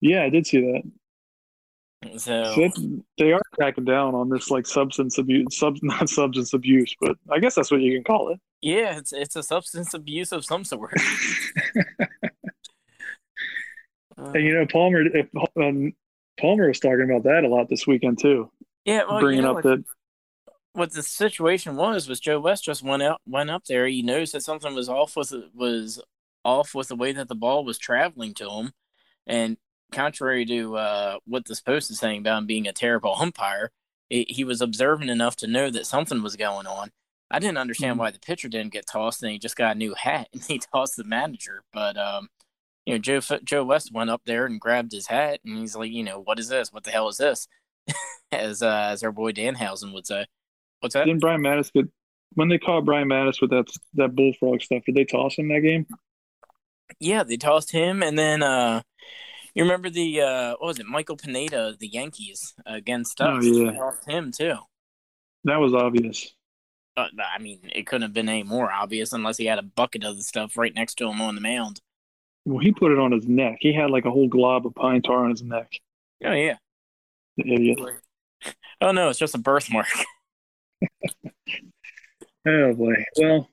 Yeah, 0.00 0.22
I 0.22 0.30
did 0.30 0.46
see 0.46 0.60
that. 0.60 0.82
So 2.18 2.52
So 2.54 2.70
they 3.18 3.32
are 3.32 3.40
cracking 3.54 3.84
down 3.84 4.14
on 4.14 4.28
this 4.28 4.50
like 4.50 4.66
substance 4.66 5.18
abuse, 5.18 5.58
sub 5.58 5.76
not 5.82 6.08
substance 6.08 6.52
abuse, 6.54 6.94
but 7.00 7.16
I 7.30 7.38
guess 7.40 7.54
that's 7.54 7.70
what 7.70 7.80
you 7.80 7.92
can 7.94 8.04
call 8.04 8.30
it. 8.30 8.38
Yeah, 8.60 8.98
it's 8.98 9.12
it's 9.12 9.36
a 9.36 9.42
substance 9.42 9.92
abuse 9.92 10.30
of 10.30 10.44
some 10.44 10.64
sort. 10.64 10.94
And 14.16 14.34
you 14.44 14.54
know, 14.54 14.66
Palmer, 14.66 15.02
if, 15.02 15.26
um, 15.56 15.92
Palmer 16.40 16.68
was 16.68 16.80
talking 16.80 17.08
about 17.10 17.24
that 17.24 17.44
a 17.44 17.48
lot 17.48 17.68
this 17.68 17.86
weekend 17.86 18.20
too, 18.20 18.50
yeah, 18.84 19.02
well, 19.08 19.20
bringing 19.20 19.38
you 19.38 19.42
know, 19.42 19.50
up 19.58 19.64
what, 19.64 19.64
that 19.64 19.84
what 20.72 20.92
the 20.92 21.02
situation 21.02 21.76
was 21.76 22.08
was 22.08 22.20
Joe 22.20 22.40
West 22.40 22.64
just 22.64 22.82
went 22.82 23.02
out 23.02 23.20
went 23.26 23.50
up 23.50 23.64
there. 23.66 23.86
He 23.86 24.02
noticed 24.02 24.32
that 24.32 24.42
something 24.42 24.74
was 24.74 24.88
off 24.88 25.16
with 25.16 25.30
the- 25.30 25.50
was 25.54 26.00
off 26.44 26.74
with 26.74 26.88
the 26.88 26.96
way 26.96 27.12
that 27.12 27.28
the 27.28 27.34
ball 27.34 27.64
was 27.64 27.78
traveling 27.78 28.34
to 28.34 28.50
him, 28.50 28.72
and 29.26 29.56
contrary 29.92 30.44
to 30.44 30.76
uh, 30.76 31.18
what 31.26 31.44
this 31.46 31.60
post 31.60 31.90
is 31.90 31.98
saying 31.98 32.18
about 32.20 32.38
him 32.38 32.46
being 32.46 32.66
a 32.66 32.72
terrible 32.72 33.14
umpire, 33.20 33.70
he 34.08 34.26
he 34.28 34.44
was 34.44 34.60
observant 34.60 35.10
enough 35.10 35.36
to 35.36 35.46
know 35.46 35.70
that 35.70 35.86
something 35.86 36.22
was 36.22 36.36
going 36.36 36.66
on. 36.66 36.90
I 37.30 37.38
didn't 37.38 37.58
understand 37.58 37.96
Mhm. 37.96 37.98
why 38.00 38.10
the 38.10 38.18
pitcher 38.18 38.48
didn't 38.48 38.72
get 38.72 38.86
tossed, 38.86 39.22
and 39.22 39.32
he 39.32 39.38
just 39.38 39.56
got 39.56 39.76
a 39.76 39.78
new 39.78 39.94
hat 39.94 40.28
and 40.32 40.42
he 40.44 40.58
tossed 40.72 40.96
the 40.96 41.04
manager. 41.04 41.62
But 41.72 41.96
um, 41.96 42.28
you 42.86 42.94
know, 42.94 42.98
Joe 42.98 43.20
Joe 43.44 43.64
West 43.64 43.90
went 43.92 44.10
up 44.10 44.22
there 44.26 44.46
and 44.46 44.60
grabbed 44.60 44.92
his 44.92 45.06
hat, 45.06 45.40
and 45.44 45.58
he's 45.58 45.74
like, 45.76 45.90
you 45.90 46.02
know, 46.04 46.20
what 46.20 46.38
is 46.38 46.48
this? 46.48 46.72
What 46.72 46.84
the 46.84 46.90
hell 46.90 47.08
is 47.08 47.16
this? 47.16 47.48
as 48.32 48.62
uh, 48.62 48.88
as 48.92 49.02
our 49.02 49.12
boy 49.12 49.32
Danhausen 49.32 49.92
would 49.94 50.06
say. 50.06 50.26
What's 50.80 50.94
that? 50.94 51.06
didn't 51.06 51.20
Brian 51.20 51.40
Matusz 51.42 51.72
get 51.72 51.86
when 52.34 52.48
they 52.48 52.58
caught 52.58 52.84
Brian 52.84 53.08
Matusz 53.08 53.40
with 53.40 53.50
that 53.50 53.66
that 53.94 54.14
bullfrog 54.14 54.60
stuff? 54.62 54.82
Did 54.84 54.94
they 54.96 55.04
toss 55.04 55.36
him 55.36 55.48
that 55.48 55.60
game? 55.60 55.86
Yeah, 57.00 57.22
they 57.24 57.36
tossed 57.36 57.72
him, 57.72 58.02
and 58.02 58.18
then 58.18 58.42
uh, 58.42 58.82
you 59.54 59.62
remember 59.62 59.88
the 59.88 60.20
uh, 60.20 60.50
what 60.58 60.66
was 60.68 60.78
it? 60.78 60.86
Michael 60.86 61.16
Pineda, 61.16 61.76
the 61.78 61.88
Yankees 61.88 62.54
against 62.66 63.20
Oh, 63.20 63.38
us. 63.38 63.44
yeah. 63.46 63.70
They 63.70 63.76
tossed 63.78 64.08
him 64.08 64.32
too. 64.32 64.56
That 65.44 65.56
was 65.56 65.74
obvious. 65.74 66.34
Uh, 66.96 67.06
I 67.34 67.40
mean, 67.40 67.60
it 67.74 67.86
couldn't 67.86 68.02
have 68.02 68.12
been 68.12 68.28
any 68.28 68.44
more 68.44 68.70
obvious 68.70 69.12
unless 69.12 69.36
he 69.36 69.46
had 69.46 69.58
a 69.58 69.62
bucket 69.62 70.04
of 70.04 70.16
the 70.16 70.22
stuff 70.22 70.56
right 70.56 70.74
next 70.74 70.94
to 70.96 71.08
him 71.08 71.20
on 71.20 71.34
the 71.34 71.40
mound. 71.40 71.80
Well, 72.44 72.58
he 72.58 72.72
put 72.72 72.92
it 72.92 72.98
on 72.98 73.12
his 73.12 73.26
neck. 73.26 73.58
He 73.60 73.72
had 73.72 73.90
like 73.90 74.04
a 74.04 74.10
whole 74.10 74.28
glob 74.28 74.66
of 74.66 74.74
pine 74.74 75.02
tar 75.02 75.24
on 75.24 75.30
his 75.30 75.42
neck. 75.42 75.70
Oh 76.24 76.32
yeah. 76.32 76.56
The 77.36 77.54
idiot. 77.54 77.78
Oh 78.80 78.92
no, 78.92 79.08
it's 79.08 79.18
just 79.18 79.34
a 79.34 79.38
birthmark. 79.38 79.86
Oh 82.46 82.74
boy. 82.74 82.94
Well, 83.16 83.48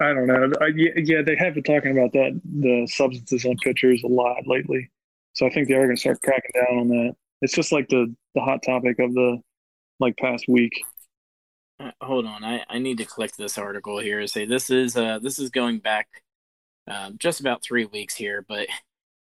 I 0.00 0.12
don't 0.12 0.26
know. 0.26 0.52
I, 0.60 0.66
yeah, 0.76 0.90
yeah, 0.96 1.22
they 1.22 1.36
have 1.36 1.54
been 1.54 1.62
talking 1.62 1.96
about 1.96 2.12
that 2.12 2.38
the 2.44 2.86
substances 2.86 3.44
on 3.44 3.56
pitchers 3.56 4.02
a 4.02 4.08
lot 4.08 4.46
lately. 4.46 4.90
So 5.34 5.46
I 5.46 5.50
think 5.50 5.68
they 5.68 5.74
are 5.74 5.84
going 5.84 5.96
to 5.96 6.00
start 6.00 6.20
cracking 6.22 6.50
down 6.54 6.78
on 6.78 6.88
that. 6.88 7.14
It's 7.40 7.54
just 7.54 7.72
like 7.72 7.88
the 7.88 8.14
the 8.34 8.40
hot 8.40 8.62
topic 8.62 8.98
of 8.98 9.14
the 9.14 9.40
like 9.98 10.16
past 10.18 10.44
week. 10.48 10.72
Uh, 11.80 11.90
hold 12.02 12.26
on, 12.26 12.44
I, 12.44 12.64
I 12.68 12.78
need 12.78 12.98
to 12.98 13.04
click 13.04 13.34
this 13.36 13.56
article 13.58 13.98
here 13.98 14.20
to 14.20 14.28
say 14.28 14.44
this 14.44 14.70
is 14.70 14.96
uh 14.96 15.18
this 15.18 15.38
is 15.38 15.50
going 15.50 15.78
back 15.78 16.08
um, 16.86 17.16
just 17.18 17.40
about 17.40 17.62
three 17.62 17.84
weeks 17.84 18.14
here, 18.14 18.44
but 18.46 18.68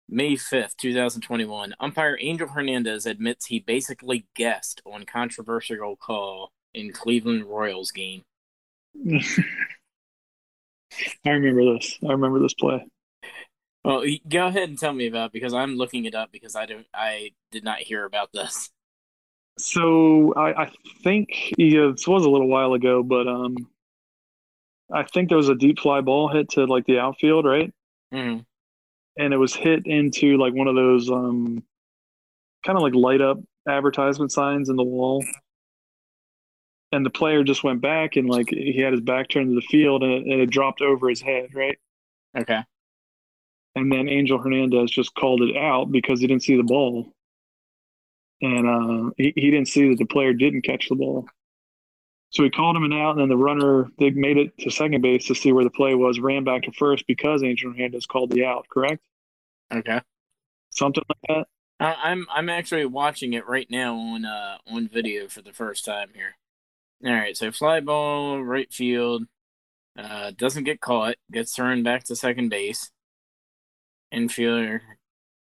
May 0.08 0.36
fifth, 0.36 0.76
two 0.76 0.94
thousand 0.94 1.22
twenty 1.22 1.44
one. 1.44 1.74
Umpire 1.80 2.18
Angel 2.20 2.48
Hernandez 2.48 3.06
admits 3.06 3.46
he 3.46 3.58
basically 3.58 4.26
guessed 4.34 4.82
on 4.84 5.04
controversial 5.04 5.96
call 5.96 6.52
in 6.74 6.92
Cleveland 6.92 7.44
Royals 7.46 7.90
game. 7.90 8.22
I 11.24 11.30
remember 11.30 11.74
this. 11.74 11.98
I 12.06 12.12
remember 12.12 12.40
this 12.40 12.54
play. 12.54 12.86
Well, 13.84 14.04
go 14.28 14.46
ahead 14.46 14.68
and 14.68 14.78
tell 14.78 14.92
me 14.92 15.06
about 15.06 15.26
it 15.26 15.32
because 15.32 15.52
I'm 15.52 15.76
looking 15.76 16.04
it 16.06 16.14
up 16.14 16.32
because 16.32 16.56
I 16.56 16.66
don't 16.66 16.86
I 16.94 17.32
did 17.50 17.64
not 17.64 17.78
hear 17.78 18.04
about 18.04 18.32
this. 18.32 18.70
So 19.58 20.34
I, 20.34 20.64
I 20.64 20.72
think 21.02 21.54
yeah, 21.56 21.92
this 21.92 22.08
was 22.08 22.24
a 22.24 22.30
little 22.30 22.48
while 22.48 22.74
ago, 22.74 23.02
but 23.02 23.28
um, 23.28 23.56
I 24.92 25.02
think 25.04 25.28
there 25.28 25.38
was 25.38 25.48
a 25.48 25.54
deep 25.54 25.78
fly 25.80 26.00
ball 26.00 26.28
hit 26.28 26.50
to 26.50 26.64
like 26.66 26.84
the 26.86 26.98
outfield, 26.98 27.44
right? 27.46 27.72
Mhm. 28.12 28.44
And 29.18 29.32
it 29.34 29.36
was 29.38 29.54
hit 29.54 29.86
into 29.86 30.36
like 30.36 30.54
one 30.54 30.68
of 30.68 30.74
those 30.74 31.10
um, 31.10 31.62
kind 32.66 32.76
of 32.76 32.82
like 32.82 32.94
light 32.94 33.20
up 33.20 33.38
advertisement 33.68 34.32
signs 34.32 34.68
in 34.68 34.76
the 34.76 34.82
wall. 34.84 35.24
and 36.92 37.04
the 37.04 37.10
player 37.10 37.42
just 37.42 37.64
went 37.64 37.80
back 37.80 38.14
and 38.14 38.28
like 38.28 38.48
he 38.50 38.78
had 38.78 38.92
his 38.92 39.00
back 39.00 39.28
turned 39.28 39.50
to 39.50 39.54
the 39.56 39.66
field 39.66 40.04
and 40.04 40.12
it, 40.12 40.22
and 40.30 40.40
it 40.40 40.48
dropped 40.50 40.80
over 40.80 41.08
his 41.08 41.20
head, 41.20 41.52
right? 41.54 41.76
Okay. 42.36 42.60
And 43.74 43.90
then 43.90 44.08
Angel 44.08 44.38
Hernandez 44.38 44.92
just 44.92 45.12
called 45.16 45.42
it 45.42 45.56
out 45.56 45.90
because 45.90 46.20
he 46.20 46.28
didn't 46.28 46.44
see 46.44 46.56
the 46.56 46.62
ball, 46.62 47.12
and 48.40 48.68
uh, 48.68 49.10
he 49.16 49.32
he 49.34 49.50
didn't 49.50 49.66
see 49.66 49.88
that 49.88 49.98
the 49.98 50.06
player 50.06 50.32
didn't 50.32 50.62
catch 50.62 50.88
the 50.88 50.94
ball. 50.94 51.26
So 52.34 52.42
he 52.42 52.50
called 52.50 52.76
him 52.76 52.82
an 52.82 52.92
out, 52.92 53.12
and 53.12 53.20
then 53.20 53.28
the 53.28 53.36
runner 53.36 53.88
they 53.98 54.10
made 54.10 54.38
it 54.38 54.58
to 54.58 54.70
second 54.70 55.02
base 55.02 55.26
to 55.28 55.36
see 55.36 55.52
where 55.52 55.62
the 55.62 55.70
play 55.70 55.94
was, 55.94 56.18
ran 56.18 56.42
back 56.42 56.62
to 56.62 56.72
first 56.72 57.06
because 57.06 57.44
Angel 57.44 57.70
Hernandez 57.70 58.06
called 58.06 58.30
the 58.30 58.44
out. 58.44 58.66
Correct? 58.68 59.00
Okay. 59.72 60.00
Something 60.70 61.04
like 61.08 61.18
that. 61.28 61.46
I, 61.78 62.10
I'm 62.10 62.26
I'm 62.32 62.48
actually 62.48 62.86
watching 62.86 63.34
it 63.34 63.46
right 63.46 63.70
now 63.70 63.94
on 63.94 64.24
uh 64.24 64.58
on 64.66 64.88
video 64.88 65.28
for 65.28 65.42
the 65.42 65.52
first 65.52 65.84
time 65.84 66.10
here. 66.12 66.36
All 67.06 67.12
right, 67.12 67.36
so 67.36 67.52
fly 67.52 67.78
ball 67.78 68.42
right 68.42 68.72
field, 68.72 69.26
uh, 69.96 70.32
doesn't 70.36 70.64
get 70.64 70.80
caught, 70.80 71.16
gets 71.30 71.54
thrown 71.54 71.84
back 71.84 72.02
to 72.04 72.16
second 72.16 72.48
base. 72.48 72.90
Infielder 74.12 74.80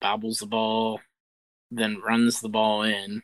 bobbles 0.01 0.39
the 0.39 0.47
ball, 0.47 1.01
then 1.71 2.01
runs 2.01 2.41
the 2.41 2.49
ball 2.49 2.83
in. 2.83 3.23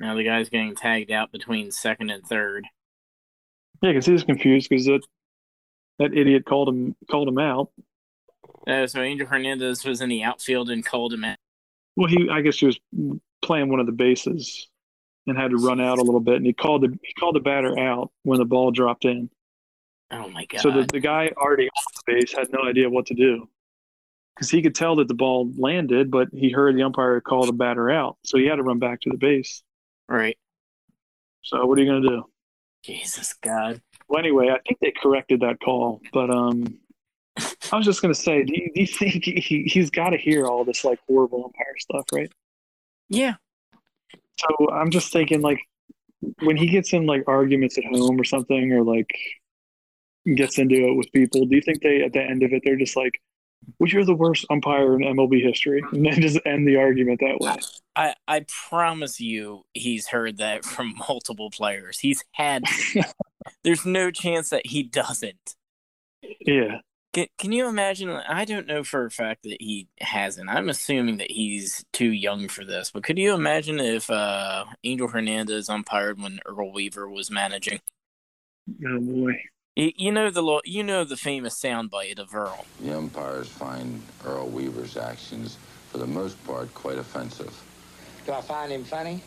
Now 0.00 0.14
the 0.14 0.24
guy's 0.24 0.48
getting 0.48 0.74
tagged 0.74 1.10
out 1.10 1.32
between 1.32 1.70
second 1.70 2.10
and 2.10 2.24
third. 2.24 2.66
Yeah, 3.82 3.90
because 3.90 4.06
he 4.06 4.12
was 4.12 4.24
confused 4.24 4.68
because 4.68 4.86
that 4.86 5.00
that 5.98 6.14
idiot 6.14 6.44
called 6.44 6.68
him 6.68 6.96
called 7.10 7.28
him 7.28 7.38
out. 7.38 7.70
Uh, 8.66 8.86
so 8.86 9.00
Angel 9.00 9.26
Hernandez 9.26 9.84
was 9.84 10.00
in 10.00 10.08
the 10.08 10.22
outfield 10.22 10.70
and 10.70 10.84
called 10.84 11.12
him 11.12 11.24
out. 11.24 11.36
Well, 11.96 12.08
he 12.08 12.28
I 12.30 12.40
guess 12.40 12.58
he 12.58 12.66
was 12.66 12.78
playing 13.42 13.68
one 13.68 13.80
of 13.80 13.86
the 13.86 13.92
bases 13.92 14.68
and 15.26 15.38
had 15.38 15.50
to 15.50 15.56
run 15.56 15.80
out 15.80 15.98
a 15.98 16.02
little 16.02 16.20
bit, 16.20 16.36
and 16.36 16.46
he 16.46 16.52
called 16.52 16.82
the 16.82 16.98
he 17.02 17.12
called 17.14 17.36
the 17.36 17.40
batter 17.40 17.78
out 17.78 18.10
when 18.22 18.38
the 18.38 18.44
ball 18.44 18.70
dropped 18.70 19.04
in. 19.04 19.30
Oh 20.10 20.28
my 20.28 20.44
god! 20.46 20.60
So 20.60 20.70
the, 20.70 20.86
the 20.92 21.00
guy 21.00 21.30
already 21.36 21.68
on 21.68 21.84
the 22.06 22.14
base 22.14 22.32
had 22.32 22.48
no 22.52 22.68
idea 22.68 22.90
what 22.90 23.06
to 23.06 23.14
do 23.14 23.48
because 24.34 24.50
he 24.50 24.62
could 24.62 24.74
tell 24.74 24.96
that 24.96 25.08
the 25.08 25.14
ball 25.14 25.50
landed, 25.56 26.10
but 26.10 26.28
he 26.32 26.50
heard 26.50 26.76
the 26.76 26.82
umpire 26.82 27.20
call 27.20 27.46
the 27.46 27.52
batter 27.52 27.90
out, 27.90 28.16
so 28.24 28.38
he 28.38 28.46
had 28.46 28.56
to 28.56 28.62
run 28.62 28.78
back 28.78 29.00
to 29.02 29.10
the 29.10 29.16
base. 29.16 29.62
Right. 30.08 30.36
So 31.42 31.64
what 31.66 31.78
are 31.78 31.82
you 31.82 31.90
going 31.90 32.02
to 32.02 32.08
do? 32.08 32.24
Jesus 32.82 33.34
God. 33.42 33.80
Well, 34.08 34.18
anyway, 34.18 34.48
I 34.48 34.58
think 34.66 34.78
they 34.80 34.92
corrected 34.92 35.40
that 35.40 35.60
call, 35.60 36.00
but 36.12 36.30
um, 36.30 36.78
I 37.72 37.76
was 37.76 37.86
just 37.86 38.02
going 38.02 38.12
to 38.12 38.20
say, 38.20 38.44
do 38.44 38.52
you, 38.54 38.70
do 38.74 38.80
you 38.82 38.86
think 38.86 39.24
he, 39.24 39.64
he's 39.64 39.90
got 39.90 40.10
to 40.10 40.16
hear 40.16 40.46
all 40.46 40.64
this 40.64 40.84
like 40.84 40.98
horrible 41.08 41.44
umpire 41.44 41.74
stuff, 41.78 42.04
right? 42.12 42.30
Yeah. 43.08 43.34
So 44.36 44.70
I'm 44.70 44.90
just 44.90 45.12
thinking, 45.12 45.40
like, 45.40 45.60
when 46.42 46.56
he 46.56 46.68
gets 46.68 46.92
in 46.92 47.06
like 47.06 47.24
arguments 47.26 47.78
at 47.78 47.84
home 47.84 48.20
or 48.20 48.24
something, 48.24 48.72
or 48.72 48.82
like 48.82 49.10
gets 50.36 50.58
into 50.58 50.74
it 50.74 50.94
with 50.94 51.12
people, 51.12 51.44
do 51.46 51.56
you 51.56 51.62
think 51.62 51.82
they 51.82 52.02
at 52.02 52.12
the 52.12 52.22
end 52.22 52.42
of 52.42 52.52
it 52.52 52.62
they're 52.64 52.76
just 52.76 52.96
like, 52.96 53.20
"Well, 53.78 53.88
you're 53.88 54.04
the 54.04 54.14
worst 54.14 54.44
umpire 54.50 54.94
in 54.94 55.02
MLB 55.02 55.42
history," 55.42 55.82
and 55.92 56.04
then 56.04 56.20
just 56.20 56.38
end 56.44 56.66
the 56.66 56.76
argument 56.76 57.20
that 57.20 57.38
way? 57.40 57.56
I, 57.96 58.14
I 58.26 58.44
promise 58.68 59.20
you 59.20 59.64
he's 59.74 60.08
heard 60.08 60.38
that 60.38 60.64
from 60.64 60.94
multiple 61.08 61.50
players. 61.50 61.98
He's 61.98 62.24
had 62.32 62.64
there's 63.64 63.86
no 63.86 64.10
chance 64.10 64.50
that 64.50 64.66
he 64.66 64.82
doesn't. 64.82 65.54
Yeah, 66.40 66.78
Can, 67.12 67.26
can 67.38 67.52
you 67.52 67.68
imagine? 67.68 68.10
I 68.10 68.44
don't 68.44 68.66
know 68.66 68.82
for 68.82 69.04
a 69.04 69.10
fact 69.10 69.42
that 69.44 69.58
he 69.60 69.88
hasn't. 70.00 70.48
I'm 70.48 70.68
assuming 70.70 71.18
that 71.18 71.30
he's 71.30 71.84
too 71.92 72.10
young 72.10 72.48
for 72.48 72.64
this. 72.64 72.90
But 72.90 73.04
could 73.04 73.18
you 73.18 73.34
imagine 73.34 73.78
if 73.78 74.10
uh, 74.10 74.64
Angel 74.82 75.08
Hernandez 75.08 75.68
umpired 75.68 76.20
when 76.20 76.40
Earl 76.46 76.72
Weaver 76.72 77.08
was 77.08 77.30
managing? 77.30 77.80
oh 78.86 79.00
boy. 79.00 79.34
You, 79.76 79.92
you 79.96 80.12
know 80.12 80.30
the 80.30 80.42
lo- 80.42 80.60
you 80.64 80.82
know 80.82 81.04
the 81.04 81.16
famous 81.16 81.60
soundbite 81.60 82.18
of 82.18 82.34
Earl. 82.34 82.64
The 82.80 82.96
umpires 82.96 83.48
find 83.48 84.02
Earl 84.24 84.48
Weaver's 84.48 84.96
actions, 84.96 85.58
for 85.90 85.98
the 85.98 86.06
most 86.06 86.42
part, 86.46 86.72
quite 86.74 86.98
offensive. 86.98 87.52
Do 88.26 88.32
I 88.32 88.40
find 88.40 88.70
him 88.70 88.84
funny? 88.84 89.20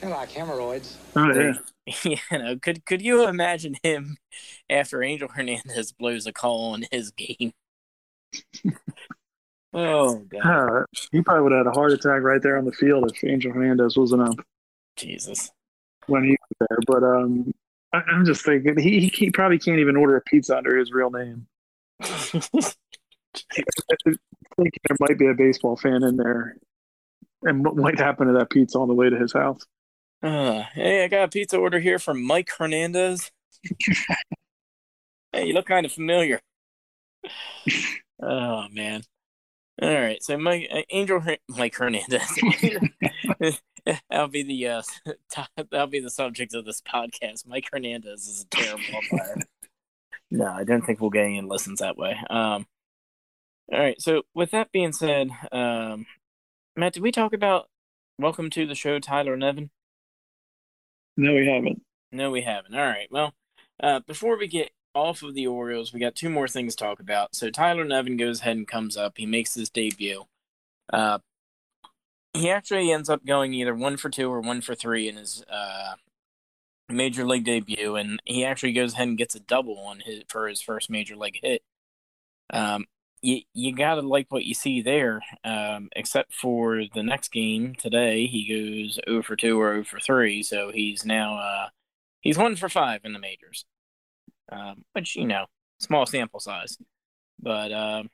They're 0.00 0.10
like 0.10 0.30
hemorrhoids. 0.32 0.98
Oh 1.14 1.32
yeah. 1.32 1.54
you 2.04 2.16
know, 2.32 2.56
could 2.58 2.84
could 2.84 3.00
you 3.00 3.28
imagine 3.28 3.76
him 3.82 4.16
after 4.68 5.02
Angel 5.02 5.28
Hernandez 5.28 5.92
blows 5.92 6.26
a 6.26 6.32
call 6.32 6.72
on 6.72 6.84
his 6.90 7.12
game? 7.12 7.52
oh 9.72 10.18
god, 10.30 10.44
Uh, 10.44 10.84
he 11.12 11.22
probably 11.22 11.44
would 11.44 11.52
have 11.52 11.66
had 11.66 11.70
a 11.72 11.74
heart 11.74 11.92
attack 11.92 12.22
right 12.22 12.42
there 12.42 12.58
on 12.58 12.64
the 12.64 12.72
field 12.72 13.10
if 13.10 13.22
Angel 13.22 13.52
Hernandez 13.52 13.96
wasn't 13.96 14.22
up 14.22 14.34
Jesus. 14.96 15.52
when 16.06 16.24
he 16.24 16.30
was 16.30 16.68
there. 16.68 16.78
But 16.86 17.04
um, 17.04 17.52
I, 17.94 18.02
I'm 18.10 18.24
just 18.24 18.44
thinking 18.44 18.78
he, 18.78 19.06
he 19.08 19.30
probably 19.30 19.58
can't 19.58 19.78
even 19.78 19.96
order 19.96 20.16
a 20.16 20.20
pizza 20.22 20.56
under 20.56 20.76
his 20.76 20.92
real 20.92 21.10
name. 21.10 21.46
thinking 22.02 22.74
there 24.56 24.96
might 25.00 25.18
be 25.18 25.28
a 25.28 25.34
baseball 25.34 25.76
fan 25.76 26.02
in 26.02 26.16
there, 26.16 26.56
and 27.42 27.64
what 27.64 27.76
might 27.76 27.98
happen 27.98 28.26
to 28.26 28.32
that 28.34 28.50
pizza 28.50 28.78
on 28.78 28.88
the 28.88 28.94
way 28.94 29.08
to 29.10 29.16
his 29.16 29.32
house? 29.32 29.60
Uh, 30.22 30.64
hey, 30.74 31.04
I 31.04 31.08
got 31.08 31.24
a 31.24 31.28
pizza 31.28 31.56
order 31.56 31.78
here 31.78 31.98
from 31.98 32.24
Mike 32.24 32.50
Hernandez. 32.58 33.30
hey, 35.32 35.46
you 35.46 35.54
look 35.54 35.66
kind 35.66 35.86
of 35.86 35.92
familiar. 35.92 36.40
oh 38.22 38.66
man. 38.72 39.02
All 39.82 39.92
right, 39.92 40.22
so 40.22 40.36
Mike 40.36 40.68
uh, 40.72 40.82
Angel 40.90 41.20
Her- 41.20 41.38
Mike 41.48 41.76
Hernandez. 41.76 42.22
that'll 44.10 44.28
be 44.28 44.42
the 44.42 44.68
uh, 44.68 44.82
top, 45.30 45.48
that'll 45.56 45.86
be 45.86 46.00
the 46.00 46.10
subject 46.10 46.54
of 46.54 46.64
this 46.64 46.80
podcast. 46.80 47.46
Mike 47.46 47.68
Hernandez 47.72 48.26
is 48.26 48.42
a 48.42 48.56
terrible 48.56 48.84
umpire. 48.96 49.36
no, 50.30 50.46
I 50.46 50.64
don't 50.64 50.82
think 50.82 51.00
we'll 51.00 51.10
get 51.10 51.24
any 51.24 51.40
listens 51.40 51.80
that 51.80 51.96
way. 51.96 52.16
Um, 52.30 52.66
all 53.72 53.80
right, 53.80 54.00
so 54.00 54.22
with 54.34 54.50
that 54.50 54.72
being 54.72 54.92
said, 54.92 55.30
um, 55.50 56.06
Matt, 56.76 56.92
did 56.92 57.02
we 57.02 57.12
talk 57.12 57.32
about 57.32 57.68
welcome 58.18 58.50
to 58.50 58.66
the 58.66 58.74
show, 58.74 58.98
Tyler 58.98 59.36
Nevin? 59.36 59.70
No, 61.16 61.34
we 61.34 61.46
haven't. 61.46 61.82
No, 62.12 62.30
we 62.30 62.42
haven't. 62.42 62.74
All 62.74 62.86
right. 62.86 63.08
Well, 63.10 63.32
uh, 63.82 64.00
before 64.06 64.38
we 64.38 64.48
get 64.48 64.70
off 64.94 65.22
of 65.22 65.34
the 65.34 65.46
Orioles, 65.46 65.92
we 65.92 66.00
got 66.00 66.14
two 66.14 66.28
more 66.28 66.48
things 66.48 66.74
to 66.76 66.84
talk 66.84 67.00
about. 67.00 67.34
So 67.34 67.50
Tyler 67.50 67.84
Nevin 67.84 68.16
goes 68.16 68.40
ahead 68.40 68.56
and 68.56 68.68
comes 68.68 68.96
up. 68.96 69.14
He 69.16 69.26
makes 69.26 69.54
his 69.54 69.70
debut. 69.70 70.24
Uh, 70.92 71.18
he 72.34 72.50
actually 72.50 72.92
ends 72.92 73.08
up 73.08 73.24
going 73.24 73.54
either 73.54 73.74
one 73.74 73.96
for 73.96 74.10
two 74.10 74.30
or 74.30 74.40
one 74.40 74.60
for 74.60 74.74
three 74.74 75.08
in 75.08 75.16
his 75.16 75.44
uh, 75.50 75.94
major 76.88 77.24
league 77.26 77.44
debut, 77.44 77.96
and 77.96 78.20
he 78.24 78.44
actually 78.44 78.72
goes 78.72 78.94
ahead 78.94 79.08
and 79.08 79.18
gets 79.18 79.34
a 79.34 79.40
double 79.40 79.78
on 79.78 80.00
his 80.00 80.24
for 80.28 80.48
his 80.48 80.60
first 80.60 80.90
major 80.90 81.16
league 81.16 81.38
hit. 81.42 81.62
Um, 82.52 82.86
you 83.22 83.42
you 83.54 83.74
gotta 83.74 84.02
like 84.02 84.26
what 84.30 84.44
you 84.44 84.54
see 84.54 84.82
there. 84.82 85.22
Um, 85.44 85.88
except 85.96 86.34
for 86.34 86.82
the 86.94 87.02
next 87.02 87.32
game 87.32 87.74
today, 87.76 88.26
he 88.26 88.48
goes 88.48 89.00
0 89.08 89.22
for 89.22 89.36
two 89.36 89.60
or 89.60 89.72
0 89.72 89.84
for 89.84 90.00
three, 90.00 90.42
so 90.42 90.70
he's 90.72 91.04
now 91.04 91.38
uh, 91.38 91.68
he's 92.20 92.38
one 92.38 92.56
for 92.56 92.68
five 92.68 93.02
in 93.04 93.12
the 93.12 93.18
majors, 93.20 93.64
um, 94.52 94.84
which 94.92 95.16
you 95.16 95.26
know 95.26 95.46
small 95.78 96.06
sample 96.06 96.40
size, 96.40 96.78
but 97.40 97.72
um, 97.72 98.10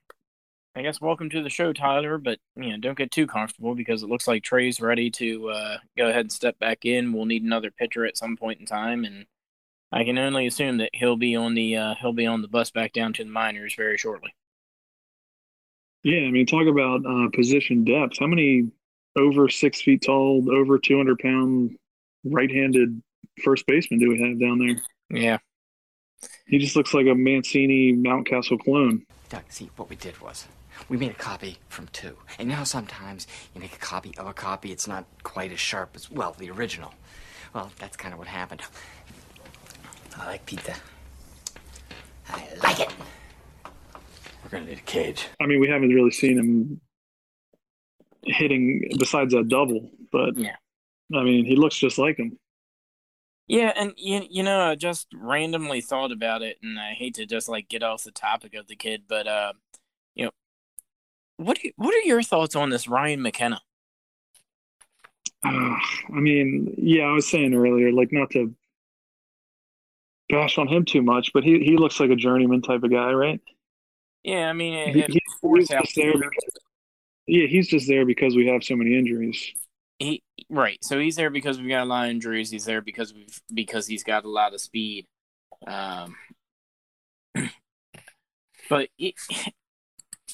I 0.76 0.82
guess 0.82 1.00
welcome 1.00 1.28
to 1.30 1.42
the 1.42 1.50
show, 1.50 1.72
Tyler. 1.72 2.16
But 2.18 2.38
you 2.56 2.70
know 2.70 2.76
don't 2.78 2.96
get 2.96 3.10
too 3.10 3.26
comfortable 3.26 3.74
because 3.74 4.02
it 4.02 4.08
looks 4.08 4.28
like 4.28 4.44
Trey's 4.44 4.80
ready 4.80 5.10
to 5.12 5.50
uh, 5.50 5.78
go 5.96 6.08
ahead 6.08 6.20
and 6.20 6.32
step 6.32 6.58
back 6.58 6.84
in. 6.84 7.12
We'll 7.12 7.24
need 7.24 7.42
another 7.42 7.70
pitcher 7.70 8.06
at 8.06 8.16
some 8.16 8.36
point 8.36 8.60
in 8.60 8.66
time, 8.66 9.04
and 9.04 9.26
I 9.90 10.04
can 10.04 10.16
only 10.16 10.46
assume 10.46 10.78
that 10.78 10.90
he'll 10.92 11.16
be 11.16 11.34
on 11.34 11.54
the 11.54 11.76
uh, 11.76 11.94
he'll 12.00 12.12
be 12.12 12.26
on 12.26 12.42
the 12.42 12.48
bus 12.48 12.70
back 12.70 12.92
down 12.92 13.12
to 13.14 13.24
the 13.24 13.30
minors 13.30 13.74
very 13.74 13.98
shortly. 13.98 14.34
Yeah, 16.04 16.20
I 16.20 16.30
mean, 16.30 16.46
talk 16.46 16.66
about 16.66 17.04
uh, 17.04 17.28
position 17.34 17.84
depth. 17.84 18.18
How 18.20 18.26
many 18.26 18.70
over 19.16 19.48
six 19.48 19.82
feet 19.82 20.02
tall, 20.02 20.46
over 20.50 20.78
200 20.78 21.18
pound 21.18 21.76
right 22.24 22.50
handed 22.50 23.02
first 23.42 23.66
baseman 23.66 23.98
do 23.98 24.08
we 24.08 24.22
have 24.22 24.40
down 24.40 24.58
there? 24.58 24.76
Yeah. 25.10 25.38
He 26.46 26.58
just 26.58 26.76
looks 26.76 26.94
like 26.94 27.06
a 27.06 27.14
Mancini 27.14 27.92
Mountcastle 27.92 28.60
clone. 28.60 29.04
Doug, 29.28 29.44
see, 29.48 29.70
what 29.76 29.88
we 29.90 29.96
did 29.96 30.20
was 30.20 30.46
we 30.88 30.96
made 30.96 31.10
a 31.10 31.14
copy 31.14 31.58
from 31.68 31.88
two. 31.88 32.16
And 32.38 32.48
you 32.48 32.52
know 32.52 32.58
how 32.58 32.64
sometimes 32.64 33.26
you 33.54 33.60
make 33.60 33.74
a 33.74 33.78
copy 33.78 34.14
of 34.18 34.26
a 34.26 34.32
copy, 34.32 34.72
it's 34.72 34.86
not 34.86 35.04
quite 35.22 35.52
as 35.52 35.60
sharp 35.60 35.90
as, 35.94 36.10
well, 36.10 36.34
the 36.38 36.50
original. 36.50 36.94
Well, 37.54 37.70
that's 37.78 37.96
kind 37.96 38.12
of 38.12 38.18
what 38.18 38.28
happened. 38.28 38.62
I 40.18 40.26
like 40.26 40.46
pizza. 40.46 40.74
I 42.28 42.46
like 42.62 42.80
it. 42.80 42.92
We're 44.44 44.50
gonna 44.50 44.66
need 44.66 44.78
a 44.78 44.82
cage. 44.82 45.28
I 45.40 45.46
mean, 45.46 45.60
we 45.60 45.68
haven't 45.68 45.90
really 45.90 46.10
seen 46.10 46.38
him 46.38 46.80
hitting 48.24 48.88
besides 48.98 49.32
that 49.32 49.48
double, 49.48 49.90
but 50.12 50.36
Yeah. 50.36 50.56
I 51.14 51.22
mean, 51.24 51.44
he 51.44 51.56
looks 51.56 51.76
just 51.76 51.98
like 51.98 52.18
him. 52.18 52.38
Yeah, 53.48 53.72
and 53.74 53.94
you, 53.96 54.24
you 54.30 54.42
know, 54.44 54.60
I 54.60 54.76
just 54.76 55.08
randomly 55.12 55.80
thought 55.80 56.12
about 56.12 56.42
it, 56.42 56.58
and 56.62 56.78
I 56.78 56.92
hate 56.92 57.14
to 57.14 57.26
just 57.26 57.48
like 57.48 57.68
get 57.68 57.82
off 57.82 58.04
the 58.04 58.12
topic 58.12 58.54
of 58.54 58.68
the 58.68 58.76
kid, 58.76 59.02
but 59.08 59.26
uh, 59.26 59.54
you 59.56 59.56
know, 59.56 59.69
what 61.42 61.56
do 61.58 61.68
you, 61.68 61.72
what 61.76 61.94
are 61.94 62.06
your 62.06 62.22
thoughts 62.22 62.54
on 62.56 62.70
this 62.70 62.86
Ryan 62.88 63.22
McKenna? 63.22 63.60
Uh, 65.44 65.48
I 66.14 66.20
mean, 66.20 66.74
yeah, 66.76 67.04
I 67.04 67.12
was 67.12 67.28
saying 67.28 67.54
earlier, 67.54 67.92
like 67.92 68.12
not 68.12 68.30
to 68.32 68.54
bash 70.28 70.58
on 70.58 70.68
him 70.68 70.84
too 70.84 71.02
much, 71.02 71.32
but 71.32 71.42
he 71.44 71.60
he 71.60 71.76
looks 71.76 71.98
like 71.98 72.10
a 72.10 72.16
journeyman 72.16 72.62
type 72.62 72.82
of 72.82 72.90
guy, 72.90 73.10
right? 73.12 73.40
Yeah, 74.22 74.50
I 74.50 74.52
mean, 74.52 74.92
He- 74.92 75.00
it, 75.00 75.10
he- 75.10 75.20
fourth 75.40 75.60
he's 75.60 75.68
just 75.68 75.94
there 75.96 76.12
because- 76.12 76.58
yeah, 77.26 77.46
he's 77.46 77.68
just 77.68 77.88
there 77.88 78.04
because 78.04 78.36
we 78.36 78.46
have 78.48 78.62
so 78.62 78.76
many 78.76 78.96
injuries. 78.96 79.52
he 79.98 80.22
right. 80.50 80.78
So 80.82 80.98
he's 80.98 81.16
there 81.16 81.30
because 81.30 81.58
we've 81.58 81.68
got 81.70 81.84
a 81.84 81.86
lot 81.86 82.04
of 82.04 82.10
injuries. 82.10 82.50
He's 82.50 82.64
there 82.66 82.82
because 82.82 83.14
we've 83.14 83.40
because 83.54 83.86
he's 83.86 84.04
got 84.04 84.24
a 84.24 84.28
lot 84.28 84.52
of 84.52 84.60
speed. 84.60 85.06
Um, 85.66 86.16
but 88.68 88.88
it, 88.98 89.14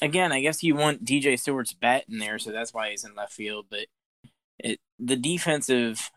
again, 0.01 0.31
I 0.31 0.41
guess 0.41 0.63
you 0.63 0.75
want 0.75 1.05
DJ 1.05 1.39
Stewart's 1.39 1.73
bat 1.73 2.05
in 2.09 2.19
there, 2.19 2.39
so 2.39 2.51
that's 2.51 2.73
why 2.73 2.91
he's 2.91 3.03
in 3.03 3.15
left 3.15 3.33
field. 3.33 3.67
But 3.69 3.87
it 4.59 4.79
the 4.99 5.15
defensive 5.15 6.11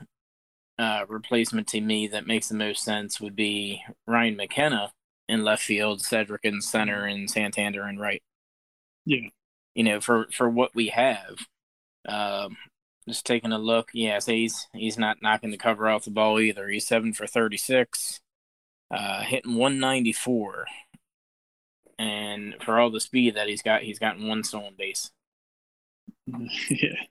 uh, 0.77 1.05
replacement 1.07 1.67
to 1.67 1.81
me 1.81 2.07
that 2.07 2.27
makes 2.27 2.49
the 2.49 2.55
most 2.55 2.83
sense 2.83 3.21
would 3.21 3.35
be 3.35 3.83
Ryan 4.07 4.35
McKenna 4.35 4.93
in 5.29 5.43
left 5.43 5.63
field, 5.63 6.01
Cedric 6.01 6.41
in 6.43 6.61
center, 6.61 7.05
and 7.05 7.29
Santander 7.29 7.87
in 7.87 7.97
right. 7.97 8.21
Yeah. 9.05 9.29
You 9.75 9.83
know, 9.83 10.01
for 10.01 10.27
for 10.31 10.49
what 10.49 10.75
we 10.75 10.87
have. 10.89 11.45
Um, 12.07 12.57
just 13.07 13.25
taking 13.25 13.51
a 13.51 13.57
look, 13.57 13.89
yeah, 13.93 14.19
so 14.19 14.31
he's 14.31 14.67
he's 14.73 14.97
not 14.97 15.21
knocking 15.21 15.51
the 15.51 15.57
cover 15.57 15.89
off 15.89 16.05
the 16.05 16.11
ball 16.11 16.39
either. 16.39 16.67
He's 16.67 16.87
seven 16.87 17.13
for 17.13 17.27
thirty 17.27 17.57
six, 17.57 18.19
uh, 18.91 19.23
hitting 19.23 19.55
one 19.55 19.79
ninety 19.79 20.13
four, 20.13 20.65
and 22.01 22.55
for 22.63 22.79
all 22.79 22.89
the 22.89 22.99
speed 22.99 23.35
that 23.35 23.47
he's 23.47 23.61
got, 23.61 23.83
he's 23.83 23.99
gotten 23.99 24.27
one 24.27 24.43
stolen 24.43 24.73
base. 24.75 25.11
yeah, 26.69 27.03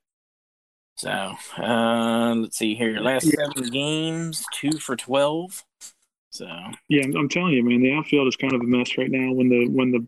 So 0.96 1.34
uh, 1.58 2.34
let's 2.34 2.58
see 2.58 2.74
here. 2.74 2.98
Last 2.98 3.24
Yeah. 3.26 3.46
seven 3.54 3.70
games, 3.70 4.44
two 4.52 4.78
for 4.78 4.96
twelve. 4.96 5.64
So 6.30 6.46
yeah. 6.88 7.02
I'm, 7.04 7.16
I'm 7.16 7.28
telling 7.28 7.52
you, 7.52 7.62
man, 7.62 7.82
the 7.82 7.92
outfield 7.92 8.26
is 8.28 8.36
kind 8.36 8.52
of 8.52 8.60
a 8.60 8.64
mess 8.64 8.98
right 8.98 9.10
now 9.10 9.32
when 9.32 9.48
the 9.48 9.68
when 9.68 9.92
the 9.92 10.06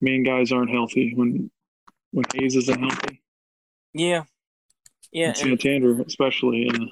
main 0.00 0.22
guys 0.22 0.52
aren't 0.52 0.70
healthy. 0.70 1.12
When 1.14 1.50
when 2.12 2.24
Hays 2.34 2.54
isn't 2.56 2.80
healthy, 2.80 3.22
yeah, 3.92 4.22
yeah, 5.10 5.28
and 5.28 5.36
and, 5.38 5.60
Santander 5.60 6.00
especially. 6.02 6.70
Uh, 6.72 6.86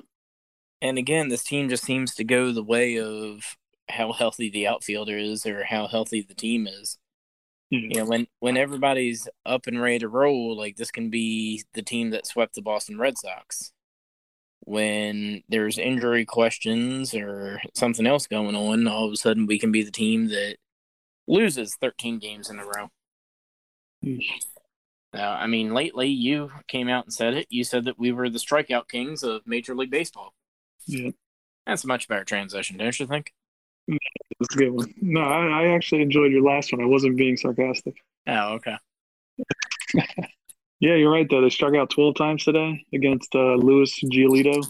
and 0.82 0.98
again, 0.98 1.28
this 1.28 1.44
team 1.44 1.68
just 1.68 1.84
seems 1.84 2.14
to 2.16 2.24
go 2.24 2.50
the 2.52 2.62
way 2.62 2.98
of 2.98 3.56
how 3.88 4.12
healthy 4.12 4.50
the 4.50 4.66
outfielder 4.66 5.16
is 5.16 5.46
or 5.46 5.64
how 5.64 5.86
healthy 5.86 6.22
the 6.22 6.34
team 6.34 6.66
is. 6.66 6.98
Yeah, 7.70 7.80
you 7.80 7.94
know 7.94 8.04
when 8.04 8.26
when 8.40 8.56
everybody's 8.56 9.28
up 9.46 9.66
and 9.66 9.80
ready 9.80 9.98
to 10.00 10.08
roll 10.08 10.56
like 10.56 10.76
this 10.76 10.90
can 10.90 11.10
be 11.10 11.64
the 11.74 11.82
team 11.82 12.10
that 12.10 12.26
swept 12.26 12.54
the 12.54 12.62
boston 12.62 12.98
red 12.98 13.18
sox. 13.18 13.72
When 14.66 15.42
there's 15.48 15.76
injury 15.76 16.24
questions 16.24 17.14
or 17.14 17.60
something 17.74 18.06
else 18.06 18.26
going 18.26 18.56
on 18.56 18.86
all 18.86 19.06
of 19.06 19.12
a 19.12 19.16
sudden 19.16 19.46
we 19.46 19.58
can 19.58 19.72
be 19.72 19.82
the 19.82 19.90
team 19.90 20.28
that 20.28 20.56
loses 21.26 21.76
13 21.80 22.18
games 22.18 22.48
in 22.48 22.58
a 22.58 22.64
row. 22.64 22.88
Hmm. 24.02 24.18
Now 25.12 25.32
i 25.32 25.46
mean 25.46 25.74
lately 25.74 26.08
you 26.08 26.50
came 26.68 26.88
out 26.88 27.04
and 27.04 27.12
said 27.12 27.34
it. 27.34 27.46
You 27.50 27.64
said 27.64 27.84
that 27.86 27.98
we 27.98 28.12
were 28.12 28.30
the 28.30 28.38
strikeout 28.38 28.88
kings 28.88 29.22
of 29.22 29.46
major 29.46 29.74
league 29.74 29.90
baseball. 29.90 30.34
Yeah. 30.86 31.10
that's 31.66 31.84
a 31.84 31.86
much 31.86 32.08
better 32.08 32.24
transition 32.24 32.76
don't 32.76 33.00
you 33.00 33.06
think 33.06 33.32
That's 33.88 34.54
a 34.54 34.58
good 34.58 34.70
one. 34.70 34.92
No, 35.00 35.20
I, 35.20 35.62
I 35.64 35.74
actually 35.74 36.02
enjoyed 36.02 36.32
your 36.32 36.42
last 36.42 36.72
one. 36.72 36.80
I 36.82 36.86
wasn't 36.86 37.16
being 37.16 37.36
sarcastic. 37.36 37.94
oh 38.26 38.54
okay 38.54 38.76
Yeah, 40.80 40.96
you're 40.96 41.10
right 41.10 41.26
though. 41.28 41.40
They 41.40 41.50
struck 41.50 41.74
out 41.74 41.90
12 41.90 42.14
times 42.16 42.44
today 42.44 42.84
against 42.92 43.34
uh, 43.34 43.54
Luis 43.54 43.98
Giolito. 44.04 44.66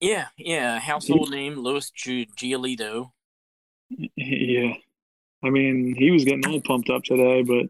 yeah 0.00 0.26
yeah 0.36 0.78
household 0.80 1.30
name 1.30 1.54
louis 1.54 1.90
Gi- 1.94 2.28
giolito 2.36 3.10
Yeah, 4.16 4.72
I 5.44 5.50
mean 5.50 5.94
he 5.96 6.10
was 6.10 6.24
getting 6.24 6.46
all 6.50 6.60
pumped 6.60 6.90
up 6.90 7.04
today, 7.04 7.42
but 7.42 7.66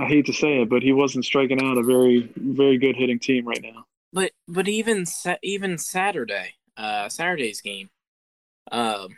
I 0.00 0.06
hate 0.06 0.26
to 0.26 0.32
say 0.32 0.60
it, 0.62 0.68
but 0.68 0.82
he 0.82 0.92
wasn't 0.92 1.24
striking 1.24 1.60
out 1.62 1.78
a 1.78 1.82
very 1.82 2.30
very 2.36 2.78
good 2.78 2.96
hitting 2.96 3.18
team 3.18 3.46
right 3.46 3.62
now. 3.62 3.84
But 4.12 4.32
but 4.46 4.68
even 4.68 5.06
sa- 5.06 5.38
even 5.42 5.78
Saturday, 5.78 6.54
uh, 6.76 7.08
Saturday's 7.08 7.60
game, 7.60 7.88
um, 8.70 9.16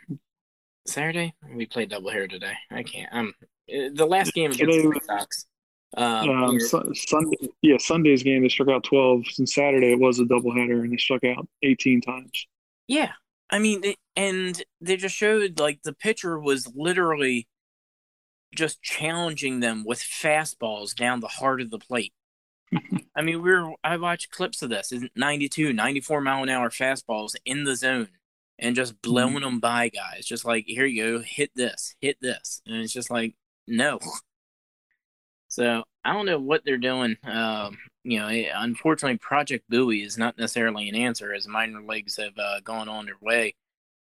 Saturday 0.85 1.33
we 1.55 1.65
played 1.65 1.91
doubleheader 1.91 2.29
today. 2.29 2.53
I 2.71 2.83
can't. 2.83 3.09
Um, 3.13 3.33
uh, 3.41 3.89
the 3.93 4.05
last 4.05 4.33
game 4.33 4.51
against 4.51 4.59
Today 4.73 4.81
the 4.81 4.89
Red 4.89 5.03
Sox. 5.05 5.45
Um, 5.95 6.29
Um, 6.29 6.59
Su- 6.59 6.93
Sunday, 6.95 7.37
yeah, 7.61 7.77
Sunday's 7.79 8.23
game 8.23 8.41
they 8.41 8.49
struck 8.49 8.69
out 8.69 8.83
12, 8.83 9.23
and 9.37 9.47
Saturday 9.47 9.91
it 9.93 9.99
was 9.99 10.19
a 10.19 10.23
doubleheader 10.23 10.81
and 10.81 10.91
they 10.91 10.97
struck 10.97 11.23
out 11.23 11.47
18 11.61 12.01
times. 12.01 12.47
yeah, 12.87 13.11
I 13.49 13.59
mean, 13.59 13.81
they, 13.81 13.95
and 14.15 14.61
they 14.81 14.97
just 14.97 15.15
showed 15.15 15.59
like 15.59 15.83
the 15.83 15.93
pitcher 15.93 16.39
was 16.39 16.71
literally 16.75 17.47
just 18.55 18.81
challenging 18.81 19.59
them 19.59 19.83
with 19.85 19.99
fastballs 19.99 20.93
down 20.95 21.19
the 21.19 21.27
heart 21.27 21.61
of 21.61 21.69
the 21.69 21.79
plate. 21.79 22.13
I 23.15 23.21
mean, 23.21 23.41
we 23.43 23.51
are 23.51 23.73
I 23.83 23.97
watched 23.97 24.31
clips 24.31 24.61
of 24.63 24.69
this. 24.71 24.91
Isn't 24.91 25.11
92, 25.15 25.73
94 25.73 26.21
mile 26.21 26.43
an 26.43 26.49
hour 26.49 26.69
fastballs 26.69 27.35
in 27.45 27.63
the 27.63 27.75
zone 27.75 28.07
and 28.59 28.75
just 28.75 29.01
blowing 29.01 29.41
them 29.41 29.59
by 29.59 29.89
guys. 29.89 30.25
Just 30.25 30.45
like, 30.45 30.65
here 30.67 30.85
you 30.85 31.03
go, 31.03 31.23
hit 31.25 31.51
this, 31.55 31.95
hit 31.99 32.17
this. 32.21 32.61
And 32.65 32.77
it's 32.77 32.93
just 32.93 33.09
like, 33.09 33.35
no. 33.67 33.99
So 35.47 35.83
I 36.03 36.13
don't 36.13 36.25
know 36.25 36.39
what 36.39 36.63
they're 36.65 36.77
doing. 36.77 37.15
Um, 37.23 37.77
you 38.03 38.19
know, 38.19 38.27
it, 38.27 38.47
unfortunately, 38.53 39.17
Project 39.17 39.65
Buoy 39.69 40.01
is 40.01 40.17
not 40.17 40.37
necessarily 40.37 40.89
an 40.89 40.95
answer 40.95 41.33
as 41.33 41.47
minor 41.47 41.81
leagues 41.81 42.17
have 42.17 42.37
uh, 42.37 42.59
gone 42.61 42.89
on 42.89 43.05
their 43.05 43.17
way. 43.21 43.55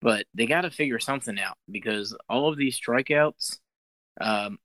But 0.02 0.26
they 0.34 0.46
got 0.46 0.62
to 0.62 0.72
figure 0.72 1.00
something 1.00 1.40
out 1.40 1.58
because 1.72 2.16
all 2.30 2.50
of 2.50 2.58
these 2.58 2.80
strikeouts, 2.80 3.58
um, 4.22 4.60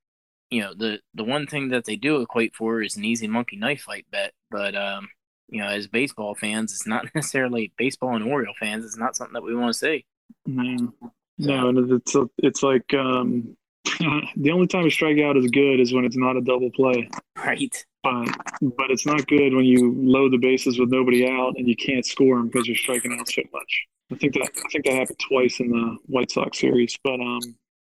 you 0.50 0.60
know, 0.60 0.74
the 0.74 1.00
the 1.14 1.24
one 1.24 1.46
thing 1.46 1.70
that 1.70 1.86
they 1.86 1.96
do 1.96 2.20
equate 2.20 2.54
for 2.54 2.82
is 2.82 2.96
an 2.96 3.04
easy 3.04 3.26
monkey 3.28 3.56
knife 3.56 3.82
fight 3.82 4.06
bet. 4.10 4.32
But 4.50 4.74
um, 4.74 5.08
you 5.52 5.60
know, 5.60 5.68
as 5.68 5.86
baseball 5.86 6.34
fans, 6.34 6.72
it's 6.72 6.86
not 6.86 7.06
necessarily 7.14 7.72
baseball 7.76 8.16
and 8.16 8.24
Oriole 8.24 8.54
fans. 8.58 8.84
It's 8.84 8.96
not 8.96 9.14
something 9.14 9.34
that 9.34 9.42
we 9.42 9.54
want 9.54 9.72
to 9.72 9.78
see. 9.78 10.04
No, 10.46 10.92
no, 11.38 11.68
and 11.68 11.92
it's 11.92 12.16
it's 12.38 12.62
like 12.62 12.92
um, 12.94 13.56
the 14.36 14.50
only 14.50 14.66
time 14.66 14.84
a 14.84 14.88
strikeout 14.88 15.36
is 15.36 15.50
good 15.50 15.78
is 15.78 15.92
when 15.92 16.04
it's 16.04 16.16
not 16.16 16.36
a 16.36 16.40
double 16.40 16.70
play. 16.70 17.08
Right. 17.36 17.84
But 18.02 18.28
but 18.60 18.90
it's 18.90 19.06
not 19.06 19.26
good 19.28 19.54
when 19.54 19.64
you 19.64 19.94
load 19.96 20.32
the 20.32 20.38
bases 20.38 20.78
with 20.78 20.90
nobody 20.90 21.28
out 21.28 21.54
and 21.56 21.68
you 21.68 21.76
can't 21.76 22.04
score 22.04 22.36
them 22.36 22.48
because 22.48 22.66
you're 22.66 22.76
striking 22.76 23.16
out 23.18 23.28
so 23.28 23.42
much. 23.52 23.86
I 24.10 24.16
think 24.16 24.34
that 24.34 24.50
I 24.56 24.68
think 24.70 24.86
that 24.86 24.94
happened 24.94 25.20
twice 25.28 25.60
in 25.60 25.70
the 25.70 25.96
White 26.06 26.30
Sox 26.30 26.58
series. 26.58 26.98
But 27.04 27.20
um, 27.20 27.40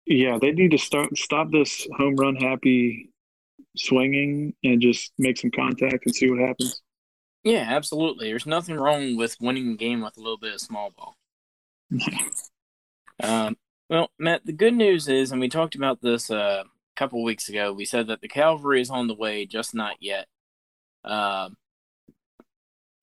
yeah, 0.05 0.37
they 0.39 0.51
need 0.51 0.71
to 0.71 0.77
start 0.77 1.15
stop 1.17 1.51
this 1.51 1.85
home 1.97 2.15
run 2.15 2.35
happy 2.37 3.09
swinging 3.75 4.53
and 4.63 4.81
just 4.81 5.11
make 5.17 5.37
some 5.37 5.51
contact 5.51 6.05
and 6.05 6.15
see 6.15 6.29
what 6.29 6.39
happens. 6.39 6.81
Yeah, 7.43 7.65
absolutely. 7.67 8.29
There's 8.29 8.45
nothing 8.45 8.75
wrong 8.75 9.15
with 9.15 9.37
winning 9.39 9.71
a 9.71 9.75
game 9.75 10.01
with 10.01 10.17
a 10.17 10.19
little 10.19 10.37
bit 10.37 10.53
of 10.53 10.61
small 10.61 10.91
ball. 10.91 11.15
Um, 13.21 13.57
well, 13.89 14.11
Matt, 14.17 14.45
the 14.45 14.53
good 14.53 14.73
news 14.73 15.07
is, 15.07 15.31
and 15.31 15.41
we 15.41 15.49
talked 15.49 15.75
about 15.75 16.01
this 16.01 16.31
uh, 16.31 16.63
a 16.65 16.95
couple 16.95 17.23
weeks 17.23 17.49
ago. 17.49 17.73
We 17.73 17.85
said 17.85 18.07
that 18.07 18.21
the 18.21 18.27
cavalry 18.27 18.81
is 18.81 18.89
on 18.89 19.07
the 19.07 19.15
way, 19.15 19.45
just 19.45 19.75
not 19.75 19.95
yet. 19.99 20.27
Um, 21.03 21.57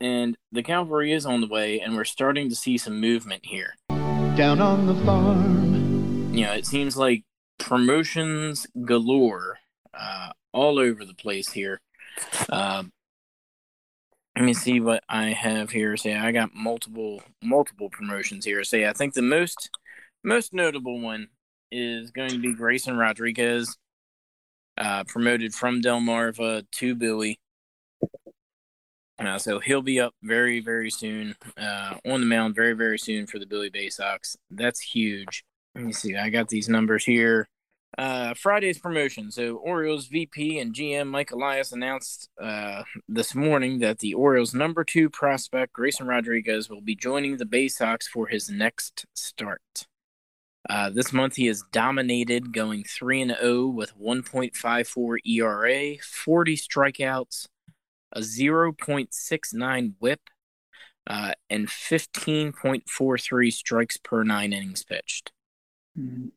and 0.00 0.36
the 0.52 0.62
cavalry 0.62 1.12
is 1.12 1.26
on 1.26 1.40
the 1.40 1.48
way, 1.48 1.80
and 1.80 1.96
we're 1.96 2.04
starting 2.04 2.48
to 2.48 2.56
see 2.56 2.78
some 2.78 3.00
movement 3.00 3.46
here. 3.46 3.74
Down 3.88 4.60
on 4.60 4.86
the 4.86 4.94
farm. 5.04 6.34
You 6.34 6.46
know, 6.46 6.52
it 6.52 6.66
seems 6.66 6.96
like 6.96 7.24
promotions 7.58 8.66
galore, 8.84 9.58
uh, 9.92 10.30
all 10.52 10.78
over 10.78 11.04
the 11.04 11.14
place 11.14 11.50
here. 11.50 11.80
Um, 12.50 12.92
let 14.36 14.44
me 14.44 14.52
see 14.52 14.80
what 14.80 15.02
I 15.08 15.28
have 15.28 15.70
here. 15.70 15.96
Say 15.96 16.14
I 16.14 16.30
got 16.30 16.54
multiple 16.54 17.22
multiple 17.42 17.88
promotions 17.88 18.44
here. 18.44 18.62
Say 18.64 18.86
I 18.86 18.92
think 18.92 19.14
the 19.14 19.22
most 19.22 19.70
most 20.22 20.52
notable 20.52 21.00
one 21.00 21.28
is 21.72 22.10
going 22.10 22.30
to 22.30 22.38
be 22.38 22.54
Grayson 22.54 22.96
Rodriguez, 22.96 23.76
uh, 24.76 25.04
promoted 25.04 25.54
from 25.54 25.80
Delmarva 25.80 26.66
to 26.70 26.94
Bowie. 26.94 27.40
Uh, 29.18 29.38
so 29.38 29.58
he'll 29.58 29.80
be 29.80 29.98
up 29.98 30.12
very 30.22 30.60
very 30.60 30.90
soon 30.90 31.34
uh, 31.56 31.94
on 32.04 32.20
the 32.20 32.26
mound 32.26 32.54
very 32.54 32.74
very 32.74 32.98
soon 32.98 33.26
for 33.26 33.38
the 33.38 33.46
Bowie 33.46 33.70
Bay 33.70 33.88
Sox. 33.88 34.36
That's 34.50 34.80
huge. 34.80 35.44
Let 35.74 35.84
me 35.84 35.92
see. 35.92 36.14
I 36.14 36.28
got 36.28 36.48
these 36.48 36.68
numbers 36.68 37.04
here. 37.04 37.48
Uh, 37.98 38.34
Friday's 38.34 38.78
promotion. 38.78 39.30
So 39.30 39.56
Orioles 39.56 40.06
VP 40.06 40.58
and 40.58 40.74
GM 40.74 41.08
Mike 41.08 41.30
Elias 41.30 41.72
announced 41.72 42.28
uh, 42.40 42.82
this 43.08 43.34
morning 43.34 43.78
that 43.78 44.00
the 44.00 44.12
Orioles' 44.12 44.52
number 44.54 44.84
two 44.84 45.08
prospect 45.08 45.72
Grayson 45.72 46.06
Rodriguez 46.06 46.68
will 46.68 46.82
be 46.82 46.94
joining 46.94 47.38
the 47.38 47.46
Bay 47.46 47.68
Sox 47.68 48.06
for 48.06 48.26
his 48.26 48.50
next 48.50 49.06
start. 49.14 49.86
Uh, 50.68 50.90
this 50.90 51.12
month 51.12 51.36
he 51.36 51.46
has 51.46 51.62
dominated, 51.72 52.52
going 52.52 52.84
three 52.84 53.22
and 53.22 53.30
zero 53.30 53.66
with 53.68 53.96
1.54 53.98 55.18
ERA, 55.24 55.96
40 56.02 56.56
strikeouts, 56.56 57.46
a 58.12 58.20
0.69 58.20 59.94
WHIP, 60.00 60.20
uh, 61.06 61.32
and 61.48 61.68
15.43 61.68 63.52
strikes 63.52 63.96
per 63.96 64.22
nine 64.24 64.52
innings 64.52 64.84
pitched. 64.84 65.32
Mhm. 65.98 66.32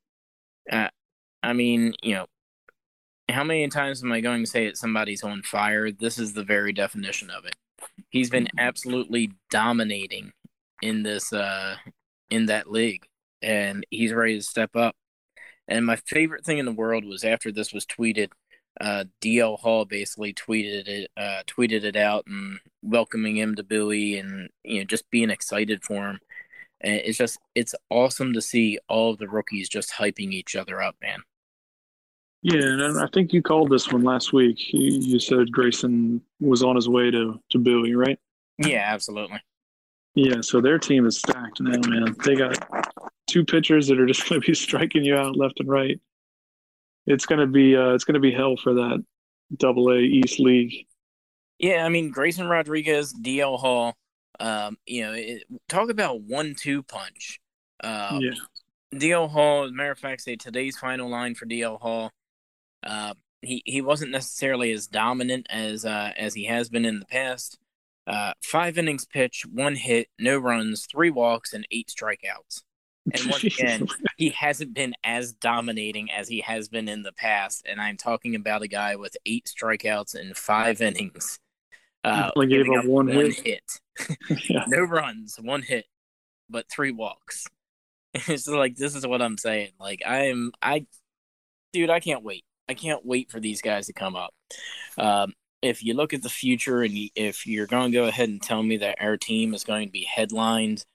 I 1.44 1.54
mean, 1.54 1.94
you 2.04 2.16
know, 2.16 2.26
how 3.30 3.44
many 3.44 3.68
times 3.70 4.04
am 4.04 4.12
I 4.12 4.22
going 4.22 4.44
to 4.44 4.50
say 4.50 4.66
that 4.66 4.78
somebody's 4.78 5.24
on 5.24 5.44
fire? 5.44 5.92
This 5.92 6.18
is 6.18 6.34
the 6.34 6.44
very 6.44 6.74
definition 6.74 7.30
of 7.30 7.46
it. 7.46 7.56
He's 8.10 8.30
been 8.30 8.48
absolutely 8.58 9.32
dominating 9.50 10.32
in 10.82 11.04
this 11.04 11.34
uh 11.34 11.76
in 12.30 12.46
that 12.48 12.72
league 12.72 13.06
and 13.42 13.86
he's 13.90 14.14
ready 14.14 14.38
to 14.38 14.44
step 14.44 14.76
up. 14.76 14.96
And 15.68 15.86
my 15.86 15.98
favorite 15.98 16.46
thing 16.46 16.58
in 16.58 16.66
the 16.66 16.72
world 16.72 17.06
was 17.06 17.24
after 17.24 17.52
this 17.52 17.72
was 17.74 17.86
tweeted, 17.86 18.30
uh 18.82 19.06
DL 19.22 19.60
Hall 19.60 19.86
basically 19.86 20.34
tweeted 20.34 20.88
it 20.88 21.12
uh 21.18 21.44
tweeted 21.48 21.84
it 21.84 21.96
out 21.96 22.26
and 22.28 22.60
welcoming 22.82 23.38
him 23.38 23.56
to 23.56 23.64
Bowie 23.64 24.18
and 24.18 24.50
you 24.64 24.80
know 24.80 24.86
just 24.86 25.10
being 25.12 25.30
excited 25.30 25.84
for 25.84 26.10
him. 26.10 26.20
And 26.82 26.96
it's 26.96 27.18
just 27.18 27.40
it's 27.56 27.76
awesome 27.90 28.34
to 28.34 28.42
see 28.42 28.80
all 28.88 29.12
of 29.12 29.18
the 29.18 29.28
rookies 29.28 29.70
just 29.70 29.92
hyping 29.92 30.32
each 30.32 30.56
other 30.56 30.82
up, 30.82 30.96
man. 31.02 31.20
Yeah, 32.42 32.62
and 32.62 33.00
I 33.00 33.08
think 33.14 33.34
you 33.34 33.42
called 33.42 33.70
this 33.70 33.92
one 33.92 34.04
last 34.04 34.32
week. 34.32 34.72
You, 34.72 34.94
you 34.94 35.20
said 35.20 35.52
Grayson 35.52 36.22
was 36.40 36.64
on 36.64 36.76
his 36.76 36.88
way 36.88 37.12
to 37.12 37.40
to 37.50 37.60
Bowie, 37.60 37.96
right? 37.96 38.18
Yeah, 38.58 38.84
absolutely. 38.86 39.42
Yeah, 40.16 40.42
so 40.42 40.62
their 40.62 40.80
team 40.80 41.06
is 41.06 41.18
stacked 41.18 41.62
now, 41.62 41.80
man. 41.88 42.16
They 42.24 42.36
got 42.36 42.58
two 43.28 43.46
pitchers 43.46 43.88
that 43.88 44.00
are 44.00 44.06
just 44.06 44.28
going 44.30 44.42
to 44.42 44.48
be 44.48 44.54
striking 44.54 45.04
you 45.04 45.16
out 45.16 45.38
left 45.38 45.60
and 45.60 45.70
right. 45.70 46.00
It's 47.06 47.26
going 47.26 47.40
to 47.40 47.48
be 47.48 47.76
uh, 47.76 47.94
it's 47.94 48.04
going 48.04 48.16
to 48.16 48.20
be 48.20 48.32
hell 48.32 48.56
for 48.56 48.74
that 48.74 49.04
Double 49.58 49.92
A 49.92 50.00
East 50.00 50.40
League. 50.40 50.88
Yeah, 51.58 51.84
I 51.84 51.90
mean 51.90 52.10
Grayson 52.10 52.48
Rodriguez, 52.48 53.14
DL 53.14 53.60
Hall. 53.60 53.96
Um, 54.40 54.78
you 54.86 55.02
know, 55.02 55.14
it, 55.14 55.44
talk 55.68 55.90
about 55.90 56.22
one-two 56.22 56.84
punch. 56.84 57.40
Uh, 57.84 58.20
yeah, 58.22 58.32
DL 58.94 59.30
Hall, 59.30 59.66
as 59.66 59.72
a 59.72 59.74
matter 59.74 59.92
of 59.92 60.00
fact, 60.00 60.22
say 60.22 60.36
today's 60.36 60.78
final 60.78 61.10
line 61.10 61.36
for 61.36 61.46
DL 61.46 61.80
Hall. 61.80 62.12
Uh, 62.84 63.14
he 63.42 63.62
he 63.66 63.82
wasn't 63.82 64.12
necessarily 64.12 64.72
as 64.72 64.88
dominant 64.88 65.48
as 65.50 65.86
uh, 65.86 66.12
as 66.18 66.34
he 66.34 66.46
has 66.46 66.70
been 66.70 66.86
in 66.86 67.00
the 67.00 67.06
past. 67.06 67.58
Uh, 68.08 68.34
five 68.42 68.78
innings 68.78 69.06
pitched, 69.06 69.46
one 69.46 69.76
hit, 69.76 70.08
no 70.18 70.38
runs, 70.38 70.88
three 70.88 71.12
walks, 71.12 71.54
and 71.54 71.68
eight 71.72 71.94
strikeouts. 71.96 72.64
And 73.14 73.30
once 73.30 73.44
again, 73.44 73.88
he 74.18 74.30
hasn't 74.30 74.74
been 74.74 74.96
as 75.04 75.34
dominating 75.34 76.12
as 76.12 76.28
he 76.28 76.42
has 76.42 76.70
been 76.70 76.88
in 76.88 77.04
the 77.04 77.12
past. 77.12 77.66
And 77.70 77.80
I'm 77.80 77.98
talking 77.98 78.36
about 78.36 78.64
a 78.64 78.68
guy 78.68 78.96
with 78.96 79.16
eight 79.26 79.46
strikeouts 79.46 80.16
in 80.16 80.34
five 80.34 80.82
innings. 80.82 81.40
Uh, 82.04 82.32
gave 82.48 82.70
up 82.72 82.86
one 82.86 83.08
hit. 83.08 83.40
hit. 83.42 83.80
yeah. 84.50 84.66
no 84.68 84.82
runs, 84.82 85.38
one 85.42 85.62
hit, 85.62 85.86
but 86.50 86.70
three 86.70 86.92
walks. 86.92 87.48
It's 88.28 88.48
like 88.48 88.76
this 88.76 88.96
is 88.96 89.06
what 89.06 89.22
I'm 89.22 89.38
saying. 89.38 89.74
Like 89.80 90.02
I 90.06 90.26
am, 90.26 90.52
I, 90.64 90.88
dude, 91.74 91.92
I 91.92 92.00
can't 92.00 92.24
wait. 92.24 92.44
I 92.68 92.74
can't 92.74 93.06
wait 93.06 93.30
for 93.30 93.40
these 93.40 93.62
guys 93.62 93.86
to 93.86 93.94
come 93.94 94.16
up. 94.16 94.34
Um, 94.98 95.34
if 95.62 95.84
you 95.84 95.94
look 95.94 96.14
at 96.14 96.24
the 96.24 96.30
future, 96.30 96.82
and 96.82 96.92
you, 96.92 97.10
if 97.16 97.46
you're 97.46 97.68
going 97.68 97.92
to 97.92 97.98
go 97.98 98.06
ahead 98.06 98.30
and 98.30 98.42
tell 98.42 98.64
me 98.64 98.78
that 98.78 98.98
our 99.00 99.16
team 99.16 99.54
is 99.54 99.64
going 99.64 99.88
to 99.88 99.92
be 99.92 100.06
headlined 100.06 100.86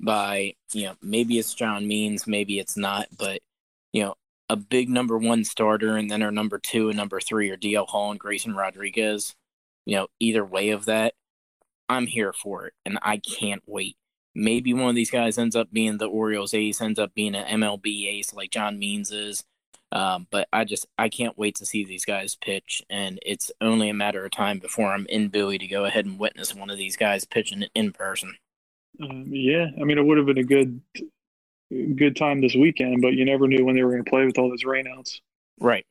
by, 0.00 0.54
you 0.72 0.84
know, 0.84 0.94
maybe 1.02 1.38
it's 1.38 1.54
John 1.54 1.86
Means, 1.88 2.26
maybe 2.26 2.58
it's 2.58 2.76
not, 2.76 3.08
but 3.18 3.40
you 3.92 4.02
know, 4.02 4.14
a 4.48 4.56
big 4.56 4.88
number 4.88 5.16
one 5.16 5.44
starter, 5.44 5.96
and 5.96 6.10
then 6.10 6.22
our 6.22 6.30
number 6.30 6.58
two 6.58 6.88
and 6.88 6.96
number 6.96 7.20
three 7.20 7.50
are 7.50 7.56
DL 7.56 7.88
Hall 7.88 8.10
and 8.10 8.20
Grayson 8.20 8.54
Rodriguez. 8.54 9.34
You 9.86 9.96
know, 9.96 10.08
either 10.20 10.44
way 10.44 10.70
of 10.70 10.84
that, 10.84 11.14
I'm 11.88 12.06
here 12.06 12.32
for 12.32 12.66
it, 12.66 12.74
and 12.84 12.98
I 13.02 13.18
can't 13.18 13.62
wait. 13.66 13.96
Maybe 14.34 14.72
one 14.72 14.88
of 14.88 14.94
these 14.94 15.10
guys 15.10 15.36
ends 15.36 15.54
up 15.54 15.72
being 15.72 15.98
the 15.98 16.06
Orioles 16.06 16.54
ace, 16.54 16.80
ends 16.80 16.98
up 16.98 17.14
being 17.14 17.34
an 17.34 17.60
MLB 17.60 18.06
ace 18.06 18.32
like 18.32 18.50
John 18.50 18.78
Means 18.78 19.10
is. 19.10 19.44
Um, 19.92 20.26
but 20.30 20.48
I 20.54 20.64
just 20.64 20.86
I 20.96 21.10
can't 21.10 21.36
wait 21.36 21.54
to 21.56 21.66
see 21.66 21.84
these 21.84 22.06
guys 22.06 22.34
pitch, 22.34 22.82
and 22.88 23.18
it's 23.26 23.50
only 23.60 23.90
a 23.90 23.94
matter 23.94 24.24
of 24.24 24.30
time 24.30 24.58
before 24.58 24.90
I'm 24.92 25.06
in 25.10 25.28
Bowie 25.28 25.58
to 25.58 25.66
go 25.66 25.84
ahead 25.84 26.06
and 26.06 26.18
witness 26.18 26.54
one 26.54 26.70
of 26.70 26.78
these 26.78 26.96
guys 26.96 27.26
pitching 27.26 27.66
in 27.74 27.92
person. 27.92 28.34
Um, 29.02 29.26
yeah, 29.28 29.66
I 29.78 29.84
mean, 29.84 29.98
it 29.98 30.04
would 30.04 30.16
have 30.16 30.26
been 30.26 30.38
a 30.38 30.44
good 30.44 30.80
good 31.94 32.16
time 32.16 32.40
this 32.40 32.54
weekend, 32.54 33.02
but 33.02 33.14
you 33.14 33.24
never 33.24 33.46
knew 33.46 33.64
when 33.64 33.76
they 33.76 33.82
were 33.82 33.90
going 33.92 34.04
to 34.04 34.10
play 34.10 34.24
with 34.24 34.38
all 34.38 34.48
those 34.48 34.64
rainouts. 34.64 35.20
Right. 35.60 35.86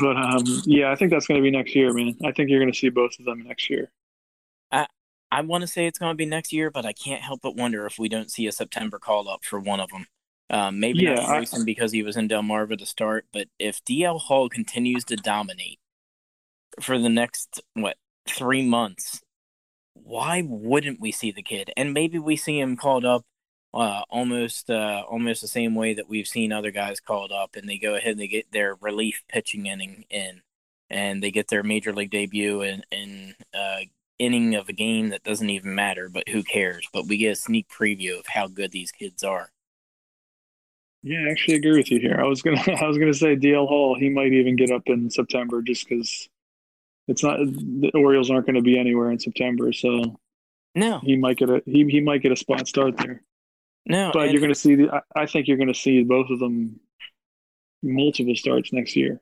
But 0.00 0.16
um, 0.16 0.44
yeah, 0.64 0.90
I 0.90 0.96
think 0.96 1.10
that's 1.10 1.26
going 1.26 1.40
to 1.40 1.42
be 1.42 1.50
next 1.50 1.74
year, 1.74 1.92
man. 1.92 2.16
I 2.24 2.32
think 2.32 2.50
you're 2.50 2.60
going 2.60 2.72
to 2.72 2.78
see 2.78 2.88
both 2.88 3.18
of 3.18 3.24
them 3.24 3.44
next 3.44 3.70
year. 3.70 3.90
I 4.72 4.86
want 5.42 5.62
to 5.62 5.68
say 5.68 5.86
it's 5.86 5.98
going 5.98 6.10
to 6.12 6.16
be 6.16 6.26
next 6.26 6.52
year, 6.52 6.70
but 6.70 6.84
I 6.84 6.92
can't 6.92 7.22
help 7.22 7.40
but 7.42 7.56
wonder 7.56 7.86
if 7.86 7.98
we 7.98 8.08
don't 8.08 8.30
see 8.30 8.46
a 8.46 8.52
September 8.52 8.98
call 8.98 9.28
up 9.28 9.44
for 9.44 9.60
one 9.60 9.80
of 9.80 9.90
them. 9.90 10.06
Um, 10.50 10.80
maybe 10.80 11.04
Yeah, 11.04 11.14
not 11.14 11.48
I- 11.54 11.64
because 11.64 11.92
he 11.92 12.02
was 12.02 12.16
in 12.16 12.28
Delmarva 12.28 12.76
to 12.76 12.86
start, 12.86 13.26
but 13.32 13.46
if 13.58 13.84
DL 13.84 14.18
Hall 14.18 14.48
continues 14.48 15.04
to 15.06 15.16
dominate 15.16 15.78
for 16.80 16.98
the 16.98 17.08
next 17.08 17.60
what 17.74 17.96
three 18.26 18.66
months, 18.66 19.20
why 19.94 20.42
wouldn't 20.44 21.00
we 21.00 21.12
see 21.12 21.30
the 21.30 21.42
kid? 21.42 21.70
And 21.76 21.94
maybe 21.94 22.18
we 22.18 22.36
see 22.36 22.58
him 22.58 22.76
called 22.76 23.04
up 23.04 23.24
uh, 23.72 24.02
almost 24.10 24.68
uh, 24.70 25.04
almost 25.08 25.40
the 25.42 25.48
same 25.48 25.76
way 25.76 25.94
that 25.94 26.08
we've 26.08 26.26
seen 26.26 26.50
other 26.52 26.72
guys 26.72 26.98
called 26.98 27.30
up, 27.30 27.54
and 27.54 27.68
they 27.68 27.78
go 27.78 27.94
ahead 27.94 28.12
and 28.12 28.20
they 28.20 28.26
get 28.26 28.50
their 28.50 28.74
relief 28.80 29.22
pitching 29.28 29.66
inning 29.66 30.04
in, 30.10 30.42
and 30.88 31.22
they 31.22 31.30
get 31.30 31.46
their 31.48 31.62
major 31.62 31.92
league 31.92 32.10
debut 32.10 32.62
in 32.62 32.82
in 32.90 33.34
uh, 33.54 33.80
inning 34.20 34.54
of 34.54 34.68
a 34.68 34.72
game 34.72 35.08
that 35.08 35.24
doesn't 35.24 35.50
even 35.50 35.74
matter, 35.74 36.08
but 36.08 36.28
who 36.28 36.42
cares? 36.44 36.88
But 36.92 37.06
we 37.08 37.16
get 37.16 37.32
a 37.32 37.36
sneak 37.36 37.68
preview 37.68 38.18
of 38.20 38.26
how 38.28 38.46
good 38.46 38.70
these 38.72 38.92
kids 38.92 39.24
are. 39.24 39.50
Yeah, 41.02 41.24
I 41.26 41.30
actually 41.30 41.56
agree 41.56 41.78
with 41.78 41.90
you 41.90 41.98
here. 41.98 42.20
I 42.22 42.26
was 42.26 42.42
gonna 42.42 42.60
I 42.80 42.86
was 42.86 42.98
gonna 42.98 43.14
say 43.14 43.36
DL 43.36 43.66
Hall. 43.66 43.96
He 43.98 44.10
might 44.10 44.32
even 44.32 44.56
get 44.56 44.70
up 44.70 44.82
in 44.86 45.10
September 45.10 45.62
just 45.62 45.88
because 45.88 46.28
it's 47.08 47.24
not 47.24 47.38
the 47.38 47.90
Orioles 47.94 48.30
aren't 48.30 48.46
going 48.46 48.54
to 48.54 48.62
be 48.62 48.78
anywhere 48.78 49.10
in 49.10 49.18
September, 49.18 49.72
so 49.72 50.20
No, 50.74 51.00
he 51.00 51.16
might 51.16 51.38
get 51.38 51.50
a 51.50 51.62
he 51.66 51.84
he 51.88 52.00
might 52.00 52.22
get 52.22 52.32
a 52.32 52.36
spot 52.36 52.68
start 52.68 52.96
there. 52.98 53.22
no, 53.86 54.10
But 54.12 54.30
you're 54.30 54.40
going 54.40 54.52
to 54.52 54.58
see 54.58 54.76
the 54.76 54.94
I, 54.94 55.22
I 55.22 55.26
think 55.26 55.48
you're 55.48 55.56
going 55.56 55.72
to 55.72 55.74
see 55.74 56.04
both 56.04 56.30
of 56.30 56.38
them 56.38 56.78
multiple 57.82 58.36
starts 58.36 58.72
next 58.72 58.94
year. 58.94 59.20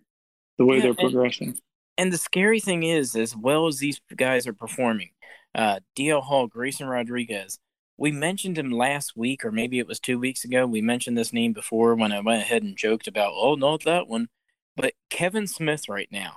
The 0.59 0.67
way 0.67 0.77
Yeah, 0.77 0.83
they're 0.85 0.95
progressing. 0.95 1.59
And 1.99 2.13
the 2.13 2.19
scary 2.19 2.61
thing 2.61 2.85
is, 2.85 3.17
as 3.17 3.37
well 3.37 3.67
as 3.67 3.79
these 3.79 4.01
guys 4.17 4.47
are 4.47 4.53
performing, 4.53 5.11
uh, 5.53 5.81
DL 5.97 6.23
Hall, 6.23 6.47
Grayson 6.47 6.87
Rodriguez, 6.87 7.59
we 7.97 8.13
mentioned 8.13 8.57
him 8.57 8.71
last 8.71 9.17
week, 9.17 9.45
or 9.45 9.51
maybe 9.51 9.81
it 9.81 9.89
was 9.89 9.99
two 9.99 10.21
weeks 10.21 10.45
ago. 10.45 10.65
We 10.65 10.81
mentioned 10.81 11.19
this 11.19 11.33
name 11.33 11.53
before 11.53 11.97
when 11.97 12.13
I 12.13 12.21
went 12.21 12.43
ahead 12.43 12.63
and 12.63 12.77
joked 12.77 13.09
about, 13.09 13.33
oh, 13.35 13.57
not 13.57 13.83
that 13.83 14.07
one. 14.07 14.29
But 14.77 14.95
Kevin 15.11 15.49
Smith 15.49 15.89
right 15.89 16.09
now, 16.13 16.37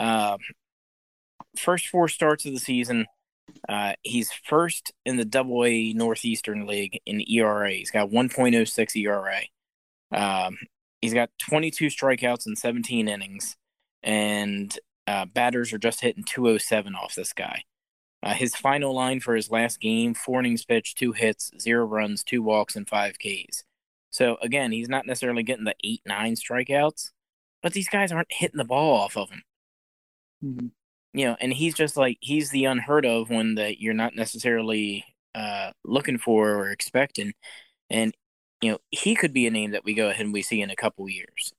um, 0.00 0.38
first 1.54 1.88
four 1.88 2.08
starts 2.08 2.46
of 2.46 2.54
the 2.54 2.58
season, 2.58 3.04
uh, 3.68 3.92
he's 4.02 4.32
first 4.32 4.90
in 5.04 5.18
the 5.18 5.26
Double 5.26 5.62
A 5.66 5.92
Northeastern 5.92 6.66
League 6.66 6.98
in 7.04 7.22
ERA. 7.30 7.70
He's 7.70 7.90
got 7.90 8.08
1.06 8.08 8.96
ERA. 8.96 9.40
Um, 10.10 10.56
he's 11.02 11.12
got 11.12 11.28
22 11.38 11.88
strikeouts 11.88 12.46
in 12.46 12.56
17 12.56 13.08
innings 13.08 13.58
and 14.02 14.78
uh, 15.06 15.24
batters 15.26 15.72
are 15.72 15.78
just 15.78 16.00
hitting 16.00 16.24
207 16.24 16.94
off 16.94 17.14
this 17.14 17.32
guy. 17.32 17.64
Uh, 18.22 18.34
his 18.34 18.54
final 18.56 18.94
line 18.94 19.20
for 19.20 19.34
his 19.36 19.50
last 19.50 19.80
game: 19.80 20.14
four 20.14 20.40
innings 20.40 20.64
pitched, 20.64 20.98
two 20.98 21.12
hits, 21.12 21.50
zero 21.60 21.84
runs, 21.86 22.24
two 22.24 22.42
walks, 22.42 22.76
and 22.76 22.88
five 22.88 23.16
Ks. 23.18 23.64
So 24.10 24.36
again, 24.42 24.72
he's 24.72 24.88
not 24.88 25.06
necessarily 25.06 25.42
getting 25.42 25.64
the 25.64 25.74
eight, 25.84 26.02
nine 26.06 26.34
strikeouts, 26.36 27.10
but 27.62 27.72
these 27.74 27.88
guys 27.88 28.12
aren't 28.12 28.32
hitting 28.32 28.58
the 28.58 28.64
ball 28.64 28.96
off 28.96 29.16
of 29.16 29.30
him. 29.30 29.42
Mhm. 30.42 30.72
You 31.14 31.26
know, 31.26 31.36
and 31.40 31.52
he's 31.52 31.74
just 31.74 31.96
like 31.96 32.18
he's 32.20 32.50
the 32.50 32.64
unheard 32.64 33.04
of 33.06 33.30
one 33.30 33.54
that 33.56 33.80
you're 33.80 33.94
not 33.94 34.14
necessarily 34.16 35.04
uh, 35.34 35.72
looking 35.84 36.18
for 36.18 36.50
or 36.56 36.70
expecting, 36.70 37.34
and 37.90 38.16
you 38.62 38.72
know 38.72 38.78
he 38.90 39.16
could 39.16 39.32
be 39.34 39.46
a 39.46 39.50
name 39.50 39.72
that 39.72 39.84
we 39.84 39.94
go 39.94 40.10
ahead 40.10 40.24
and 40.26 40.32
we 40.34 40.42
see 40.42 40.62
in 40.62 40.70
a 40.70 40.76
couple 40.76 41.08
years. 41.08 41.52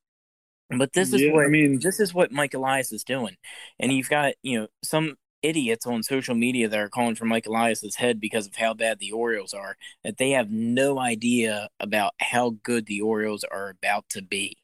But 0.78 0.94
this 0.94 1.14
is 1.14 1.22
Yeah, 1.22 1.32
what 1.34 1.46
I 1.46 1.50
mean- 1.50 1.80
this 1.80 2.00
is 2.00 2.14
what 2.14 2.32
Mike 2.32 2.54
Elias 2.54 2.92
is 2.92 3.04
doing, 3.04 3.36
and 3.80 3.92
you've 3.92 4.10
got 4.10 4.34
you 4.44 4.60
know 4.62 4.68
some 4.84 5.16
idiots 5.42 5.86
on 5.86 6.02
social 6.04 6.36
media 6.36 6.70
that 6.70 6.80
are 6.80 6.88
calling 6.90 7.16
for 7.16 7.26
Mike 7.26 7.46
Elias's 7.46 7.96
head 7.98 8.20
because 8.20 8.48
of 8.48 8.56
how 8.56 8.74
bad 8.74 9.00
the 9.00 9.12
Orioles 9.12 9.54
are. 9.54 9.76
That 10.04 10.18
they 10.18 10.32
have 10.32 10.50
no 10.50 11.00
idea 11.00 11.70
about 11.80 12.14
how 12.20 12.52
good 12.64 12.86
the 12.86 13.02
Orioles 13.02 13.44
are 13.44 13.70
about 13.70 14.08
to 14.10 14.22
be. 14.22 14.58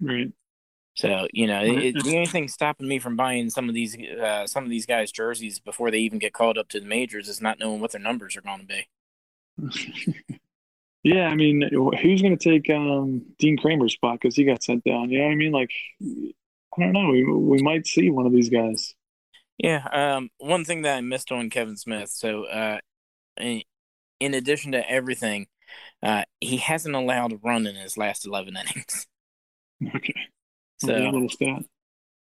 Right. 0.00 0.32
So 0.94 1.28
you 1.32 1.46
know, 1.46 1.60
Right. 1.60 1.94
it, 1.94 2.02
the 2.04 2.14
only 2.16 2.26
thing 2.26 2.48
stopping 2.48 2.88
me 2.88 2.98
from 2.98 3.16
buying 3.16 3.50
some 3.50 3.68
of 3.68 3.74
these 3.74 3.96
uh, 3.96 4.46
some 4.46 4.64
of 4.64 4.70
these 4.70 4.86
guys' 4.86 5.12
jerseys 5.12 5.58
before 5.60 5.90
they 5.90 5.98
even 5.98 6.18
get 6.18 6.32
called 6.32 6.58
up 6.58 6.68
to 6.70 6.80
the 6.80 6.86
majors 6.86 7.28
is 7.28 7.40
not 7.40 7.58
knowing 7.58 7.80
what 7.80 7.92
their 7.92 8.00
numbers 8.00 8.36
are 8.36 8.40
going 8.42 8.60
to 8.60 8.66
be. 8.66 8.88
yeah, 11.06 11.28
I 11.28 11.36
mean, 11.36 11.62
who's 12.02 12.20
going 12.20 12.36
to 12.36 12.50
take 12.50 12.68
um, 12.68 13.22
Dean 13.38 13.56
Kremer's 13.56 13.92
spot 13.92 14.18
because 14.20 14.34
he 14.34 14.42
got 14.42 14.64
sent 14.64 14.82
down? 14.82 15.08
You 15.08 15.20
know 15.20 15.26
what 15.26 15.30
I 15.30 15.36
mean? 15.36 15.52
Like, 15.52 15.70
I 16.02 16.80
don't 16.80 16.92
know. 16.92 17.10
We 17.10 17.22
we 17.22 17.62
might 17.62 17.86
see 17.86 18.10
one 18.10 18.26
of 18.26 18.32
these 18.32 18.50
guys. 18.50 18.92
Yeah. 19.56 19.86
Um, 19.92 20.30
one 20.38 20.64
thing 20.64 20.82
that 20.82 20.96
I 20.96 21.00
missed 21.02 21.30
on 21.30 21.48
Kevin 21.48 21.76
Smith. 21.76 22.10
So, 22.10 22.46
uh, 22.46 22.78
in, 23.36 23.62
in 24.18 24.34
addition 24.34 24.72
to 24.72 24.90
everything, 24.90 25.46
uh, 26.02 26.24
he 26.40 26.56
hasn't 26.56 26.96
allowed 26.96 27.34
a 27.34 27.36
run 27.36 27.68
in 27.68 27.76
his 27.76 27.96
last 27.96 28.26
eleven 28.26 28.56
innings. 28.60 29.06
Okay. 29.94 30.14
So 30.78 30.88
that 30.88 31.12
little 31.12 31.28
stat. 31.28 31.62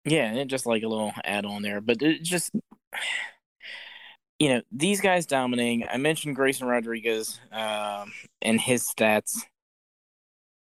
Yeah, 0.03 0.33
and 0.33 0.49
just 0.49 0.65
like 0.65 0.83
a 0.83 0.89
little 0.89 1.13
add 1.23 1.45
on 1.45 1.61
there, 1.61 1.79
but 1.79 2.01
it 2.01 2.23
just 2.23 2.51
you 4.45 4.53
know 4.53 4.61
these 4.71 5.01
guys 5.01 5.25
dominating. 5.25 5.87
I 5.91 5.97
mentioned 5.97 6.35
Grayson 6.35 6.67
Rodriguez 6.67 7.39
um, 7.51 8.13
and 8.43 8.61
his 8.61 8.83
stats. 8.83 9.39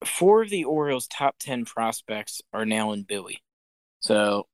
Four 0.05 0.43
of 0.43 0.51
the 0.51 0.65
Orioles' 0.65 1.07
top 1.07 1.37
ten 1.39 1.65
prospects 1.65 2.43
are 2.53 2.63
now 2.63 2.91
in 2.91 3.01
Bowie. 3.01 3.41
So 4.01 4.45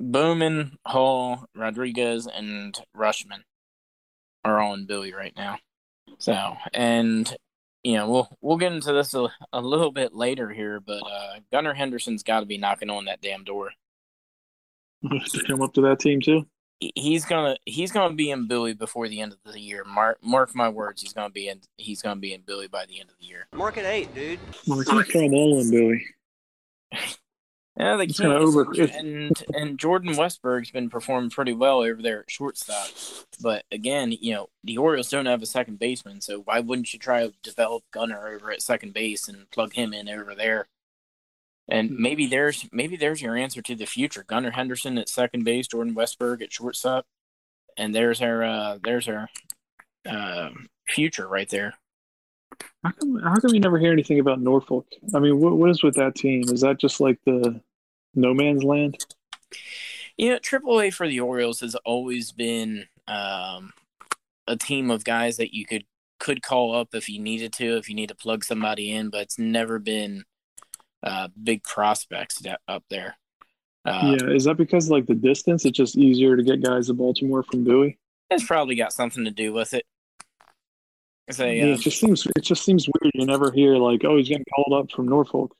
Bowman, 0.00 0.78
Hall, 0.84 1.44
Rodriguez, 1.54 2.26
and 2.26 2.76
Rutschman 2.96 3.44
are 4.44 4.60
all 4.60 4.74
in 4.74 4.86
Bowie 4.86 5.14
right 5.14 5.34
now. 5.36 5.58
So 6.18 6.56
and 6.74 7.32
you 7.84 7.94
know 7.94 8.10
we'll 8.10 8.36
we'll 8.40 8.56
get 8.56 8.72
into 8.72 8.92
this 8.92 9.14
a, 9.14 9.28
a 9.52 9.60
little 9.60 9.92
bit 9.92 10.12
later 10.12 10.50
here, 10.50 10.80
but 10.80 11.04
uh, 11.08 11.34
Gunnar 11.52 11.74
Henderson's 11.74 12.24
got 12.24 12.40
to 12.40 12.46
be 12.46 12.58
knocking 12.58 12.90
on 12.90 13.04
that 13.04 13.20
damn 13.20 13.44
door. 13.44 13.70
to 15.08 15.44
come 15.46 15.62
up 15.62 15.72
to 15.74 15.82
that 15.82 16.00
team 16.00 16.20
too. 16.20 16.48
He's 16.78 17.24
gonna 17.24 17.56
he's 17.64 17.90
gonna 17.90 18.14
be 18.14 18.30
in 18.30 18.46
Bowie 18.48 18.74
before 18.74 19.08
the 19.08 19.20
end 19.20 19.32
of 19.32 19.52
the 19.52 19.58
year. 19.60 19.82
Mark 19.84 20.18
mark 20.22 20.54
my 20.54 20.68
words, 20.68 21.00
he's 21.02 21.12
gonna 21.14 21.30
be 21.30 21.48
in 21.48 21.60
he's 21.78 22.02
gonna 22.02 22.20
be 22.20 22.34
in 22.34 22.42
Bowie 22.42 22.68
by 22.68 22.84
the 22.86 23.00
end 23.00 23.08
of 23.08 23.16
the 23.18 23.24
year. 23.26 23.46
Mark 23.54 23.78
at 23.78 23.86
eight, 23.86 24.14
dude. 24.14 24.38
Well, 24.66 24.78
they 24.78 24.84
can't 24.84 25.06
throw 25.06 25.20
them 25.22 25.34
all 25.34 25.58
in 25.60 25.70
Bowie. 25.70 26.06
Yeah, 27.78 27.96
they 27.98 28.04
It's 28.04 28.18
can't. 28.18 28.32
over- 28.32 28.72
and 28.94 29.36
and 29.52 29.78
Jordan 29.78 30.16
Westburg's 30.16 30.70
been 30.70 30.88
performing 30.88 31.28
pretty 31.28 31.52
well 31.52 31.80
over 31.82 32.00
there 32.00 32.20
at 32.20 32.30
shortstop. 32.30 32.88
But 33.42 33.64
again, 33.70 34.12
you 34.18 34.32
know 34.32 34.48
the 34.64 34.78
Orioles 34.78 35.10
don't 35.10 35.26
have 35.26 35.42
a 35.42 35.46
second 35.46 35.78
baseman, 35.78 36.22
so 36.22 36.40
why 36.40 36.60
wouldn't 36.60 36.94
you 36.94 36.98
try 36.98 37.26
to 37.26 37.34
develop 37.42 37.84
Gunnar 37.92 38.28
over 38.28 38.50
at 38.50 38.62
second 38.62 38.94
base 38.94 39.28
and 39.28 39.50
plug 39.50 39.74
him 39.74 39.92
in 39.92 40.08
over 40.08 40.34
there? 40.34 40.68
And 41.68 41.90
Hmm. 41.90 42.02
maybe 42.02 42.26
there's 42.26 42.68
maybe 42.72 42.96
there's 42.96 43.22
your 43.22 43.36
answer 43.36 43.62
to 43.62 43.74
the 43.74 43.86
future. 43.86 44.24
Gunnar 44.26 44.52
Henderson 44.52 44.98
at 44.98 45.08
second 45.08 45.44
base, 45.44 45.66
Jordan 45.66 45.94
Westburg 45.94 46.42
at 46.42 46.52
shortstop, 46.52 47.06
and 47.76 47.94
there's 47.94 48.22
our 48.22 48.42
uh, 48.42 48.78
there's 48.82 49.08
our 49.08 49.28
uh, 50.08 50.50
future 50.88 51.26
right 51.26 51.48
there. 51.48 51.74
How 52.84 52.92
come, 52.92 53.16
how 53.16 53.40
come 53.40 53.54
you 53.54 53.60
never 53.60 53.78
hear 53.78 53.92
anything 53.92 54.20
about 54.20 54.40
Norfolk? 54.40 54.86
I 55.14 55.18
mean, 55.18 55.40
what, 55.40 55.56
what 55.56 55.70
is 55.70 55.82
with 55.82 55.94
that 55.96 56.14
team? 56.14 56.44
Is 56.44 56.60
that 56.60 56.78
just 56.78 57.00
like 57.00 57.18
the 57.24 57.60
no 58.14 58.32
man's 58.32 58.62
land? 58.62 58.96
You 60.16 60.30
know, 60.30 60.38
AAA 60.38 60.94
for 60.94 61.08
the 61.08 61.20
Orioles 61.20 61.60
has 61.60 61.74
always 61.84 62.32
been 62.32 62.86
um, 63.08 63.72
a 64.46 64.56
team 64.56 64.90
of 64.90 65.04
guys 65.04 65.36
that 65.36 65.54
you 65.54 65.66
could 65.66 65.84
could 66.18 66.42
call 66.42 66.74
up 66.74 66.94
if 66.94 67.08
you 67.08 67.20
needed 67.20 67.52
to, 67.52 67.76
if 67.76 67.88
you 67.90 67.94
need 67.94 68.08
to 68.08 68.14
plug 68.14 68.42
somebody 68.42 68.90
in, 68.90 69.10
but 69.10 69.20
it's 69.20 69.38
never 69.38 69.78
been 69.78 70.24
uh, 71.06 71.28
big 71.42 71.62
prospects 71.62 72.42
up 72.68 72.84
there. 72.90 73.16
Uh, 73.84 74.16
yeah, 74.20 74.30
is 74.30 74.44
that 74.44 74.56
because 74.56 74.90
like 74.90 75.06
the 75.06 75.14
distance? 75.14 75.64
It's 75.64 75.76
just 75.76 75.96
easier 75.96 76.36
to 76.36 76.42
get 76.42 76.62
guys 76.62 76.88
to 76.88 76.94
Baltimore 76.94 77.44
from 77.44 77.64
Bowie. 77.64 77.98
It's 78.30 78.44
probably 78.44 78.74
got 78.74 78.92
something 78.92 79.24
to 79.24 79.30
do 79.30 79.52
with 79.52 79.72
it. 79.74 79.86
A, 81.28 81.56
Yeah, 81.56 81.64
uh, 81.64 81.74
it 81.74 81.80
just 81.80 82.00
seems 82.00 82.26
it 82.26 82.42
just 82.42 82.64
seems 82.64 82.88
weird. 82.88 83.12
You 83.14 83.26
never 83.26 83.52
hear 83.52 83.76
like, 83.76 84.04
oh, 84.04 84.16
he's 84.16 84.28
getting 84.28 84.44
called 84.54 84.80
up 84.80 84.90
from 84.90 85.06
Norfolk. 85.06 85.54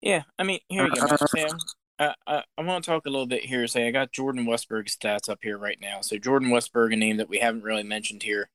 Yeah, 0.00 0.22
I 0.38 0.44
mean, 0.44 0.60
here 0.68 0.86
you 0.86 0.94
go. 0.94 1.16
Sam. 1.26 1.58
Uh, 1.98 2.12
I, 2.26 2.42
I 2.58 2.62
want 2.62 2.84
to 2.84 2.90
talk 2.90 3.06
a 3.06 3.10
little 3.10 3.26
bit 3.26 3.44
here. 3.44 3.66
Say, 3.66 3.88
I 3.88 3.90
got 3.90 4.12
Jordan 4.12 4.44
Westburg's 4.44 4.96
stats 4.96 5.28
up 5.28 5.38
here 5.42 5.56
right 5.56 5.78
now. 5.80 6.02
So, 6.02 6.18
Jordan 6.18 6.50
Westburg, 6.50 6.92
a 6.92 6.96
name 6.96 7.16
that 7.16 7.28
we 7.28 7.38
haven't 7.38 7.62
really 7.62 7.82
mentioned 7.82 8.22
here, 8.22 8.50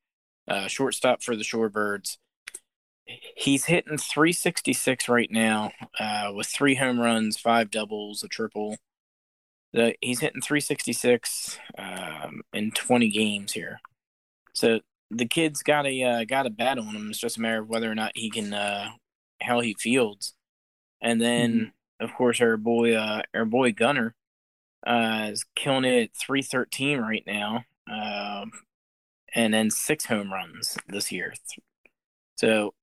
uh, 0.47 0.67
shortstop 0.67 1.23
for 1.23 1.35
the 1.35 1.43
Shorebirds. 1.43 2.17
He's 3.35 3.65
hitting 3.65 3.97
366 3.97 5.09
right 5.09 5.29
now 5.31 5.71
uh, 5.99 6.31
with 6.35 6.47
three 6.47 6.75
home 6.75 6.99
runs, 6.99 7.37
five 7.37 7.71
doubles, 7.71 8.23
a 8.23 8.27
triple. 8.27 8.77
The, 9.73 9.95
he's 10.01 10.19
hitting 10.19 10.41
366 10.41 11.57
um, 11.77 12.41
in 12.53 12.71
20 12.71 13.09
games 13.09 13.53
here. 13.53 13.79
So, 14.53 14.81
the 15.11 15.25
kid's 15.25 15.61
got 15.61 15.85
a 15.85 16.03
uh, 16.03 16.23
got 16.23 16.45
a 16.45 16.49
bat 16.49 16.79
on 16.79 16.95
him. 16.95 17.09
It's 17.09 17.19
just 17.19 17.37
a 17.37 17.41
matter 17.41 17.61
of 17.61 17.69
whether 17.69 17.91
or 17.91 17.95
not 17.95 18.13
he 18.15 18.29
can 18.29 18.53
uh, 18.53 18.89
how 19.41 19.59
he 19.59 19.75
fields. 19.77 20.33
And 21.01 21.21
then, 21.21 21.73
of 21.99 22.13
course, 22.13 22.39
our 22.41 22.57
boy, 22.57 22.95
uh, 22.95 23.23
our 23.33 23.45
boy 23.45 23.73
Gunnar, 23.73 24.15
uh, 24.85 25.29
is 25.31 25.45
killing 25.55 25.85
it 25.85 26.03
at 26.03 26.15
three 26.15 26.41
thirteen 26.41 26.99
right 26.99 27.23
now, 27.27 27.65
um, 27.91 28.51
and 29.35 29.53
then 29.53 29.69
six 29.69 30.05
home 30.05 30.31
runs 30.31 30.77
this 30.87 31.11
year. 31.11 31.33
So, 32.37 32.73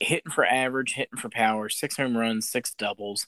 hitting 0.00 0.30
for 0.30 0.44
average, 0.44 0.94
hitting 0.94 1.18
for 1.18 1.28
power, 1.28 1.68
six 1.68 1.96
home 1.96 2.16
runs, 2.16 2.48
six 2.48 2.72
doubles. 2.74 3.26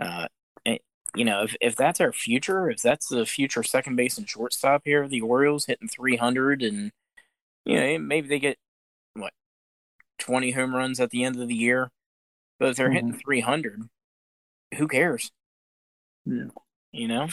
Uh, 0.00 0.28
and, 0.64 0.78
you 1.14 1.24
know, 1.24 1.42
if 1.42 1.56
if 1.60 1.76
that's 1.76 2.00
our 2.00 2.12
future, 2.12 2.70
if 2.70 2.82
that's 2.82 3.08
the 3.08 3.26
future 3.26 3.62
second 3.62 3.96
base 3.96 4.18
and 4.18 4.28
shortstop 4.28 4.82
here, 4.84 5.08
the 5.08 5.20
Orioles 5.20 5.66
hitting 5.66 5.88
three 5.88 6.16
hundred, 6.16 6.62
and 6.62 6.92
you 7.64 7.78
know, 7.78 7.98
maybe 7.98 8.28
they 8.28 8.38
get 8.38 8.58
what 9.14 9.32
twenty 10.18 10.52
home 10.52 10.74
runs 10.74 11.00
at 11.00 11.10
the 11.10 11.24
end 11.24 11.40
of 11.40 11.48
the 11.48 11.54
year. 11.54 11.90
But 12.60 12.68
if 12.70 12.76
they're 12.76 12.90
hitting 12.90 13.14
300, 13.14 13.88
who 14.76 14.86
cares? 14.86 15.32
Yeah. 16.26 16.48
You 16.92 17.08
know? 17.08 17.28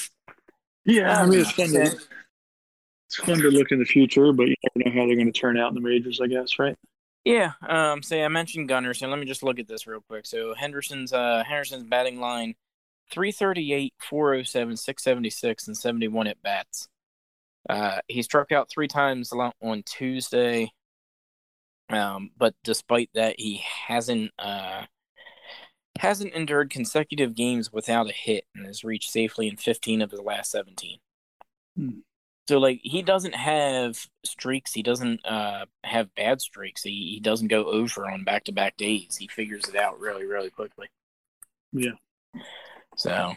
Yeah, 0.86 1.22
I 1.22 1.26
mean 1.26 1.42
it's 1.42 1.52
fun 1.52 1.68
to 1.72 1.82
it's 1.82 3.16
fun 3.18 3.40
to 3.40 3.50
look 3.50 3.72
in 3.72 3.80
the 3.80 3.86
future, 3.86 4.32
but 4.32 4.48
you 4.48 4.56
never 4.64 4.90
know 4.90 5.02
how 5.02 5.06
they're 5.06 5.18
going 5.18 5.32
to 5.32 5.38
turn 5.38 5.58
out 5.58 5.70
in 5.70 5.76
the 5.76 5.82
majors. 5.82 6.22
I 6.22 6.28
guess, 6.28 6.58
right? 6.60 6.78
Yeah. 7.28 7.52
Um. 7.68 8.02
Say 8.02 8.24
I 8.24 8.30
mentioned 8.30 8.70
Gunnar, 8.70 8.94
let 9.02 9.20
me 9.20 9.26
just 9.26 9.44
look 9.44 9.60
at 9.60 9.68
this 9.68 9.86
real 9.86 10.00
quick. 10.08 10.26
So 10.26 10.54
Henderson's 10.54 11.12
uh 11.12 11.44
Henderson's 11.46 11.84
batting 11.84 12.22
line, 12.22 12.56
338, 13.12 13.94
407, 14.00 14.78
676, 14.78 15.68
and 15.68 15.78
71 15.78 16.28
at 16.28 16.42
bats. 16.42 16.88
Uh, 17.70 18.00
he 18.08 18.22
struck 18.22 18.54
out 18.54 18.70
three 18.70 18.88
times 18.88 19.34
on 19.34 19.84
Tuesday. 19.86 20.72
Um, 21.90 22.32
but 22.38 22.56
despite 22.64 23.10
that, 23.14 23.36
he 23.38 23.62
hasn't 23.88 24.32
uh 24.40 24.84
hasn't 26.00 26.34
endured 26.34 26.70
consecutive 26.70 27.36
games 27.36 27.74
without 27.74 28.10
a 28.10 28.14
hit 28.14 28.46
and 28.56 28.66
has 28.66 28.86
reached 28.86 29.12
safely 29.12 29.50
in 29.50 29.58
15 29.58 30.02
of 30.02 30.12
his 30.12 30.22
last 30.22 30.52
17. 30.52 31.00
Hmm. 31.76 31.90
So 32.48 32.60
like 32.60 32.80
he 32.84 33.02
doesn't 33.02 33.36
have 33.36 34.08
streaks, 34.24 34.74
he 34.74 34.82
doesn't 34.84 35.26
uh 35.26 35.66
have 35.84 36.14
bad 36.16 36.42
streaks. 36.42 36.84
He 36.84 37.12
he 37.14 37.20
doesn't 37.20 37.48
go 37.48 37.66
over 37.66 38.10
on 38.10 38.24
back-to-back 38.24 38.78
days. 38.78 39.18
He 39.18 39.28
figures 39.28 39.68
it 39.68 39.76
out 39.76 40.00
really 40.00 40.26
really 40.26 40.50
quickly. 40.50 40.88
Yeah. 41.74 41.92
So 42.96 43.36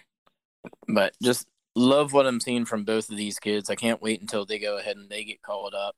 but 0.89 1.15
just 1.23 1.49
love 1.75 2.13
what 2.13 2.27
I'm 2.27 2.41
seeing 2.41 2.65
from 2.65 2.85
both 2.85 3.11
of 3.11 3.17
these 3.17 3.39
kids. 3.39 3.71
I 3.71 3.75
can't 3.75 4.03
wait 4.03 4.21
until 4.21 4.45
they 4.45 4.59
go 4.59 4.79
ahead 4.79 4.97
and 4.97 5.09
they 5.09 5.25
get 5.25 5.43
called 5.43 5.75
up. 5.75 5.95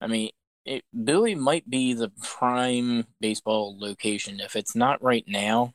I 0.00 0.06
mean, 0.06 0.30
it, 0.64 0.84
Bowie 0.92 1.34
might 1.34 1.68
be 1.68 1.94
the 1.94 2.10
prime 2.22 3.06
baseball 3.20 3.76
location. 3.78 4.40
If 4.40 4.56
it's 4.56 4.74
not 4.74 5.02
right 5.02 5.24
now, 5.26 5.74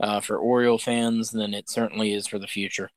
uh, 0.00 0.20
for 0.20 0.36
Oriole 0.36 0.78
fans, 0.78 1.30
then 1.30 1.54
it 1.54 1.70
certainly 1.70 2.12
is 2.12 2.26
for 2.26 2.38
the 2.38 2.46
future. 2.46 2.90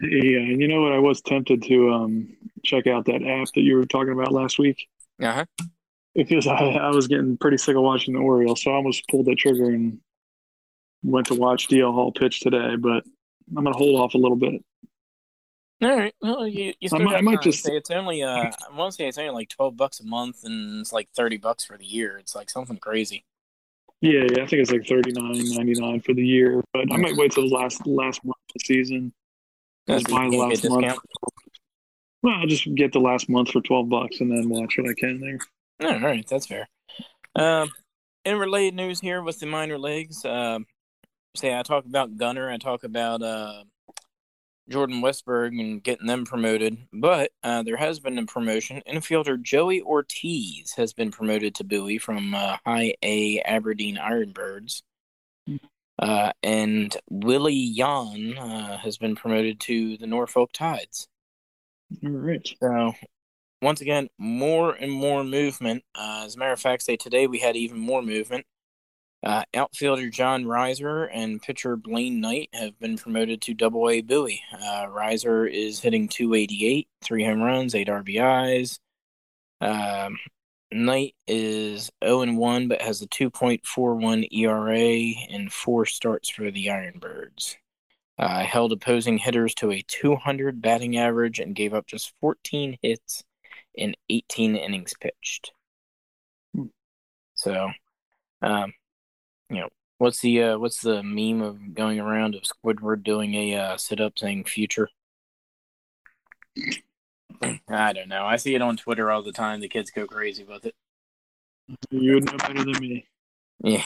Yeah, 0.00 0.38
and 0.38 0.60
you 0.60 0.68
know 0.68 0.82
what? 0.82 0.92
I 0.92 0.98
was 0.98 1.20
tempted 1.20 1.62
to 1.64 1.90
um, 1.92 2.36
check 2.64 2.86
out 2.86 3.06
that 3.06 3.22
app 3.26 3.48
that 3.54 3.60
you 3.62 3.76
were 3.76 3.86
talking 3.86 4.12
about 4.12 4.32
last 4.32 4.58
week 4.58 4.86
Uh 5.20 5.32
huh. 5.32 5.44
because 6.14 6.46
I, 6.46 6.54
I 6.54 6.90
was 6.90 7.08
getting 7.08 7.36
pretty 7.36 7.56
sick 7.56 7.74
of 7.76 7.82
watching 7.82 8.14
the 8.14 8.20
Orioles, 8.20 8.62
so 8.62 8.70
I 8.70 8.74
almost 8.74 9.08
pulled 9.08 9.26
that 9.26 9.36
trigger 9.38 9.70
and 9.70 9.98
went 11.02 11.26
to 11.28 11.34
watch 11.34 11.68
DL 11.68 11.92
Hall 11.92 12.12
pitch 12.12 12.40
today. 12.40 12.76
But 12.76 13.04
I'm 13.56 13.64
gonna 13.64 13.76
hold 13.76 14.00
off 14.00 14.14
a 14.14 14.18
little 14.18 14.36
bit. 14.36 14.62
All 15.82 15.96
right. 15.96 16.14
Well, 16.22 16.46
you, 16.46 16.72
you 16.80 16.88
still 16.88 17.00
might- 17.00 17.16
I 17.16 17.20
might 17.20 17.42
just- 17.42 17.64
say 17.64 17.76
it's 17.76 17.90
only 17.90 18.22
uh, 18.22 18.50
I 18.70 18.76
want 18.76 18.92
to 18.92 18.96
say 18.96 19.08
it's 19.08 19.18
only 19.18 19.30
like 19.32 19.48
twelve 19.48 19.76
bucks 19.76 19.98
a 20.00 20.04
month, 20.04 20.44
and 20.44 20.80
it's 20.80 20.92
like 20.92 21.08
thirty 21.16 21.36
bucks 21.36 21.64
for 21.64 21.76
the 21.76 21.84
year. 21.84 22.16
It's 22.18 22.34
like 22.34 22.48
something 22.48 22.76
crazy. 22.76 23.24
Yeah, 24.00 24.20
yeah, 24.30 24.42
I 24.42 24.46
think 24.46 24.62
it's 24.62 24.70
like 24.70 24.86
thirty 24.86 25.12
nine 25.12 25.32
ninety 25.54 25.74
nine 25.80 26.00
for 26.00 26.14
the 26.14 26.24
year, 26.24 26.62
but 26.72 26.92
I 26.92 26.96
might 26.96 27.16
wait 27.16 27.32
till 27.32 27.48
the 27.48 27.54
last 27.54 27.84
last 27.86 28.24
month 28.24 28.36
of 28.50 28.54
the 28.54 28.64
season. 28.64 29.12
Buy 29.86 29.98
the 29.98 30.30
You 30.30 30.38
last 30.38 30.68
month. 30.68 30.98
Well, 32.22 32.34
I'll 32.34 32.46
just 32.46 32.72
get 32.74 32.92
the 32.92 33.00
last 33.00 33.28
month 33.28 33.50
for 33.50 33.60
twelve 33.60 33.88
bucks 33.88 34.20
and 34.20 34.30
then 34.30 34.48
watch 34.48 34.78
what 34.78 34.88
I 34.88 34.94
can 34.94 35.20
there. 35.20 35.38
All 35.90 36.00
right, 36.00 36.26
that's 36.26 36.46
fair. 36.46 36.68
Um, 37.36 37.70
in 38.24 38.38
related 38.38 38.74
news 38.74 39.00
here 39.00 39.22
with 39.22 39.40
the 39.40 39.46
minor 39.46 39.78
leagues, 39.78 40.24
um, 40.24 40.66
say 41.36 41.56
I 41.56 41.62
talk 41.62 41.84
about 41.84 42.16
Gunnar, 42.16 42.50
I 42.50 42.56
talk 42.56 42.84
about 42.84 43.22
uh, 43.22 43.64
Jordan 44.68 45.02
Westburg 45.02 45.60
and 45.60 45.82
getting 45.82 46.06
them 46.06 46.24
promoted, 46.24 46.78
but 46.92 47.32
uh, 47.42 47.62
there 47.62 47.76
has 47.76 48.00
been 48.00 48.16
a 48.18 48.24
promotion. 48.24 48.80
Infielder 48.88 49.42
Joey 49.42 49.82
Ortiz 49.82 50.72
has 50.76 50.94
been 50.94 51.10
promoted 51.10 51.54
to 51.56 51.64
Bowie 51.64 51.98
from 51.98 52.34
uh, 52.34 52.56
High 52.64 52.94
A 53.02 53.40
Aberdeen 53.40 53.96
Ironbirds. 53.96 54.82
Uh, 55.98 56.32
and 56.42 56.96
Willie 57.08 57.54
Yahn 57.54 58.36
uh, 58.36 58.78
has 58.78 58.98
been 58.98 59.14
promoted 59.14 59.60
to 59.60 59.96
the 59.96 60.06
Norfolk 60.06 60.50
Tides. 60.52 61.08
All 62.04 62.10
right. 62.10 62.46
So, 62.60 62.92
once 63.62 63.80
again, 63.80 64.08
more 64.18 64.72
and 64.72 64.90
more 64.90 65.22
movement. 65.22 65.84
Uh, 65.94 66.22
as 66.24 66.34
a 66.34 66.38
matter 66.38 66.52
of 66.52 66.60
fact, 66.60 66.82
say 66.82 66.96
today 66.96 67.26
we 67.26 67.38
had 67.38 67.56
even 67.56 67.78
more 67.78 68.02
movement. 68.02 68.46
Uh, 69.22 69.42
outfielder 69.54 70.10
John 70.10 70.44
Rizer 70.44 71.08
and 71.10 71.40
pitcher 71.40 71.76
Blaine 71.76 72.20
Knight 72.20 72.50
have 72.52 72.78
been 72.78 72.98
promoted 72.98 73.40
to 73.42 73.54
Double 73.54 73.88
A 73.88 74.02
Bowie. 74.02 74.42
Uh, 74.52 74.86
Rizer 74.86 75.50
is 75.50 75.80
hitting 75.80 76.08
288, 76.08 76.88
three 77.00 77.24
home 77.24 77.40
runs, 77.40 77.74
eight 77.74 77.88
RBIs. 77.88 78.80
Um, 79.62 80.18
Knight 80.74 81.14
is 81.28 81.90
0 82.04 82.22
and 82.22 82.36
1, 82.36 82.68
but 82.68 82.82
has 82.82 83.00
a 83.00 83.06
2.41 83.06 84.26
ERA 84.32 85.14
and 85.30 85.52
four 85.52 85.86
starts 85.86 86.28
for 86.28 86.50
the 86.50 86.66
Ironbirds. 86.66 87.56
Uh, 88.18 88.44
held 88.44 88.72
opposing 88.72 89.18
hitters 89.18 89.54
to 89.54 89.70
a 89.70 89.84
200 89.86 90.60
batting 90.60 90.96
average 90.96 91.38
and 91.38 91.54
gave 91.54 91.74
up 91.74 91.86
just 91.86 92.12
14 92.20 92.76
hits 92.82 93.24
in 93.74 93.94
18 94.08 94.56
innings 94.56 94.94
pitched. 95.00 95.52
Hmm. 96.54 96.66
So, 97.34 97.70
um, 98.42 98.72
you 99.50 99.56
know, 99.56 99.68
what's 99.98 100.20
the 100.20 100.42
uh, 100.42 100.58
what's 100.58 100.80
the 100.80 101.02
meme 101.02 101.42
of 101.42 101.74
going 101.74 102.00
around 102.00 102.34
of 102.34 102.42
Squidward 102.42 103.02
doing 103.04 103.34
a 103.34 103.54
uh, 103.54 103.76
sit 103.76 104.00
up 104.00 104.18
saying 104.18 104.44
future? 104.44 104.88
I 107.68 107.92
don't 107.92 108.08
know. 108.08 108.24
I 108.24 108.36
see 108.36 108.54
it 108.54 108.62
on 108.62 108.76
Twitter 108.76 109.10
all 109.10 109.22
the 109.22 109.32
time. 109.32 109.60
The 109.60 109.68
kids 109.68 109.90
go 109.90 110.06
crazy 110.06 110.44
with 110.44 110.66
it. 110.66 110.74
You 111.90 112.14
would 112.14 112.24
know 112.26 112.36
better 112.38 112.64
than 112.64 112.80
me. 112.80 113.06
Yeah, 113.62 113.84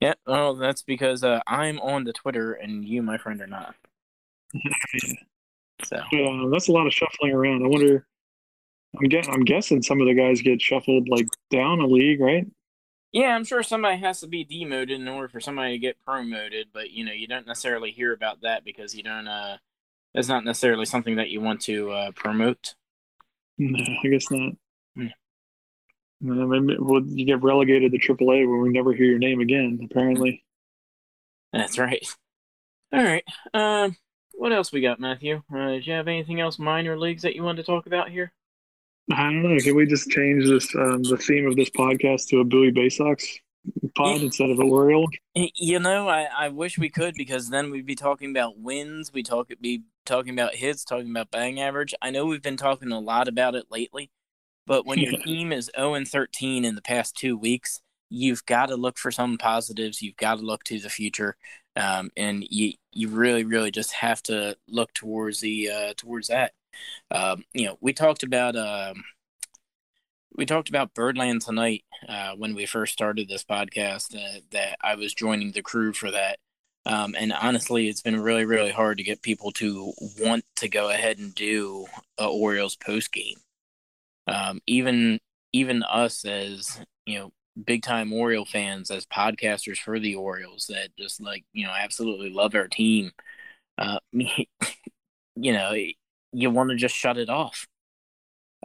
yeah. 0.00 0.14
Well, 0.26 0.54
that's 0.54 0.82
because 0.82 1.22
uh, 1.22 1.40
I'm 1.46 1.78
on 1.80 2.04
the 2.04 2.12
Twitter 2.12 2.54
and 2.54 2.84
you, 2.84 3.02
my 3.02 3.18
friend, 3.18 3.40
are 3.40 3.46
not. 3.46 3.74
So 5.84 5.96
Uh, 6.12 6.48
that's 6.50 6.68
a 6.68 6.72
lot 6.72 6.86
of 6.86 6.92
shuffling 6.92 7.32
around. 7.32 7.64
I 7.64 7.68
wonder. 7.68 8.06
I'm 9.00 9.08
guess 9.08 9.28
I'm 9.28 9.44
guessing 9.44 9.82
some 9.82 10.00
of 10.00 10.08
the 10.08 10.14
guys 10.14 10.42
get 10.42 10.60
shuffled 10.60 11.08
like 11.08 11.26
down 11.50 11.80
a 11.80 11.86
league, 11.86 12.20
right? 12.20 12.46
yeah, 13.12 13.34
I'm 13.34 13.44
sure 13.44 13.62
somebody 13.62 13.98
has 13.98 14.20
to 14.20 14.28
be 14.28 14.44
demoted 14.44 15.00
in 15.00 15.08
order 15.08 15.28
for 15.28 15.40
somebody 15.40 15.72
to 15.72 15.78
get 15.78 16.02
promoted. 16.04 16.68
But 16.72 16.90
you 16.90 17.04
know, 17.04 17.12
you 17.12 17.26
don't 17.26 17.46
necessarily 17.46 17.90
hear 17.90 18.12
about 18.12 18.42
that 18.42 18.64
because 18.64 18.94
you 18.94 19.02
don't. 19.02 19.28
Uh, 19.28 19.56
that's 20.14 20.28
not 20.28 20.44
necessarily 20.44 20.84
something 20.84 21.16
that 21.16 21.30
you 21.30 21.40
want 21.40 21.60
to 21.62 21.90
uh, 21.90 22.10
promote. 22.12 22.74
No, 23.60 23.78
I 23.78 24.08
guess 24.08 24.30
not. 24.30 24.52
Hmm. 24.96 25.06
Uh, 26.22 26.46
maybe, 26.46 26.76
well, 26.78 27.02
you 27.04 27.26
get 27.26 27.42
relegated 27.42 27.92
to 27.92 27.98
AAA 27.98 28.48
where 28.48 28.58
we 28.58 28.70
never 28.70 28.94
hear 28.94 29.04
your 29.04 29.18
name 29.18 29.40
again. 29.40 29.86
Apparently, 29.90 30.42
That's 31.52 31.78
right. 31.78 32.06
All 32.92 33.02
right. 33.02 33.24
Um, 33.52 33.96
what 34.32 34.52
else 34.52 34.72
we 34.72 34.80
got, 34.80 34.98
Matthew? 34.98 35.42
Uh, 35.54 35.68
did 35.68 35.86
you 35.86 35.92
have 35.92 36.08
anything 36.08 36.40
else 36.40 36.58
minor 36.58 36.98
leagues 36.98 37.22
that 37.22 37.36
you 37.36 37.42
wanted 37.42 37.62
to 37.62 37.70
talk 37.70 37.86
about 37.86 38.10
here? 38.10 38.32
I 39.12 39.24
don't 39.24 39.42
know. 39.42 39.58
Can 39.58 39.76
we 39.76 39.84
just 39.84 40.08
change 40.08 40.46
this 40.46 40.74
um, 40.76 41.02
the 41.02 41.18
theme 41.18 41.46
of 41.46 41.56
this 41.56 41.70
podcast 41.70 42.28
to 42.28 42.40
a 42.40 42.44
Bowie 42.44 42.70
Bay 42.70 42.88
Sox 42.88 43.26
pod 43.94 44.20
instead 44.20 44.50
of 44.50 44.58
a 44.58 44.62
Oriole? 44.62 45.08
You 45.34 45.78
know, 45.78 46.08
I, 46.08 46.28
I 46.36 46.48
wish 46.48 46.78
we 46.78 46.88
could 46.88 47.14
because 47.14 47.50
then 47.50 47.70
we'd 47.70 47.86
be 47.86 47.94
talking 47.94 48.30
about 48.30 48.58
wins. 48.58 49.12
We 49.12 49.22
talk 49.22 49.50
be 49.60 49.82
talking 50.06 50.32
about 50.32 50.54
hits, 50.54 50.84
talking 50.84 51.10
about 51.10 51.30
bang 51.30 51.60
average. 51.60 51.94
I 52.02 52.10
know 52.10 52.26
we've 52.26 52.42
been 52.42 52.56
talking 52.56 52.92
a 52.92 53.00
lot 53.00 53.28
about 53.28 53.54
it 53.54 53.66
lately, 53.70 54.10
but 54.66 54.86
when 54.86 54.98
your 54.98 55.12
team 55.24 55.52
is 55.52 55.70
zero 55.76 55.94
and 55.94 56.06
thirteen 56.06 56.64
in 56.64 56.74
the 56.74 56.82
past 56.82 57.16
two 57.16 57.36
weeks, 57.36 57.80
you've 58.08 58.44
got 58.46 58.66
to 58.66 58.76
look 58.76 58.98
for 58.98 59.10
some 59.10 59.38
positives. 59.38 60.02
You've 60.02 60.16
got 60.16 60.36
to 60.36 60.42
look 60.42 60.64
to 60.64 60.78
the 60.78 60.90
future, 60.90 61.36
um, 61.76 62.10
and 62.16 62.44
you 62.48 62.72
you 62.92 63.08
really 63.08 63.44
really 63.44 63.70
just 63.70 63.92
have 63.92 64.22
to 64.24 64.56
look 64.68 64.92
towards 64.94 65.40
the 65.40 65.70
uh, 65.70 65.94
towards 65.96 66.28
that. 66.28 66.52
Um, 67.10 67.44
you 67.52 67.66
know, 67.66 67.78
we 67.80 67.92
talked 67.92 68.22
about 68.22 68.56
um, 68.56 69.02
we 70.40 70.46
talked 70.46 70.70
about 70.70 70.94
Birdland 70.94 71.42
tonight 71.42 71.84
uh, 72.08 72.32
when 72.34 72.54
we 72.54 72.64
first 72.64 72.94
started 72.94 73.28
this 73.28 73.44
podcast. 73.44 74.16
Uh, 74.16 74.40
that 74.52 74.78
I 74.80 74.94
was 74.94 75.12
joining 75.12 75.52
the 75.52 75.60
crew 75.60 75.92
for 75.92 76.10
that, 76.10 76.38
um, 76.86 77.14
and 77.14 77.30
honestly, 77.30 77.90
it's 77.90 78.00
been 78.00 78.18
really 78.18 78.46
really 78.46 78.70
hard 78.70 78.96
to 78.96 79.04
get 79.04 79.20
people 79.20 79.52
to 79.52 79.92
want 80.18 80.46
to 80.56 80.68
go 80.70 80.88
ahead 80.88 81.18
and 81.18 81.34
do 81.34 81.84
a 82.16 82.24
Orioles 82.24 82.74
post 82.74 83.12
game. 83.12 83.36
Um, 84.26 84.60
even 84.66 85.20
even 85.52 85.82
us 85.82 86.24
as 86.24 86.80
you 87.04 87.18
know 87.18 87.32
big 87.62 87.82
time 87.82 88.10
Oriole 88.10 88.46
fans 88.46 88.90
as 88.90 89.04
podcasters 89.04 89.76
for 89.76 89.98
the 90.00 90.14
Orioles 90.14 90.68
that 90.70 90.96
just 90.96 91.20
like 91.20 91.44
you 91.52 91.66
know 91.66 91.74
absolutely 91.78 92.30
love 92.30 92.54
our 92.54 92.66
team. 92.66 93.10
Uh, 93.76 93.98
you 94.12 94.46
know, 95.52 95.74
you 96.32 96.50
want 96.50 96.70
to 96.70 96.76
just 96.76 96.94
shut 96.94 97.18
it 97.18 97.28
off. 97.28 97.66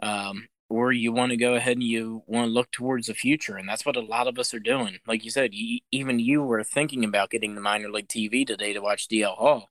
Um, 0.02 0.46
or 0.68 0.92
you 0.92 1.12
want 1.12 1.30
to 1.30 1.36
go 1.36 1.54
ahead 1.54 1.74
and 1.74 1.82
you 1.82 2.22
want 2.26 2.48
to 2.48 2.52
look 2.52 2.70
towards 2.70 3.06
the 3.06 3.14
future, 3.14 3.56
and 3.56 3.68
that's 3.68 3.86
what 3.86 3.96
a 3.96 4.00
lot 4.00 4.26
of 4.26 4.38
us 4.38 4.52
are 4.52 4.60
doing. 4.60 4.98
Like 5.06 5.24
you 5.24 5.30
said, 5.30 5.54
you, 5.54 5.80
even 5.92 6.18
you 6.18 6.42
were 6.42 6.64
thinking 6.64 7.04
about 7.04 7.30
getting 7.30 7.54
the 7.54 7.60
minor 7.60 7.90
league 7.90 8.08
TV 8.08 8.46
today 8.46 8.72
to 8.72 8.80
watch 8.80 9.08
DL 9.08 9.36
Hall. 9.36 9.70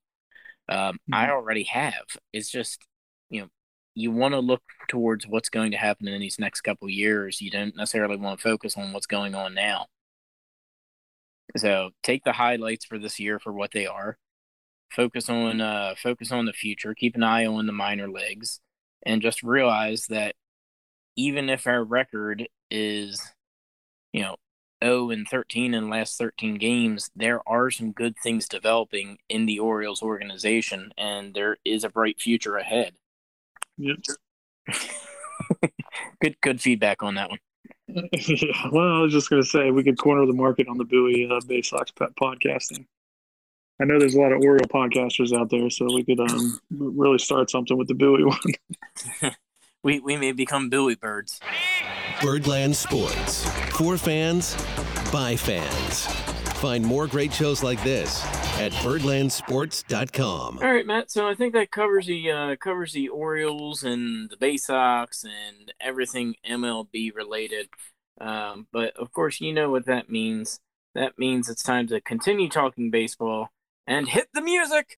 Um, 0.69 0.99
I 1.11 1.29
already 1.29 1.63
have. 1.63 2.05
It's 2.33 2.49
just 2.49 2.79
you 3.29 3.41
know 3.41 3.47
you 3.93 4.11
want 4.11 4.33
to 4.33 4.39
look 4.39 4.63
towards 4.87 5.27
what's 5.27 5.49
going 5.49 5.71
to 5.71 5.77
happen 5.77 6.07
in 6.07 6.19
these 6.21 6.39
next 6.39 6.61
couple 6.61 6.89
years. 6.89 7.41
You 7.41 7.51
don't 7.51 7.75
necessarily 7.75 8.17
want 8.17 8.39
to 8.39 8.43
focus 8.43 8.77
on 8.77 8.93
what's 8.93 9.07
going 9.07 9.35
on 9.35 9.53
now. 9.53 9.87
So 11.57 11.91
take 12.03 12.23
the 12.23 12.33
highlights 12.33 12.85
for 12.85 12.99
this 12.99 13.19
year 13.19 13.39
for 13.39 13.53
what 13.53 13.71
they 13.71 13.85
are. 13.85 14.17
Focus 14.91 15.29
on 15.29 15.61
uh, 15.61 15.95
focus 16.01 16.31
on 16.31 16.45
the 16.45 16.53
future. 16.53 16.93
Keep 16.93 17.15
an 17.15 17.23
eye 17.23 17.45
on 17.45 17.65
the 17.65 17.73
minor 17.73 18.09
leagues, 18.09 18.59
and 19.05 19.21
just 19.21 19.43
realize 19.43 20.07
that 20.07 20.35
even 21.15 21.49
if 21.49 21.67
our 21.67 21.83
record 21.83 22.47
is, 22.69 23.21
you 24.13 24.21
know, 24.21 24.35
0 24.83 25.09
and 25.09 25.27
13 25.27 25.73
in 25.73 25.83
the 25.83 25.89
last 25.89 26.17
13 26.17 26.55
games, 26.55 27.09
there 27.15 27.41
are 27.47 27.71
some 27.71 27.91
good 27.91 28.15
things 28.21 28.47
developing 28.47 29.17
in 29.29 29.45
the 29.45 29.59
Orioles 29.59 30.01
organization, 30.01 30.91
and 30.97 31.33
there 31.33 31.57
is 31.65 31.83
a 31.83 31.89
bright 31.89 32.19
future 32.19 32.57
ahead. 32.57 32.95
Yep. 33.77 33.97
good, 36.21 36.35
good 36.41 36.61
feedback 36.61 37.03
on 37.03 37.15
that 37.15 37.29
one. 37.29 37.39
yeah, 37.87 38.69
well, 38.71 38.97
I 38.97 38.99
was 39.01 39.11
just 39.11 39.29
going 39.29 39.41
to 39.41 39.47
say 39.47 39.71
we 39.71 39.83
could 39.83 39.97
corner 39.97 40.25
the 40.25 40.33
market 40.33 40.67
on 40.67 40.77
the 40.77 40.85
Bowie 40.85 41.29
uh, 41.31 41.39
Bay 41.47 41.61
Sox 41.61 41.91
pet 41.91 42.09
podcasting. 42.15 42.85
I 43.79 43.83
know 43.83 43.99
there's 43.99 44.15
a 44.15 44.21
lot 44.21 44.31
of 44.31 44.41
Oriole 44.41 44.67
podcasters 44.67 45.37
out 45.37 45.49
there, 45.49 45.69
so 45.69 45.85
we 45.93 46.03
could 46.03 46.19
um, 46.19 46.59
really 46.71 47.17
start 47.17 47.49
something 47.49 47.77
with 47.77 47.87
the 47.87 47.93
Bowie 47.93 48.23
one. 49.21 49.35
We 49.85 49.99
we 49.99 50.17
may 50.17 50.31
become 50.31 50.69
Billy 50.69 50.95
Birds. 50.95 51.39
Birdland 52.19 52.75
Sports. 52.75 53.47
For 53.77 53.99
fans, 53.99 54.55
by 55.11 55.35
fans. 55.35 56.07
Find 56.55 56.83
more 56.83 57.05
great 57.05 57.31
shows 57.31 57.61
like 57.61 57.83
this 57.83 58.25
at 58.59 58.71
birdlandsports.com. 58.71 60.57
All 60.57 60.73
right, 60.73 60.87
Matt. 60.87 61.11
So 61.11 61.27
I 61.27 61.35
think 61.35 61.53
that 61.53 61.69
covers 61.69 62.07
the 62.07 62.31
uh, 62.31 62.55
covers 62.55 62.93
the 62.93 63.09
Orioles 63.09 63.83
and 63.83 64.27
the 64.31 64.37
Bay 64.37 64.57
Sox 64.57 65.23
and 65.23 65.71
everything 65.79 66.33
MLB 66.49 67.13
related. 67.13 67.69
Um, 68.19 68.65
but 68.73 68.97
of 68.97 69.11
course, 69.11 69.39
you 69.39 69.53
know 69.53 69.69
what 69.69 69.85
that 69.85 70.09
means. 70.09 70.59
That 70.95 71.19
means 71.19 71.47
it's 71.47 71.61
time 71.61 71.85
to 71.89 72.01
continue 72.01 72.49
talking 72.49 72.89
baseball 72.89 73.49
and 73.85 74.09
hit 74.09 74.29
the 74.33 74.41
music. 74.41 74.97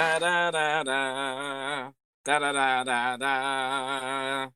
Da 0.00 0.18
da 0.18 0.50
da 0.50 0.82
da 0.82 1.92
da 2.24 2.38
da 2.38 2.52
da 2.52 2.84
da 2.84 3.16
da. 3.18 4.48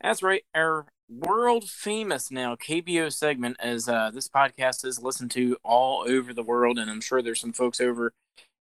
That's 0.00 0.20
right, 0.20 0.42
our 0.52 0.86
world 1.08 1.70
famous 1.70 2.32
now 2.32 2.56
KBO 2.56 3.12
segment, 3.12 3.56
as 3.60 3.88
uh, 3.88 4.10
this 4.12 4.28
podcast 4.28 4.84
is 4.84 5.00
listened 5.00 5.30
to 5.30 5.56
all 5.62 6.02
over 6.08 6.34
the 6.34 6.42
world, 6.42 6.76
and 6.76 6.90
I'm 6.90 7.00
sure 7.00 7.22
there's 7.22 7.38
some 7.38 7.52
folks 7.52 7.80
over 7.80 8.12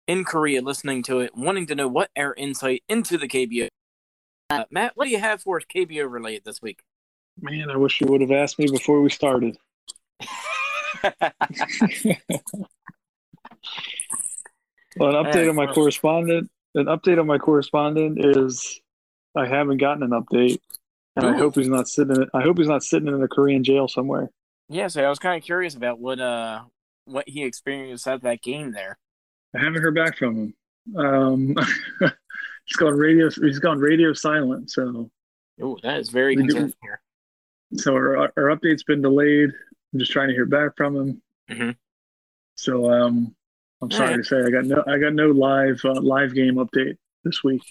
in 0.09 0.25
Korea 0.25 0.63
listening 0.63 1.05
to 1.05 1.21
it, 1.21 1.37
wanting 1.37 1.69
to 1.69 1.77
know 1.77 1.87
what 1.87 2.11
our 2.17 2.35
insight 2.35 2.83
into 2.89 3.17
the 3.17 3.29
KBO. 3.29 3.69
Uh, 4.51 4.65
Matt, 4.69 4.97
what 4.97 5.05
do 5.05 5.13
you 5.13 5.21
have 5.21 5.43
for 5.43 5.59
us 5.59 5.65
KBO 5.73 6.11
related 6.11 6.43
this 6.45 6.61
week? 6.61 6.83
Man, 7.41 7.71
I 7.71 7.77
wish 7.77 8.01
you 8.01 8.09
would 8.09 8.21
have 8.21 8.33
asked 8.33 8.59
me 8.59 8.67
before 8.69 9.01
we 9.01 9.11
started. 9.11 9.57
Well, 14.97 15.17
an 15.17 15.25
update 15.33 15.49
on 15.49 15.57
my 15.57 15.67
correspondent. 15.67 16.51
An 16.75 16.87
update 16.87 17.19
on 17.19 17.27
my 17.27 17.39
correspondent 17.39 18.19
is 18.25 18.81
I 19.35 19.47
haven't 19.47 19.79
gotten 19.79 20.03
an 20.03 20.11
update, 20.11 20.59
and 21.17 21.27
I 21.27 21.37
hope 21.37 21.55
he's 21.55 21.69
not 21.69 21.89
sitting. 21.89 22.17
In, 22.17 22.29
I 22.35 22.43
hope 22.43 22.59
he's 22.59 22.69
not 22.69 22.83
sitting 22.83 23.09
in 23.09 23.23
a 23.23 23.29
Korean 23.29 23.65
jail 23.65 23.89
somewhere. 23.89 24.31
yeah, 24.69 24.89
so 24.89 25.03
I 25.05 25.09
was 25.09 25.19
kind 25.19 25.37
of 25.41 25.45
curious 25.45 25.75
about 25.75 25.99
what 25.99 26.21
uh 26.21 26.63
what 27.07 27.29
he 27.29 27.45
experienced 27.45 28.07
at 28.09 28.23
that 28.23 28.43
game 28.43 28.73
there. 28.73 28.99
I 29.55 29.61
haven't 29.65 29.81
heard 29.83 29.95
back 29.95 30.19
from 30.19 30.37
him. 30.37 30.97
Um, 30.97 31.55
he's 32.01 32.77
gone 32.77 32.95
radio. 32.95 33.31
He's 33.31 33.59
gone 33.59 33.79
radio 33.79 34.13
silent. 34.13 34.71
So, 34.71 35.11
Oh, 35.63 35.79
that 35.83 35.99
is 36.01 36.11
very 36.11 36.37
concerning 36.37 36.75
here. 36.83 37.01
so 37.77 37.95
our, 37.95 38.17
our 38.37 38.55
update's 38.55 38.83
been 38.83 39.01
delayed. 39.01 39.51
I'm 39.93 39.99
just 39.99 40.13
trying 40.13 40.29
to 40.29 40.35
hear 40.35 40.45
back 40.47 40.77
from 40.77 40.97
him. 40.97 41.23
Mhm. 41.51 41.77
So, 42.57 42.91
um, 42.93 43.35
I'm 43.83 43.91
sorry 43.91 44.11
Alright. 44.11 44.25
to 44.25 44.25
say 44.25 44.37
I 44.43 44.51
got 44.51 44.65
no 44.65 44.83
I 44.87 44.99
got 44.99 45.13
no 45.15 45.29
live 45.31 45.81
uh, 45.85 46.01
live 46.01 46.35
game 46.35 46.55
update 46.55 46.97
this 47.25 47.43
week. 47.45 47.63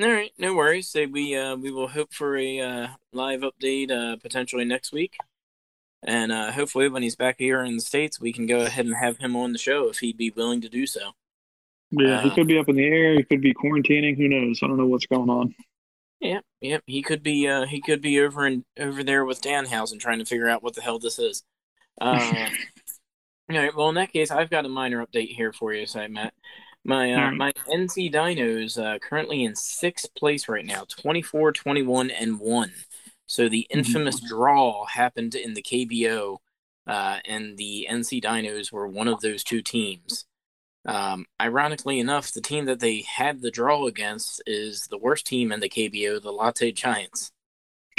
All 0.00 0.08
right, 0.10 0.32
no 0.38 0.54
worries. 0.54 0.94
We 0.94 1.36
uh, 1.36 1.56
we 1.56 1.70
will 1.72 1.88
hope 1.88 2.12
for 2.12 2.36
a 2.36 2.60
uh, 2.60 2.86
live 3.12 3.40
update 3.40 3.90
uh, 3.90 4.16
potentially 4.16 4.64
next 4.64 4.92
week, 4.92 5.16
and 6.04 6.30
uh, 6.30 6.52
hopefully 6.52 6.88
when 6.88 7.02
he's 7.02 7.16
back 7.16 7.36
here 7.38 7.62
in 7.64 7.74
the 7.76 7.82
states, 7.82 8.20
we 8.20 8.32
can 8.32 8.46
go 8.46 8.60
ahead 8.60 8.86
and 8.86 8.94
have 8.96 9.18
him 9.18 9.34
on 9.36 9.52
the 9.52 9.58
show 9.58 9.88
if 9.88 9.98
he'd 9.98 10.16
be 10.16 10.30
willing 10.30 10.60
to 10.60 10.68
do 10.68 10.86
so. 10.86 11.12
Yeah, 11.90 12.22
he 12.22 12.30
Uh, 12.30 12.34
could 12.34 12.46
be 12.46 12.58
up 12.58 12.68
in 12.68 12.76
the 12.76 12.84
air. 12.84 13.14
He 13.16 13.24
could 13.24 13.40
be 13.40 13.54
quarantining. 13.54 14.16
Who 14.16 14.28
knows? 14.28 14.60
I 14.62 14.66
don't 14.68 14.76
know 14.76 14.86
what's 14.86 15.06
going 15.06 15.30
on. 15.30 15.54
Yep, 16.20 16.44
yep. 16.60 16.82
He 16.86 17.02
could 17.02 17.22
be 17.22 17.48
uh, 17.48 17.66
he 17.66 17.80
could 17.80 18.00
be 18.00 18.20
over 18.20 18.44
and 18.46 18.64
over 18.78 19.02
there 19.02 19.24
with 19.24 19.40
Danhausen 19.40 19.98
trying 19.98 20.18
to 20.18 20.24
figure 20.24 20.48
out 20.48 20.62
what 20.62 20.74
the 20.74 20.82
hell 20.82 20.98
this 20.98 21.18
is. 21.18 21.42
Uh, 22.00 22.48
all 23.50 23.56
right. 23.56 23.74
Well, 23.74 23.88
in 23.88 23.94
that 23.96 24.12
case, 24.12 24.30
I've 24.30 24.50
got 24.50 24.66
a 24.66 24.68
minor 24.68 25.04
update 25.04 25.34
here 25.34 25.52
for 25.52 25.72
you, 25.72 25.86
say 25.86 26.08
Matt. 26.08 26.34
My 26.84 27.12
uh, 27.12 27.18
Alright. 27.18 27.36
my 27.36 27.52
NC 27.68 28.12
Dinos 28.12 28.82
uh, 28.82 28.98
currently 28.98 29.44
in 29.44 29.54
sixth 29.54 30.14
place 30.14 30.48
right 30.48 30.64
now, 30.64 30.84
24, 30.88 31.52
21, 31.52 32.10
and 32.10 32.38
one. 32.38 32.72
So 33.26 33.48
the 33.48 33.66
infamous 33.70 34.20
draw 34.20 34.86
happened 34.86 35.34
in 35.34 35.54
the 35.54 35.62
KBO, 35.62 36.38
uh, 36.86 37.18
and 37.26 37.58
the 37.58 37.86
NC 37.90 38.22
Dinos 38.22 38.72
were 38.72 38.88
one 38.88 39.08
of 39.08 39.20
those 39.20 39.44
two 39.44 39.60
teams. 39.60 40.24
Um, 40.86 41.26
ironically 41.40 41.98
enough, 42.00 42.32
the 42.32 42.40
team 42.40 42.64
that 42.64 42.80
they 42.80 43.02
had 43.02 43.42
the 43.42 43.50
draw 43.50 43.86
against 43.86 44.42
is 44.46 44.86
the 44.86 44.96
worst 44.96 45.26
team 45.26 45.52
in 45.52 45.60
the 45.60 45.68
KBO, 45.68 46.22
the 46.22 46.32
Latte 46.32 46.72
Giants. 46.72 47.32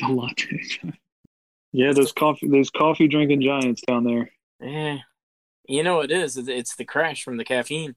A 0.02 0.12
lot. 0.12 0.42
yeah, 1.72 1.94
those 1.94 2.12
coffee 2.12 2.48
those 2.48 2.72
coffee 2.72 3.08
drinking 3.08 3.42
giants 3.42 3.82
down 3.86 4.04
there. 4.04 4.32
Eh, 4.64 4.98
you 5.70 5.84
know 5.84 5.98
what 5.98 6.12
it 6.12 6.18
is? 6.18 6.38
It's- 6.38 6.76
the 6.76 6.86
crash 6.86 7.24
from 7.24 7.38
the 7.38 7.46
caffeine. 7.46 7.96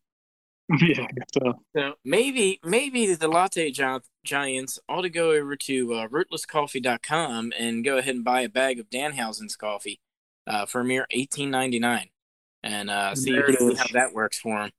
yeah, 0.80 1.06
so. 1.34 1.54
So 1.76 1.94
maybe 2.04 2.60
maybe 2.64 3.14
the 3.14 3.26
Latte 3.28 3.70
Gi- 3.72 4.06
Giants 4.24 4.78
ought 4.88 5.02
to 5.02 5.10
go 5.10 5.32
over 5.32 5.56
to 5.56 5.94
uh, 5.94 6.08
rootlesscoffee.com 6.08 7.52
and 7.58 7.84
go 7.84 7.98
ahead 7.98 8.14
and 8.14 8.24
buy 8.24 8.42
a 8.42 8.48
bag 8.48 8.78
of 8.78 8.88
Danhausen's 8.88 9.56
coffee 9.56 10.00
uh, 10.46 10.64
for 10.66 10.80
a 10.80 10.84
mere 10.84 11.06
eighteen 11.10 11.50
ninety 11.50 11.78
nine, 11.80 12.08
and 12.62 12.88
uh, 12.90 13.14
see, 13.16 13.34
how 13.34 13.86
that 13.92 14.12
works 14.14 14.38
for 14.38 14.62
him. 14.62 14.70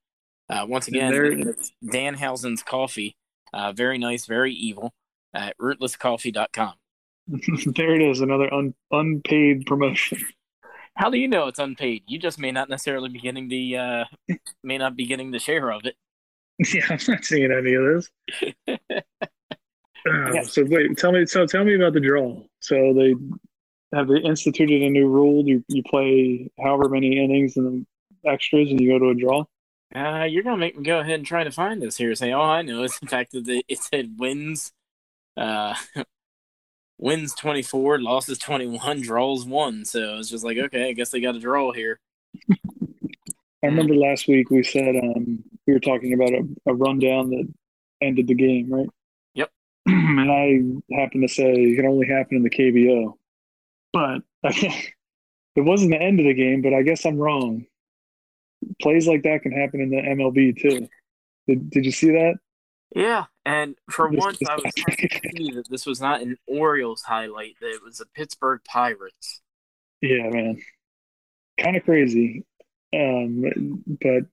Uh, 0.49 0.65
once 0.67 0.87
again, 0.87 1.13
it's 1.13 1.73
Danhausen's 1.83 2.63
coffee, 2.63 3.15
uh, 3.53 3.73
very 3.73 3.97
nice, 3.97 4.25
very 4.25 4.53
evil 4.53 4.93
at 5.33 5.57
rootlesscoffee.com. 5.57 6.73
there 7.75 7.95
it 7.95 8.01
is, 8.01 8.21
another 8.21 8.51
un, 8.53 8.73
unpaid 8.91 9.65
promotion. 9.65 10.19
How 10.95 11.09
do 11.09 11.17
you 11.17 11.27
know 11.27 11.47
it's 11.47 11.59
unpaid? 11.59 12.03
You 12.07 12.19
just 12.19 12.37
may 12.39 12.51
not 12.51 12.69
necessarily 12.69 13.09
be 13.09 13.19
getting 13.19 13.47
the 13.47 13.77
uh, 13.77 14.05
may 14.63 14.77
not 14.77 14.95
be 14.95 15.05
getting 15.05 15.31
the 15.31 15.39
share 15.39 15.71
of 15.71 15.85
it. 15.85 15.95
yeah, 16.73 16.85
I'm 16.89 16.99
not 17.07 17.25
seeing 17.25 17.51
any 17.51 17.73
of 17.73 17.83
this. 17.85 18.09
Uh, 18.67 18.77
Yeah. 20.05 20.43
So 20.43 20.65
wait, 20.65 20.97
tell 20.97 21.13
me. 21.13 21.25
So 21.25 21.45
tell 21.45 21.63
me 21.63 21.75
about 21.75 21.93
the 21.93 22.01
draw. 22.01 22.41
So 22.59 22.93
they 22.93 23.15
have 23.95 24.07
they 24.07 24.17
instituted 24.17 24.81
a 24.81 24.89
new 24.89 25.07
rule. 25.07 25.45
You 25.47 25.63
you 25.69 25.81
play 25.83 26.51
however 26.61 26.89
many 26.89 27.23
innings 27.23 27.55
and 27.55 27.85
extras, 28.25 28.69
and 28.69 28.81
you 28.81 28.89
go 28.91 28.99
to 28.99 29.09
a 29.11 29.15
draw. 29.15 29.45
Uh, 29.95 30.25
you're 30.25 30.43
gonna 30.43 30.57
make 30.57 30.77
me 30.77 30.83
go 30.83 30.99
ahead 30.99 31.15
and 31.15 31.25
try 31.25 31.43
to 31.43 31.51
find 31.51 31.81
this 31.81 31.97
here. 31.97 32.13
Say, 32.15 32.31
all 32.31 32.49
I 32.49 32.63
know 32.63 32.83
is 32.83 32.97
the 32.99 33.07
fact 33.07 33.31
that 33.31 33.63
it 33.67 33.79
said 33.79 34.15
wins, 34.17 34.73
uh, 35.37 35.75
wins 37.03 37.35
24, 37.35 37.99
losses 37.99 38.37
21, 38.37 39.01
draws 39.01 39.45
one. 39.45 39.83
So 39.83 40.17
it's 40.17 40.29
just 40.29 40.45
like, 40.45 40.57
okay, 40.57 40.89
I 40.89 40.93
guess 40.93 41.09
they 41.09 41.19
got 41.19 41.35
a 41.35 41.39
draw 41.39 41.73
here. 41.73 41.99
I 42.49 43.67
remember 43.67 43.93
last 43.93 44.27
week 44.27 44.49
we 44.49 44.63
said 44.63 44.95
um, 44.95 45.43
we 45.67 45.73
were 45.73 45.79
talking 45.79 46.13
about 46.13 46.31
a, 46.31 46.47
a 46.65 46.73
rundown 46.73 47.29
that 47.31 47.47
ended 48.01 48.27
the 48.27 48.35
game, 48.35 48.73
right? 48.73 48.89
Yep. 49.35 49.51
and 49.85 50.31
I 50.31 50.95
happened 50.97 51.27
to 51.27 51.33
say 51.33 51.51
it 51.51 51.75
can 51.75 51.85
only 51.85 52.07
happen 52.07 52.37
in 52.37 52.43
the 52.43 52.49
KBO, 52.49 53.13
but 53.91 54.21
it 54.43 55.61
wasn't 55.61 55.91
the 55.91 56.01
end 56.01 56.19
of 56.19 56.25
the 56.25 56.33
game. 56.33 56.61
But 56.61 56.73
I 56.73 56.83
guess 56.83 57.05
I'm 57.05 57.17
wrong. 57.17 57.65
Plays 58.81 59.07
like 59.07 59.23
that 59.23 59.41
can 59.43 59.51
happen 59.51 59.81
in 59.81 59.89
the 59.89 59.97
MLB 59.97 60.59
too. 60.61 60.87
Did 61.47 61.69
Did 61.69 61.85
you 61.85 61.91
see 61.91 62.11
that? 62.11 62.35
Yeah, 62.95 63.25
and 63.45 63.75
for 63.89 64.07
once, 64.07 64.37
I 64.47 64.55
was 64.55 64.71
happy 64.77 65.07
to 65.07 65.29
see 65.35 65.51
that 65.51 65.69
this 65.69 65.85
was 65.85 65.99
not 65.99 66.21
an 66.21 66.37
Orioles 66.47 67.01
highlight; 67.01 67.55
that 67.59 67.71
it 67.71 67.83
was 67.83 67.97
the 67.97 68.05
Pittsburgh 68.13 68.61
Pirates. 68.67 69.41
Yeah, 70.01 70.29
man. 70.29 70.61
Kind 71.59 71.77
of 71.77 71.83
crazy. 71.83 72.45
Um, 72.93 73.83
but 73.87 74.23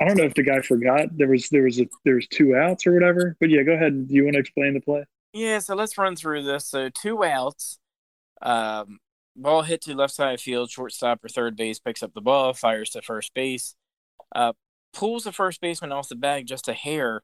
I 0.00 0.06
don't 0.06 0.16
know 0.16 0.24
if 0.24 0.34
the 0.34 0.42
guy 0.42 0.60
forgot 0.60 1.16
there 1.16 1.28
was 1.28 1.48
there 1.50 1.64
was 1.64 1.80
a 1.80 1.86
there 2.04 2.14
was 2.14 2.26
two 2.28 2.56
outs 2.56 2.86
or 2.86 2.94
whatever. 2.94 3.36
But 3.40 3.50
yeah, 3.50 3.62
go 3.62 3.72
ahead. 3.72 4.08
Do 4.08 4.14
you 4.14 4.24
want 4.24 4.34
to 4.34 4.40
explain 4.40 4.74
the 4.74 4.80
play? 4.80 5.04
Yeah, 5.34 5.58
so 5.58 5.74
let's 5.74 5.98
run 5.98 6.16
through 6.16 6.44
this. 6.44 6.66
So 6.66 6.88
two 6.88 7.24
outs. 7.24 7.78
Um, 8.40 8.98
ball 9.36 9.62
hit 9.62 9.82
to 9.82 9.94
left 9.94 10.14
side 10.14 10.40
field, 10.40 10.70
shortstop 10.70 11.24
or 11.24 11.28
third 11.28 11.56
base 11.56 11.78
picks 11.78 12.02
up 12.02 12.14
the 12.14 12.20
ball, 12.20 12.54
fires 12.54 12.90
to 12.90 13.02
first 13.02 13.32
base, 13.34 13.74
uh, 14.34 14.52
pulls 14.92 15.24
the 15.24 15.32
first 15.32 15.60
baseman 15.60 15.92
off 15.92 16.08
the 16.08 16.16
bag 16.16 16.46
just 16.46 16.68
a 16.68 16.72
hair, 16.72 17.22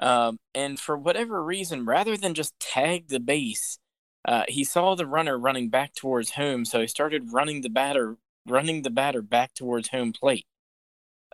um, 0.00 0.38
and 0.54 0.80
for 0.80 0.96
whatever 0.96 1.44
reason, 1.44 1.84
rather 1.84 2.16
than 2.16 2.34
just 2.34 2.58
tag 2.58 3.08
the 3.08 3.20
base, 3.20 3.78
uh, 4.24 4.44
he 4.48 4.64
saw 4.64 4.94
the 4.94 5.06
runner 5.06 5.38
running 5.38 5.68
back 5.68 5.94
towards 5.94 6.32
home, 6.32 6.64
so 6.64 6.80
he 6.80 6.86
started 6.86 7.32
running 7.32 7.60
the 7.60 7.68
batter, 7.68 8.16
running 8.46 8.82
the 8.82 8.90
batter 8.90 9.22
back 9.22 9.54
towards 9.54 9.88
home 9.88 10.12
plate. 10.12 10.46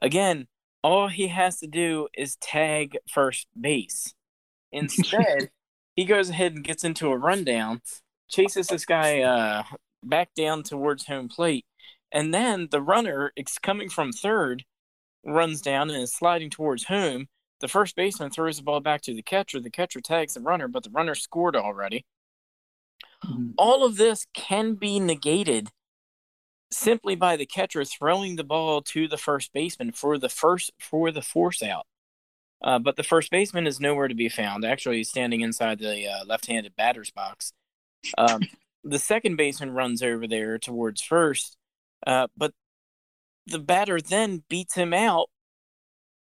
Again, 0.03 0.49
all 0.83 1.09
he 1.09 1.29
has 1.29 1.59
to 1.61 1.67
do 1.67 2.09
is 2.17 2.37
tag 2.37 2.99
first 3.09 3.47
base. 3.59 4.15
Instead, 4.73 5.51
he 5.97 6.05
goes 6.05 6.31
ahead 6.31 6.55
and 6.55 6.65
gets 6.65 6.85
into 6.85 7.09
a 7.09 7.17
rundown, 7.17 7.81
chases 8.29 8.67
this 8.67 8.85
guy 8.85 9.21
uh, 9.21 9.63
back 10.03 10.35
down 10.37 10.63
towards 10.63 11.07
home 11.07 11.29
plate, 11.29 11.65
and 12.13 12.33
then 12.35 12.69
the 12.71 12.81
runner, 12.83 13.33
it's 13.37 13.59
coming 13.59 13.89
from 13.89 14.13
third, 14.13 14.65
runs 15.25 15.61
down 15.61 15.91
and 15.91 16.03
is 16.03 16.15
sliding 16.15 16.51
towards 16.51 16.85
home. 16.85 17.27
The 17.61 17.69
first 17.69 17.97
baseman 17.97 18.31
throws 18.31 18.59
the 18.59 18.63
ball 18.63 18.81
back 18.81 19.01
to 19.03 19.15
the 19.15 19.23
catcher. 19.23 19.61
The 19.61 19.71
catcher 19.71 20.01
tags 20.01 20.35
the 20.35 20.41
runner, 20.41 20.69
but 20.69 20.85
the 20.85 20.91
runner 20.91 21.15
scored 21.15 21.57
already. 21.57 22.05
All 23.57 23.85
of 23.85 23.97
this 23.97 24.27
can 24.35 24.75
be 24.75 25.01
negated 25.01 25.71
simply 26.71 27.15
by 27.15 27.37
the 27.37 27.47
catcher 27.47 27.85
throwing 27.85 28.37
the 28.37 28.45
ball 28.45 28.83
to 28.83 29.09
the 29.09 29.17
first 29.17 29.53
baseman 29.53 29.93
for 29.93 30.19
the 30.19 30.29
first 30.29 30.73
for 30.79 31.11
the 31.11 31.23
force 31.23 31.63
out. 31.63 31.87
Uh, 32.63 32.79
but 32.79 32.97
the 32.97 33.03
first 33.03 33.31
baseman 33.31 33.67
is 33.67 33.81
nowhere 33.81 34.09
to 34.09 34.15
be 34.15 34.29
found. 34.29 34.65
Actually, 34.65 34.97
he's 34.99 35.11
standing 35.11 35.41
inside 35.41 35.79
the 35.79 36.09
uh, 36.09 36.25
left-handed 36.25 36.75
batter's 36.75 37.11
box. 37.11 37.53
Um, 38.17 38.43
the 38.83 38.99
second 38.99 39.37
baseman 39.37 39.73
runs 39.73 40.03
over 40.03 40.27
there 40.27 40.59
towards 40.59 41.03
first, 41.03 41.57
uh, 42.07 42.29
but 42.37 42.53
the 43.47 43.59
batter 43.59 44.01
then 44.01 44.43
beats 44.49 44.75
him 44.75 44.95
out, 44.95 45.29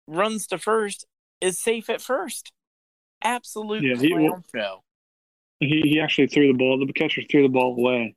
runs 0.08 0.48
to 0.48 0.58
first, 0.58 1.06
is 1.42 1.60
safe 1.60 1.89
at 1.89 2.02
first. 2.02 2.52
Absolute 3.24 3.84
Yeah, 3.84 3.96
he- 3.98 4.10
clown 4.12 4.44
show. 4.56 4.84
He 5.60 5.82
he 5.82 6.00
actually 6.00 6.28
threw 6.28 6.48
the 6.48 6.54
ball. 6.58 6.84
The 6.84 6.92
catcher 6.94 7.22
threw 7.30 7.44
the 7.44 7.50
ball 7.50 7.76
away, 7.78 8.16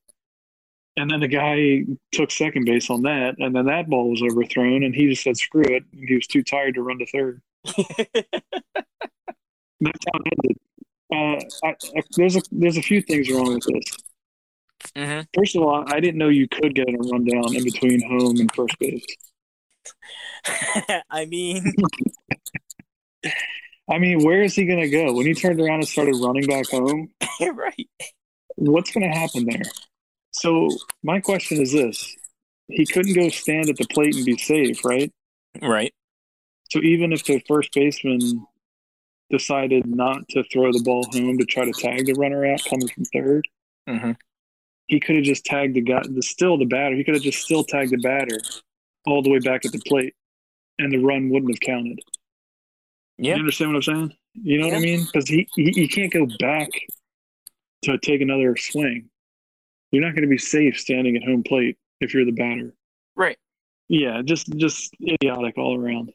and 0.96 1.10
then 1.10 1.20
the 1.20 1.28
guy 1.28 1.82
took 2.12 2.30
second 2.30 2.64
base 2.64 2.88
on 2.88 3.02
that, 3.02 3.34
and 3.38 3.54
then 3.54 3.66
that 3.66 3.86
ball 3.90 4.08
was 4.10 4.22
overthrown, 4.22 4.82
and 4.82 4.94
he 4.94 5.08
just 5.10 5.22
said 5.22 5.36
screw 5.36 5.62
it. 5.62 5.82
He 5.92 6.14
was 6.14 6.26
too 6.26 6.42
tired 6.42 6.74
to 6.76 6.82
run 6.82 6.98
to 7.00 7.06
third. 7.06 7.42
That's 9.80 10.04
how 10.06 10.18
it 10.24 10.32
ended. 10.32 10.58
Uh, 11.12 11.66
I, 11.66 11.68
I, 11.98 12.02
there's 12.16 12.36
a 12.36 12.40
there's 12.50 12.78
a 12.78 12.82
few 12.82 13.02
things 13.02 13.30
wrong 13.30 13.54
with 13.54 13.64
this. 13.66 13.84
hmm 14.96 15.20
First 15.34 15.56
of 15.56 15.62
all, 15.62 15.84
I 15.86 16.00
didn't 16.00 16.16
know 16.18 16.28
you 16.30 16.48
could 16.48 16.74
get 16.74 16.88
a 16.88 16.96
rundown 16.96 17.54
in 17.54 17.62
between 17.64 18.00
home 18.08 18.38
and 18.40 18.50
first 18.54 18.78
base. 18.78 19.04
I 21.10 21.26
mean, 21.26 21.62
I 23.90 23.98
mean, 23.98 24.24
where 24.24 24.42
is 24.42 24.54
he 24.54 24.64
going 24.64 24.80
to 24.80 24.88
go 24.88 25.12
when 25.12 25.26
he 25.26 25.34
turned 25.34 25.60
around 25.60 25.80
and 25.80 25.88
started 25.88 26.16
running 26.16 26.46
back 26.46 26.68
home? 26.68 27.10
right. 27.40 27.88
What's 28.56 28.92
going 28.92 29.10
to 29.10 29.16
happen 29.16 29.46
there? 29.46 29.70
So 30.32 30.68
my 31.02 31.20
question 31.20 31.60
is 31.60 31.72
this: 31.72 32.14
He 32.68 32.86
couldn't 32.86 33.14
go 33.14 33.28
stand 33.28 33.68
at 33.68 33.76
the 33.76 33.86
plate 33.86 34.14
and 34.14 34.24
be 34.24 34.38
safe, 34.38 34.84
right? 34.84 35.12
Right. 35.60 35.92
So 36.70 36.80
even 36.80 37.12
if 37.12 37.24
the 37.24 37.42
first 37.46 37.72
baseman 37.74 38.46
decided 39.30 39.86
not 39.86 40.28
to 40.30 40.44
throw 40.44 40.72
the 40.72 40.82
ball 40.82 41.06
home 41.12 41.38
to 41.38 41.44
try 41.44 41.64
to 41.64 41.72
tag 41.72 42.06
the 42.06 42.14
runner 42.14 42.46
out 42.46 42.62
coming 42.64 42.88
from 42.88 43.04
third, 43.04 43.48
hmm 43.88 44.12
he 44.86 45.00
could 45.00 45.16
have 45.16 45.24
just 45.24 45.44
tagged 45.44 45.74
the 45.74 45.80
guy, 45.80 46.02
the 46.08 46.22
still 46.22 46.58
the 46.58 46.64
batter. 46.66 46.94
He 46.94 47.04
could 47.04 47.14
have 47.14 47.22
just 47.22 47.42
still 47.42 47.64
tagged 47.64 47.90
the 47.90 47.98
batter 47.98 48.38
all 49.06 49.22
the 49.22 49.30
way 49.30 49.38
back 49.38 49.64
at 49.64 49.72
the 49.72 49.80
plate, 49.86 50.14
and 50.78 50.92
the 50.92 50.98
run 50.98 51.30
wouldn't 51.30 51.52
have 51.52 51.60
counted. 51.60 52.00
Yeah. 53.18 53.34
You 53.34 53.40
understand 53.40 53.72
what 53.72 53.76
I'm 53.76 53.82
saying? 53.82 54.16
You 54.34 54.60
know 54.60 54.68
what 54.68 54.76
I 54.76 54.80
mean? 54.80 55.04
Because 55.04 55.28
he, 55.28 55.48
he 55.54 55.70
he 55.70 55.88
can't 55.88 56.12
go 56.12 56.26
back 56.40 56.68
to 57.84 57.98
take 57.98 58.20
another 58.20 58.56
swing. 58.56 59.08
You're 59.92 60.04
not 60.04 60.14
going 60.14 60.22
to 60.22 60.28
be 60.28 60.38
safe 60.38 60.78
standing 60.78 61.16
at 61.16 61.22
home 61.22 61.44
plate 61.44 61.78
if 62.00 62.12
you're 62.12 62.24
the 62.24 62.32
batter. 62.32 62.74
Right. 63.14 63.38
Yeah, 63.88 64.22
just 64.24 64.48
just 64.56 64.92
idiotic 65.00 65.56
all 65.56 65.78
around. 65.78 66.12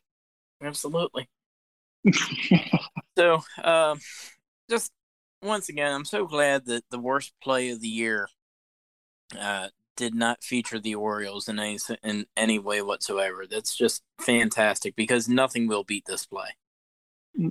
Absolutely. 0.62 1.30
So, 3.20 3.43
um, 3.66 4.00
just 4.70 4.93
once 5.41 5.68
again, 5.68 5.93
I'm 5.93 6.06
so 6.06 6.26
glad 6.26 6.68
that 6.68 6.84
the 6.89 7.00
worst 7.00 7.34
play 7.43 7.70
of 7.70 7.82
the 7.82 7.89
year 7.89 8.30
uh, 9.38 9.68
did 9.97 10.16
not 10.16 10.41
feature 10.41 10.80
the 10.80 10.95
Orioles 10.95 11.50
in 11.50 11.60
any 11.60 11.78
in 12.02 12.28
any 12.38 12.60
way 12.60 12.82
whatsoever. 12.82 13.45
That's 13.45 13.76
just 13.76 14.04
fantastic 14.22 14.95
because 14.95 15.28
nothing 15.28 15.68
will 15.68 15.84
beat 15.84 16.06
this 16.08 16.26
play. 16.26 16.52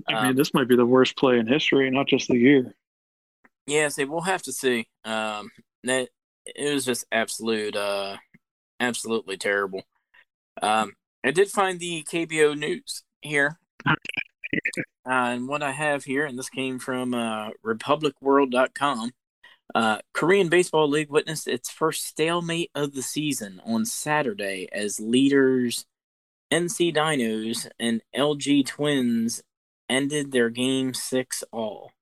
I 0.08 0.14
mean, 0.14 0.30
Um, 0.30 0.36
this 0.36 0.52
might 0.54 0.68
be 0.68 0.76
the 0.76 0.86
worst 0.86 1.16
play 1.16 1.38
in 1.38 1.46
history, 1.46 1.90
not 1.90 2.08
just 2.08 2.28
the 2.28 2.36
year. 2.36 2.74
Yeah, 3.66 3.88
see, 3.88 4.04
we'll 4.04 4.22
have 4.22 4.42
to 4.42 4.52
see. 4.52 4.88
Um, 5.04 5.50
that 5.84 6.08
it 6.46 6.74
was 6.74 6.84
just 6.84 7.04
absolute, 7.12 7.76
uh, 7.76 8.16
absolutely 8.80 9.36
terrible. 9.36 9.82
Um, 10.62 10.94
I 11.24 11.30
did 11.30 11.50
find 11.50 11.78
the 11.80 12.04
KBO 12.04 12.58
news 12.58 13.02
here, 13.22 13.58
uh, 13.86 13.94
and 15.06 15.48
what 15.48 15.62
I 15.62 15.72
have 15.72 16.04
here, 16.04 16.24
and 16.26 16.38
this 16.38 16.48
came 16.50 16.78
from 16.78 17.14
uh, 17.14 17.50
RepublicWorld.com. 17.64 19.12
Uh, 19.74 19.98
Korean 20.14 20.48
Baseball 20.48 20.88
League 20.88 21.10
witnessed 21.10 21.46
its 21.46 21.70
first 21.70 22.06
stalemate 22.06 22.70
of 22.74 22.94
the 22.94 23.02
season 23.02 23.60
on 23.66 23.84
Saturday 23.84 24.68
as 24.72 24.98
leaders 24.98 25.84
NC 26.50 26.94
Dinos 26.94 27.68
and 27.78 28.02
LG 28.16 28.66
Twins 28.66 29.42
ended 29.88 30.32
their 30.32 30.50
game 30.50 30.94
six 30.94 31.42
all. 31.52 31.92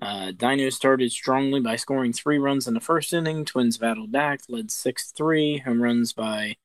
Uh, 0.00 0.32
Dino 0.32 0.70
started 0.70 1.12
strongly 1.12 1.60
by 1.60 1.76
scoring 1.76 2.12
three 2.12 2.38
runs 2.38 2.66
in 2.66 2.74
the 2.74 2.80
first 2.80 3.12
inning. 3.12 3.44
Twins 3.44 3.76
battled 3.76 4.10
back, 4.12 4.40
led 4.48 4.70
6 4.70 5.12
3. 5.12 5.58
Home 5.58 5.82
runs 5.82 6.12
by 6.12 6.56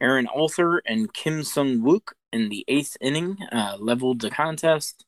Aaron 0.00 0.26
Altherr 0.26 0.80
and 0.86 1.12
Kim 1.12 1.42
Sung 1.42 1.78
Wook 1.80 2.12
in 2.32 2.50
the 2.50 2.64
eighth 2.68 2.96
inning 3.00 3.38
uh, 3.50 3.76
leveled 3.78 4.20
the 4.20 4.30
contest. 4.30 5.04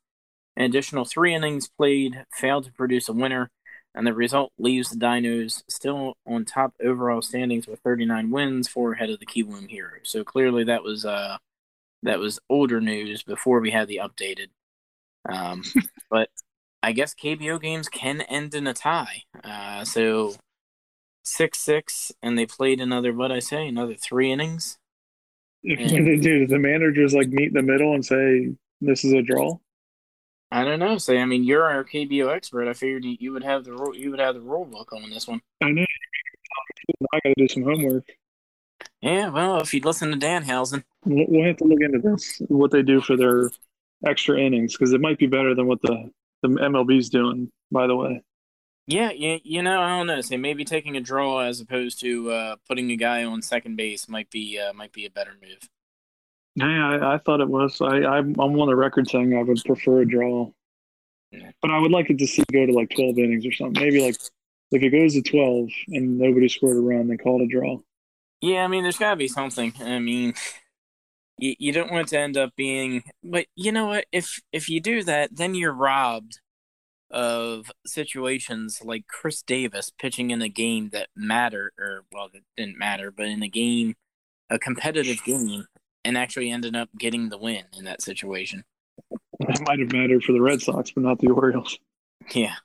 An 0.57 0.65
additional 0.65 1.05
three 1.05 1.35
innings 1.35 1.69
played 1.69 2.25
failed 2.33 2.65
to 2.65 2.73
produce 2.73 3.09
a 3.09 3.13
winner, 3.13 3.51
and 3.95 4.07
the 4.07 4.15
result 4.15 4.53
leaves 4.59 4.91
the 4.91 4.97
Dinos 4.97 5.63
still 5.69 6.17
on 6.27 6.45
top 6.45 6.75
overall 6.83 7.23
standings 7.23 7.67
with 7.67 7.81
39 7.81 8.31
wins, 8.31 8.69
four 8.69 8.93
ahead 8.93 9.11
of 9.11 9.21
the 9.21 9.27
Kiwoom 9.27 9.69
Heroes. 9.69 10.03
So 10.05 10.25
clearly 10.25 10.65
that 10.65 10.83
was 10.83 11.05
uh, 11.05 11.39
that 12.03 12.19
was 12.19 12.41
older 12.49 12.81
news 12.81 13.23
before 13.23 13.61
we 13.61 13.71
had 13.71 13.87
the 13.89 14.01
updated. 14.03 14.49
Um, 15.29 15.63
but 16.11 16.31
I 16.83 16.93
guess 16.93 17.15
KBO 17.15 17.61
games 17.61 17.89
can 17.89 18.21
end 18.23 18.55
in 18.55 18.67
a 18.67 18.75
tie. 18.75 19.25
Uh, 19.45 19.85
so 19.85 20.35
six 21.23 21.59
six, 21.59 22.13
and 22.23 22.39
they 22.39 22.47
played 22.47 22.81
another 22.81 23.13
what 23.13 23.33
I 23.33 23.39
say, 23.39 23.69
another 23.69 23.95
three 23.95 24.33
innings. 24.33 24.79
What 25.63 25.79
do 25.79 26.05
they 26.05 26.17
do? 26.17 26.41
Does 26.41 26.51
the 26.51 26.59
managers 26.59 27.15
like 27.15 27.29
meet 27.29 27.49
in 27.49 27.55
the 27.55 27.63
middle 27.63 27.95
and 27.95 28.05
say 28.05 28.55
this 28.81 29.05
is 29.05 29.13
a 29.13 29.23
draw? 29.23 29.59
I 30.51 30.65
don't 30.65 30.79
know. 30.79 30.99
So 30.99 31.17
I 31.17 31.25
mean, 31.27 31.45
you're 31.45 31.65
our 31.65 31.85
KBO 31.85 32.35
expert. 32.35 32.69
I 32.69 32.73
figured 32.73 33.05
you, 33.05 33.17
you 33.21 33.33
would 33.33 33.45
have 33.45 33.65
the 33.65 33.73
rule. 33.73 33.95
You 33.95 34.11
would 34.11 34.21
have 34.21 34.35
the 34.35 34.41
rule 34.41 34.65
book 34.65 34.93
on 34.93 35.09
this 35.11 35.29
one. 35.29 35.41
I 35.61 35.71
know. 35.71 35.85
I 37.13 37.21
got 37.25 37.31
to 37.31 37.35
do 37.37 37.49
some 37.49 37.63
homework. 37.63 38.05
Yeah. 39.01 39.29
Well, 39.29 39.61
if 39.61 39.73
you'd 39.73 39.85
listen 39.85 40.11
to 40.11 40.17
Danhausen. 40.17 40.83
We'll 41.05 41.47
have 41.47 41.59
to 41.59 41.65
look 41.65 41.81
into 41.81 41.99
this. 41.99 42.43
What 42.49 42.71
they 42.71 42.83
do 42.83 43.01
for 43.01 43.17
their 43.17 43.51
extra 44.07 44.39
innings 44.41 44.77
because 44.77 44.93
it 44.93 45.01
might 45.01 45.19
be 45.19 45.27
better 45.27 45.55
than 45.55 45.67
what 45.67 45.81
the 45.83 46.11
the 46.43 46.49
MLB's 46.49 47.09
doing. 47.11 47.51
By 47.71 47.87
the 47.87 47.95
way, 47.97 48.23
Yeah, 48.87 49.11
you, 49.13 49.39
you 49.45 49.63
know, 49.63 49.81
I 49.81 49.89
don't 49.99 50.07
know. 50.07 50.21
Say 50.23 50.37
maybe 50.37 50.65
taking 50.65 50.97
a 50.97 51.01
draw 51.01 51.41
as 51.41 51.61
opposed 51.61 52.01
to 52.01 52.31
uh, 52.31 52.57
putting 52.69 52.91
a 52.91 52.97
guy 52.97 53.25
on 53.25 53.43
second 53.43 53.77
base 53.77 54.09
might 54.09 54.31
be 54.31 54.59
uh, 54.59 54.73
might 54.73 54.93
be 54.93 55.07
a 55.07 55.11
better 55.11 55.33
move. 55.43 55.69
yeah, 56.57 56.89
I, 56.91 57.15
I 57.15 57.19
thought 57.19 57.41
it 57.41 57.49
was. 57.49 57.81
I 57.81 57.99
I'm, 58.05 58.35
I'm 58.41 58.59
on 58.61 58.69
the 58.69 58.77
record 58.77 59.09
saying 59.09 59.37
I 59.37 59.43
would 59.43 59.63
prefer 59.65 60.01
a 60.03 60.07
draw, 60.09 60.51
Yeah. 61.31 61.51
but 61.63 61.71
I 61.71 61.79
would 61.79 61.93
like 61.93 62.11
it 62.11 62.19
to 62.19 62.27
see 62.27 62.43
go 62.53 62.67
to 62.67 62.73
like 62.73 62.91
12 62.91 63.19
innings 63.19 63.47
or 63.47 63.53
something. 63.53 63.83
Maybe 63.83 64.01
like 64.05 64.17
if 64.73 64.83
it 64.83 64.91
goes 64.91 65.15
to 65.15 65.23
12 65.23 65.69
and 65.89 66.19
nobody 66.19 66.49
scored 66.49 66.77
a 66.77 66.81
run, 66.81 67.09
then 67.09 67.19
call 67.19 67.41
it 67.41 67.45
a 67.45 67.49
draw. 67.49 67.79
Yeah, 68.41 68.65
I 68.65 68.69
mean, 68.69 68.83
there's 68.83 68.97
got 68.99 69.11
to 69.11 69.17
be 69.17 69.29
something. 69.29 69.73
I 69.81 69.99
mean, 69.99 70.33
you, 71.41 71.55
you 71.59 71.73
don't 71.73 71.91
want 71.91 72.07
it 72.07 72.11
to 72.11 72.19
end 72.19 72.37
up 72.37 72.55
being, 72.55 73.03
but 73.25 73.47
you 73.57 73.73
know 73.73 73.87
what? 73.87 74.05
If 74.13 74.41
if 74.53 74.69
you 74.69 74.81
do 74.81 75.03
that, 75.05 75.35
then 75.35 75.55
you're 75.55 75.73
robbed 75.73 76.41
of 77.11 77.73
situations 77.87 78.81
like 78.85 79.07
Chris 79.09 79.43
Davis 79.43 79.91
pitching 79.99 80.31
in 80.31 80.43
a 80.43 80.49
game 80.49 80.91
that 80.91 81.09
matter 81.17 81.73
or 81.79 82.05
well, 82.13 82.29
that 82.33 82.43
didn't 82.57 82.79
matter, 82.79 83.11
but 83.11 83.27
in 83.27 83.43
a 83.43 83.49
game, 83.49 83.95
a 84.51 84.59
competitive 84.59 85.25
game, 85.25 85.65
and 86.05 86.17
actually 86.17 86.51
ended 86.51 86.77
up 86.77 86.91
getting 86.99 87.31
the 87.31 87.39
win 87.39 87.65
in 87.77 87.85
that 87.85 88.03
situation. 88.03 88.65
It 89.41 89.67
might 89.67 89.81
have 89.81 89.93
mattered 89.93 90.23
for 90.23 90.33
the 90.33 90.41
Red 90.43 90.61
Sox, 90.61 90.91
but 90.91 91.03
not 91.03 91.19
the 91.19 91.31
Orioles. 91.31 91.79
Yeah. 92.35 92.57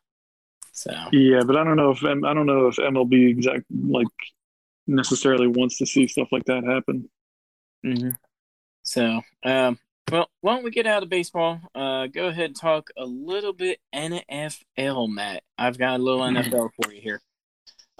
So 0.73 0.91
Yeah, 1.13 1.43
but 1.45 1.55
I 1.55 1.63
don't 1.63 1.77
know 1.77 1.91
if 1.91 2.03
I 2.03 2.33
don't 2.33 2.45
know 2.45 2.67
if 2.67 2.75
MLB 2.75 3.29
exact 3.29 3.63
like 3.71 4.07
necessarily 4.85 5.47
wants 5.47 5.77
to 5.77 5.85
see 5.85 6.07
stuff 6.07 6.27
like 6.31 6.45
that 6.45 6.65
happen. 6.65 7.09
hmm 7.81 8.09
So, 8.85 9.23
um, 9.43 9.79
well, 10.11 10.29
why 10.41 10.53
don't 10.53 10.63
we 10.63 10.69
get 10.69 10.85
out 10.85 11.01
of 11.01 11.09
baseball? 11.09 11.59
Uh, 11.73 12.05
go 12.05 12.27
ahead 12.27 12.45
and 12.45 12.55
talk 12.55 12.89
a 12.95 13.03
little 13.03 13.51
bit 13.51 13.79
NFL, 13.93 15.09
Matt. 15.09 15.43
I've 15.57 15.77
got 15.79 15.99
a 15.99 16.03
little 16.03 16.21
NFL 16.21 16.69
for 16.79 16.93
you 16.93 17.01
here. 17.01 17.21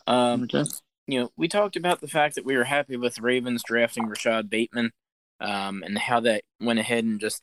Um, 0.05 0.43
Okay. 0.43 0.63
you 1.07 1.19
know, 1.19 1.31
we 1.35 1.47
talked 1.47 1.75
about 1.75 2.01
the 2.01 2.07
fact 2.07 2.35
that 2.35 2.45
we 2.45 2.55
were 2.55 2.63
happy 2.63 2.97
with 2.97 3.19
Ravens 3.19 3.63
drafting 3.63 4.07
Rashad 4.07 4.47
Bateman, 4.47 4.91
um, 5.39 5.81
and 5.83 5.97
how 5.97 6.19
that 6.19 6.43
went 6.61 6.79
ahead 6.79 7.03
and 7.03 7.19
just 7.19 7.41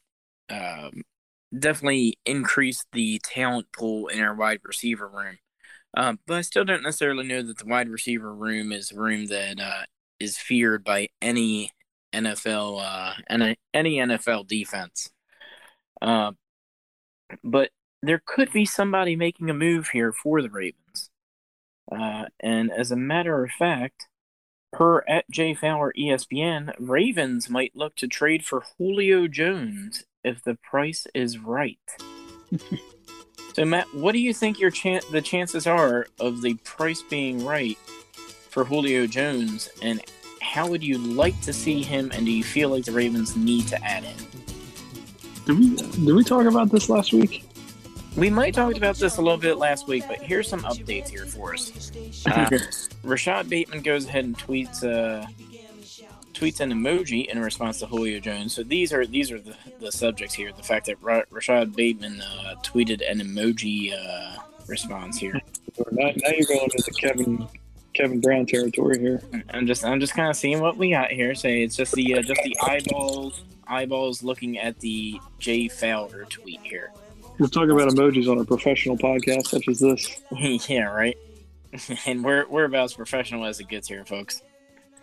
um, 0.49 1.03
definitely 1.57 2.19
increased 2.25 2.87
the 2.93 3.21
talent 3.25 3.67
pool 3.73 4.07
in 4.07 4.21
our 4.21 4.35
wide 4.35 4.61
receiver 4.65 5.09
room. 5.09 5.39
Um, 5.97 6.21
but 6.29 6.39
I 6.39 6.41
still 6.43 6.65
don't 6.65 6.85
necessarily 6.85 7.25
know 7.25 7.43
that 7.43 7.59
the 7.59 7.67
wide 7.67 7.89
receiver 7.89 8.33
room 8.33 8.71
is 8.71 8.93
a 8.93 8.97
room 9.01 9.27
that 9.27 9.61
uh, 9.61 9.83
is 10.21 10.39
feared 10.39 10.85
by 10.85 11.09
any 11.21 11.73
NFL 12.13 12.83
uh, 12.83 13.15
any 13.29 13.59
any 13.73 13.97
NFL 13.97 14.47
defense. 14.47 15.11
Uh, 16.01 16.33
but 17.43 17.71
there 18.03 18.23
could 18.25 18.53
be 18.53 18.67
somebody 18.67 19.17
making 19.17 19.49
a 19.49 19.55
move 19.55 19.89
here 19.89 20.13
for 20.13 20.43
the 20.43 20.51
Ravens. 20.51 21.11
Uh, 21.91 22.25
and 22.41 22.71
as 22.73 22.91
a 22.91 22.97
matter 22.97 23.45
of 23.45 23.51
fact, 23.51 24.09
per 24.73 25.05
at 25.09 25.31
J 25.31 25.55
Fowler 25.55 25.93
ESPN, 25.99 26.75
Ravens 26.79 27.49
might 27.49 27.77
look 27.77 27.95
to 27.97 28.09
trade 28.09 28.45
for 28.45 28.65
Julio 28.79 29.29
Jones 29.29 30.05
if 30.25 30.43
the 30.43 30.55
price 30.55 31.07
is 31.15 31.39
right. 31.39 31.79
so 33.55 33.65
Matt, 33.65 33.87
what 33.95 34.13
do 34.13 34.19
you 34.19 34.33
think 34.33 34.59
your 34.59 34.71
chan- 34.71 35.03
the 35.11 35.23
chances 35.23 35.67
are 35.67 36.07
of 36.19 36.43
the 36.43 36.55
price 36.65 37.03
being 37.03 37.45
right 37.45 37.79
for 38.51 38.65
Julio 38.65 39.07
Jones 39.07 39.71
and 39.83 40.03
how 40.43 40.67
would 40.67 40.83
you 40.83 40.99
like 40.99 41.41
to 41.41 41.53
see 41.53 41.83
him 41.83 42.11
and 42.13 42.27
do 42.27 42.33
you 42.33 42.45
feel 42.45 42.69
like 42.69 42.85
the 42.85 42.93
Ravens 42.93 43.37
need 43.37 43.67
to 43.69 43.83
add 43.83 44.05
him? 44.05 44.27
Did 45.47 45.59
we 45.59 45.77
did 45.77 46.15
we 46.15 46.25
talk 46.25 46.45
about 46.45 46.71
this 46.71 46.89
last 46.89 47.13
week? 47.13 47.45
We 48.17 48.29
might 48.29 48.53
talked 48.53 48.77
about 48.77 48.97
this 48.97 49.17
a 49.17 49.23
little 49.23 49.39
bit 49.39 49.57
last 49.57 49.89
week, 49.89 50.05
but 50.07 50.21
here's 50.21 50.47
some 50.47 50.61
updates 50.65 51.09
here 51.09 51.25
for 51.25 51.55
us. 51.55 51.91
Uh, 52.27 52.47
Rashad 53.05 53.49
Bateman 53.49 53.81
goes 53.81 54.05
ahead 54.07 54.25
and 54.25 54.37
tweets 54.37 54.85
uh, 54.85 55.27
tweets 56.35 56.61
an 56.61 56.71
emoji 56.71 57.27
in 57.27 57.41
response 57.41 57.79
to 57.79 57.87
Julio 57.87 58.21
Jones. 58.21 58.53
So 58.53 58.63
these 58.63 58.93
are 58.93 59.07
these 59.07 59.33
are 59.33 59.41
the, 59.41 59.57
the 59.81 59.91
subjects 59.91 60.35
here. 60.35 60.53
The 60.53 60.63
fact 60.63 60.87
that 60.87 61.03
Ra- 61.03 61.23
Rashad 61.33 61.75
Bateman 61.75 62.21
uh, 62.21 62.57
tweeted 62.63 63.01
an 63.11 63.21
emoji 63.21 63.95
uh, 63.95 64.43
response 64.67 65.17
here. 65.17 65.41
Now, 65.93 66.11
now 66.15 66.31
you're 66.37 66.47
going 66.47 66.69
into 66.75 66.91
Kevin 66.93 67.49
Kevin 67.95 68.21
Brown 68.21 68.47
territory 68.47 68.99
here. 68.99 69.23
I'm 69.51 69.67
just 69.67 69.85
I'm 69.85 70.01
just 70.01 70.15
kind 70.15 70.31
of 70.31 70.37
seeing 70.37 70.61
what 70.61 70.77
we 70.77 70.91
got 70.91 71.11
here. 71.11 71.35
Say 71.35 71.63
it's 71.63 71.77
just 71.77 71.93
the 71.93 72.15
uh, 72.15 72.23
just 72.23 72.43
the 72.43 72.57
eyeballs 72.63 73.43
eyeballs 73.67 74.23
looking 74.23 74.59
at 74.59 74.79
the 74.81 75.21
Jay 75.39 75.69
Fowler 75.69 76.25
tweet 76.25 76.61
here. 76.63 76.93
We're 77.39 77.49
talking 77.49 77.71
about 77.71 77.89
emojis 77.89 78.31
on 78.31 78.39
a 78.39 78.45
professional 78.45 78.97
podcast 78.99 79.47
such 79.47 79.69
as 79.69 79.81
this. 79.81 80.23
yeah, 80.69 80.85
right. 80.85 81.17
and 82.07 82.25
we're 82.25 82.47
we're 82.49 82.65
about 82.65 82.85
as 82.85 82.95
professional 82.95 83.45
as 83.45 83.61
it 83.61 83.69
gets 83.69 83.89
here, 83.89 84.05
folks. 84.05 84.43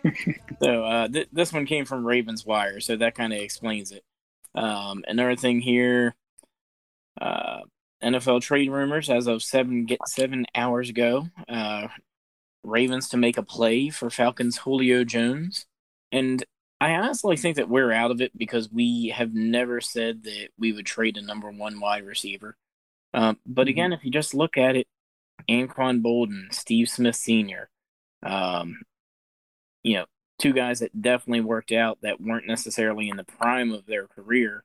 so 0.62 0.84
uh, 0.84 1.08
th- 1.08 1.28
this 1.32 1.52
one 1.52 1.66
came 1.66 1.84
from 1.84 2.06
Ravens 2.06 2.46
Wire, 2.46 2.80
so 2.80 2.96
that 2.96 3.14
kind 3.14 3.32
of 3.32 3.40
explains 3.40 3.92
it. 3.92 4.04
Um, 4.54 5.04
another 5.06 5.36
thing 5.36 5.60
here, 5.60 6.14
uh, 7.20 7.60
NFL 8.02 8.40
trade 8.42 8.70
rumors 8.70 9.10
as 9.10 9.26
of 9.26 9.42
seven 9.42 9.84
get 9.84 10.00
seven 10.06 10.46
hours 10.54 10.88
ago. 10.88 11.28
Uh, 11.48 11.88
Ravens 12.62 13.08
to 13.10 13.16
make 13.16 13.36
a 13.38 13.42
play 13.42 13.88
for 13.90 14.10
Falcons 14.10 14.58
Julio 14.58 15.04
Jones, 15.04 15.66
and 16.12 16.44
I 16.80 16.92
honestly 16.94 17.36
think 17.36 17.56
that 17.56 17.68
we're 17.68 17.92
out 17.92 18.10
of 18.10 18.20
it 18.20 18.36
because 18.36 18.70
we 18.70 19.08
have 19.08 19.34
never 19.34 19.80
said 19.80 20.24
that 20.24 20.48
we 20.58 20.72
would 20.72 20.86
trade 20.86 21.16
a 21.18 21.22
number 21.22 21.50
one 21.50 21.78
wide 21.80 22.04
receiver. 22.04 22.56
Um, 23.12 23.38
but 23.44 23.66
Mhm. 23.66 23.70
again, 23.70 23.92
if 23.92 24.04
you 24.04 24.10
just 24.10 24.34
look 24.34 24.56
at 24.56 24.76
it, 24.76 24.88
Anquan 25.48 26.00
Boldin, 26.02 26.52
Steve 26.54 26.88
Smith 26.88 27.16
Sr., 27.16 27.70
um, 28.22 28.80
you 29.82 29.94
know, 29.94 30.06
two 30.38 30.52
guys 30.52 30.80
that 30.80 31.02
definitely 31.02 31.40
worked 31.42 31.72
out 31.72 32.00
that 32.02 32.20
weren't 32.20 32.46
necessarily 32.46 33.08
in 33.08 33.16
the 33.16 33.24
prime 33.24 33.72
of 33.72 33.86
their 33.86 34.06
career. 34.06 34.64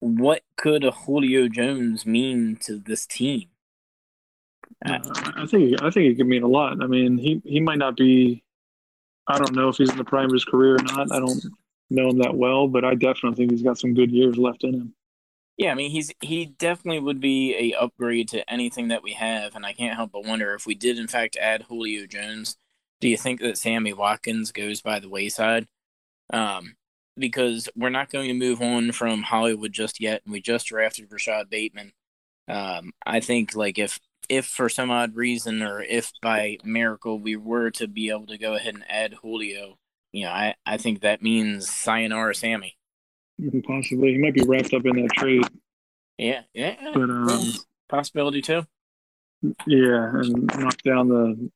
What 0.00 0.42
could 0.56 0.84
a 0.84 0.90
Julio 0.90 1.48
Jones 1.48 2.04
mean 2.06 2.56
to 2.62 2.78
this 2.78 3.06
team? 3.06 3.50
Uh, 4.84 4.98
I 5.36 5.46
think 5.46 5.82
I 5.82 5.90
think 5.90 6.12
it 6.12 6.16
could 6.16 6.26
mean 6.26 6.42
a 6.42 6.48
lot. 6.48 6.82
I 6.82 6.86
mean, 6.86 7.18
he 7.18 7.40
he 7.44 7.60
might 7.60 7.78
not 7.78 7.96
be. 7.96 8.42
I 9.26 9.38
don't 9.38 9.54
know 9.54 9.68
if 9.70 9.76
he's 9.76 9.90
in 9.90 9.96
the 9.96 10.04
prime 10.04 10.26
of 10.26 10.32
his 10.32 10.44
career 10.44 10.74
or 10.74 10.82
not. 10.82 11.10
I 11.10 11.18
don't 11.18 11.42
know 11.90 12.10
him 12.10 12.18
that 12.18 12.34
well, 12.34 12.68
but 12.68 12.84
I 12.84 12.94
definitely 12.94 13.36
think 13.36 13.50
he's 13.52 13.62
got 13.62 13.78
some 13.78 13.94
good 13.94 14.10
years 14.10 14.36
left 14.36 14.64
in 14.64 14.74
him. 14.74 14.94
Yeah, 15.56 15.70
I 15.70 15.74
mean 15.74 15.90
he's 15.90 16.12
he 16.20 16.46
definitely 16.46 17.00
would 17.00 17.20
be 17.20 17.54
a 17.72 17.78
upgrade 17.78 18.28
to 18.30 18.50
anything 18.50 18.88
that 18.88 19.02
we 19.02 19.12
have, 19.12 19.54
and 19.54 19.64
I 19.64 19.72
can't 19.72 19.96
help 19.96 20.12
but 20.12 20.26
wonder 20.26 20.52
if 20.54 20.66
we 20.66 20.74
did 20.74 20.98
in 20.98 21.08
fact 21.08 21.36
add 21.36 21.62
Julio 21.62 22.06
Jones, 22.06 22.56
do 23.00 23.08
you 23.08 23.16
think 23.16 23.40
that 23.40 23.58
Sammy 23.58 23.92
Watkins 23.92 24.50
goes 24.52 24.82
by 24.82 24.98
the 24.98 25.08
wayside? 25.08 25.68
Um, 26.32 26.76
because 27.16 27.68
we're 27.76 27.90
not 27.90 28.10
going 28.10 28.28
to 28.28 28.34
move 28.34 28.60
on 28.60 28.92
from 28.92 29.22
Hollywood 29.22 29.72
just 29.72 30.00
yet, 30.00 30.22
and 30.24 30.32
we 30.32 30.40
just 30.40 30.66
drafted 30.66 31.08
Rashad 31.10 31.48
Bateman. 31.48 31.92
Um, 32.48 32.92
I 33.06 33.20
think 33.20 33.54
like 33.54 33.78
if 33.78 34.00
if 34.28 34.46
for 34.46 34.68
some 34.68 34.90
odd 34.90 35.14
reason 35.16 35.62
or 35.62 35.82
if 35.82 36.12
by 36.22 36.58
miracle 36.64 37.18
we 37.18 37.36
were 37.36 37.70
to 37.72 37.86
be 37.88 38.10
able 38.10 38.26
to 38.26 38.38
go 38.38 38.54
ahead 38.54 38.74
and 38.74 38.84
add 38.88 39.14
Julio, 39.22 39.78
you 40.12 40.24
know, 40.24 40.30
I 40.30 40.54
I 40.66 40.76
think 40.76 41.00
that 41.00 41.22
means 41.22 41.68
sayonara 41.68 42.34
Sammy. 42.34 42.76
Possibly, 43.66 44.12
he 44.12 44.18
might 44.18 44.34
be 44.34 44.44
wrapped 44.46 44.72
up 44.74 44.86
in 44.86 45.02
that 45.02 45.10
trade, 45.14 45.42
Yeah, 46.18 46.42
yeah, 46.52 46.76
but 46.94 47.10
um, 47.10 47.52
possibility 47.88 48.40
too. 48.42 48.64
yeah, 49.66 50.10
and 50.14 50.46
knock 50.58 50.80
down 50.82 51.08
the 51.08 51.50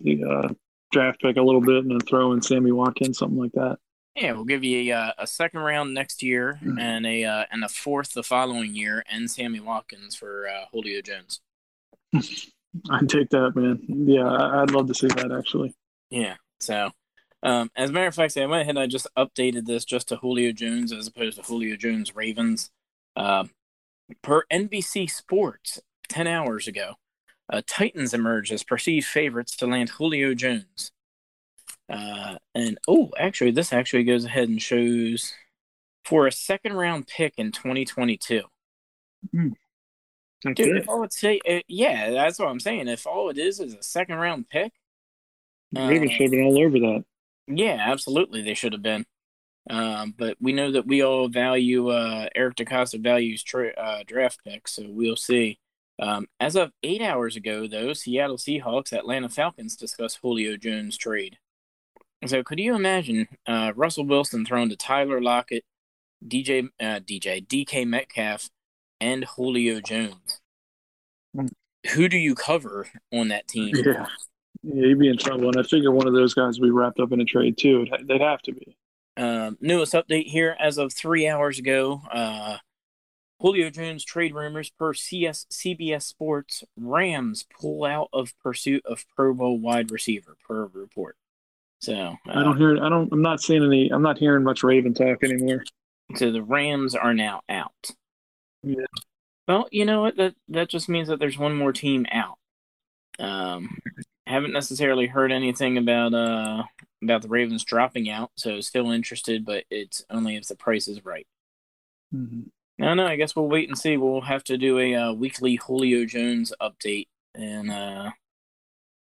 the 0.00 0.24
uh, 0.24 0.48
draft 0.90 1.20
pick 1.22 1.36
a 1.36 1.42
little 1.42 1.60
bit, 1.60 1.78
and 1.84 1.90
then 1.92 2.00
throw 2.00 2.32
in 2.32 2.42
Sammy 2.42 2.72
Watkins, 2.72 3.18
something 3.18 3.38
like 3.38 3.52
that. 3.52 3.78
Yeah, 4.16 4.32
we'll 4.32 4.44
give 4.44 4.62
you 4.64 4.92
a, 4.92 4.96
uh, 4.96 5.12
a 5.18 5.26
second 5.26 5.60
round 5.60 5.94
next 5.94 6.22
year 6.22 6.58
Mhm. 6.62 6.78
and 6.80 7.06
a 7.06 7.24
uh, 7.24 7.44
and 7.52 7.64
a 7.64 7.68
fourth 7.68 8.12
the 8.12 8.22
following 8.24 8.74
year, 8.74 9.04
and 9.08 9.30
Sammy 9.30 9.60
Watkins 9.60 10.16
for 10.16 10.48
uh, 10.48 10.64
Julio 10.72 11.00
Jones. 11.02 11.40
I'd 12.90 13.08
take 13.08 13.30
that, 13.30 13.52
man. 13.54 13.80
Yeah, 13.88 14.26
I'd 14.26 14.70
love 14.70 14.88
to 14.88 14.94
see 14.94 15.08
that 15.08 15.32
actually. 15.36 15.74
Yeah. 16.10 16.36
So, 16.60 16.90
um, 17.42 17.70
as 17.76 17.90
a 17.90 17.92
matter 17.92 18.06
of 18.06 18.14
fact, 18.14 18.36
I 18.36 18.46
went 18.46 18.62
ahead 18.62 18.70
and 18.70 18.78
I 18.78 18.86
just 18.86 19.06
updated 19.16 19.66
this 19.66 19.84
just 19.84 20.08
to 20.08 20.16
Julio 20.16 20.52
Jones 20.52 20.92
as 20.92 21.06
opposed 21.06 21.36
to 21.36 21.42
Julio 21.42 21.76
Jones 21.76 22.14
Ravens. 22.14 22.70
Um, 23.16 23.50
per 24.22 24.44
NBC 24.52 25.10
Sports, 25.10 25.80
ten 26.08 26.26
hours 26.26 26.66
ago, 26.66 26.94
uh, 27.50 27.62
Titans 27.66 28.14
emerge 28.14 28.52
as 28.52 28.62
perceived 28.62 29.06
favorites 29.06 29.56
to 29.56 29.66
land 29.66 29.90
Julio 29.90 30.34
Jones. 30.34 30.92
Uh, 31.88 32.36
and 32.54 32.78
oh, 32.88 33.10
actually, 33.18 33.50
this 33.50 33.72
actually 33.72 34.04
goes 34.04 34.24
ahead 34.24 34.48
and 34.48 34.62
shows 34.62 35.34
for 36.04 36.26
a 36.26 36.32
second 36.32 36.72
round 36.72 37.06
pick 37.06 37.34
in 37.36 37.52
2022. 37.52 38.42
That's 40.44 40.56
Dude, 40.56 40.76
it. 40.76 40.82
if 40.82 40.88
all 40.88 41.04
it's 41.04 41.18
say, 41.20 41.40
uh, 41.48 41.60
yeah, 41.68 42.10
that's 42.10 42.38
what 42.38 42.48
I'm 42.48 42.60
saying. 42.60 42.88
If 42.88 43.06
all 43.06 43.30
it 43.30 43.38
is 43.38 43.60
is 43.60 43.74
a 43.74 43.82
second 43.82 44.16
round 44.16 44.48
pick, 44.48 44.72
The 45.72 45.86
Ravens 45.86 46.12
should 46.12 46.22
have 46.22 46.30
been 46.32 46.44
all 46.44 46.58
over 46.60 46.78
that. 46.80 47.04
yeah, 47.48 47.76
absolutely, 47.80 48.42
they 48.42 48.54
should 48.54 48.72
have 48.72 48.82
been. 48.82 49.06
Um, 49.70 50.12
but 50.18 50.36
we 50.40 50.52
know 50.52 50.72
that 50.72 50.86
we 50.88 51.02
all 51.04 51.28
value 51.28 51.88
uh, 51.88 52.28
Eric 52.34 52.56
DeCosta 52.56 53.00
values 53.00 53.44
tra- 53.44 53.74
uh, 53.74 54.02
draft 54.06 54.40
picks, 54.44 54.72
so 54.74 54.84
we'll 54.88 55.14
see. 55.16 55.58
Um, 56.00 56.26
as 56.40 56.56
of 56.56 56.72
eight 56.82 57.00
hours 57.02 57.36
ago, 57.36 57.68
though, 57.68 57.92
Seattle 57.92 58.38
Seahawks, 58.38 58.92
Atlanta 58.92 59.28
Falcons 59.28 59.76
discussed 59.76 60.18
Julio 60.20 60.56
Jones 60.56 60.96
trade. 60.96 61.38
So, 62.26 62.42
could 62.42 62.58
you 62.58 62.74
imagine 62.74 63.28
uh, 63.46 63.72
Russell 63.76 64.06
Wilson 64.06 64.44
thrown 64.44 64.68
to 64.70 64.76
Tyler 64.76 65.20
Lockett, 65.20 65.64
DJ, 66.26 66.68
uh, 66.80 66.98
DJ, 67.00 67.46
DK 67.46 67.86
Metcalf, 67.86 68.48
and 69.02 69.24
Julio 69.24 69.80
Jones? 69.80 70.40
Hmm. 71.34 71.46
Who 71.94 72.08
do 72.08 72.16
you 72.16 72.34
cover 72.34 72.86
on 73.12 73.28
that 73.28 73.48
team? 73.48 73.74
Yeah. 73.74 74.06
Yeah, 74.62 74.86
he'd 74.86 74.98
be 75.00 75.08
in 75.08 75.16
trouble, 75.16 75.48
and 75.48 75.58
I 75.58 75.64
figure 75.64 75.90
one 75.90 76.06
of 76.06 76.14
those 76.14 76.34
guys 76.34 76.60
would 76.60 76.66
be 76.66 76.70
wrapped 76.70 77.00
up 77.00 77.10
in 77.10 77.20
a 77.20 77.24
trade 77.24 77.58
too. 77.58 77.84
They'd 78.04 78.20
have 78.20 78.42
to 78.42 78.52
be. 78.52 78.76
Um, 79.16 79.58
newest 79.60 79.92
update 79.92 80.26
here 80.26 80.56
as 80.60 80.78
of 80.78 80.92
three 80.92 81.26
hours 81.26 81.58
ago. 81.58 82.00
Uh, 82.12 82.58
Julio 83.40 83.70
Jones 83.70 84.04
trade 84.04 84.32
rumors 84.32 84.70
per 84.70 84.94
CS 84.94 85.46
CBS 85.50 86.02
Sports. 86.04 86.62
Rams 86.76 87.44
pull 87.60 87.84
out 87.84 88.08
of 88.12 88.38
pursuit 88.40 88.86
of 88.86 89.04
Pro 89.16 89.34
Bowl 89.34 89.58
wide 89.58 89.90
receiver 89.90 90.36
per 90.46 90.66
report. 90.66 91.16
So, 91.80 91.94
uh, 91.94 92.14
I 92.28 92.44
don't 92.44 92.56
hear. 92.56 92.76
I 92.76 92.88
don't. 92.88 93.12
I'm 93.12 93.22
not 93.22 93.40
seeing 93.40 93.64
any. 93.64 93.88
I'm 93.88 94.02
not 94.02 94.18
hearing 94.18 94.44
much 94.44 94.62
Raven 94.62 94.94
talk 94.94 95.24
anymore. 95.24 95.64
so 96.14 96.30
the 96.30 96.42
Rams 96.42 96.94
are 96.94 97.14
now 97.14 97.40
out. 97.48 97.90
Yeah. 98.62 98.86
Well, 99.48 99.68
you 99.70 99.84
know 99.84 100.02
what? 100.02 100.16
That 100.16 100.34
that 100.48 100.68
just 100.68 100.88
means 100.88 101.08
that 101.08 101.18
there's 101.18 101.38
one 101.38 101.56
more 101.56 101.72
team 101.72 102.06
out. 102.12 102.38
Um, 103.18 103.78
haven't 104.26 104.52
necessarily 104.52 105.06
heard 105.06 105.32
anything 105.32 105.78
about 105.78 106.14
uh 106.14 106.62
about 107.02 107.22
the 107.22 107.28
Ravens 107.28 107.64
dropping 107.64 108.08
out, 108.08 108.30
so 108.36 108.60
still 108.60 108.90
interested, 108.92 109.44
but 109.44 109.64
it's 109.70 110.04
only 110.10 110.36
if 110.36 110.46
the 110.46 110.54
price 110.56 110.88
is 110.88 111.04
right. 111.04 111.26
Mm-hmm. 112.14 112.42
No, 112.78 112.94
no. 112.94 113.06
I 113.06 113.16
guess 113.16 113.34
we'll 113.36 113.48
wait 113.48 113.68
and 113.68 113.78
see. 113.78 113.96
We'll 113.96 114.20
have 114.22 114.44
to 114.44 114.56
do 114.58 114.78
a 114.78 114.94
uh, 114.94 115.12
weekly 115.12 115.56
Julio 115.56 116.04
Jones 116.04 116.52
update 116.60 117.08
and 117.34 117.70
uh, 117.70 118.10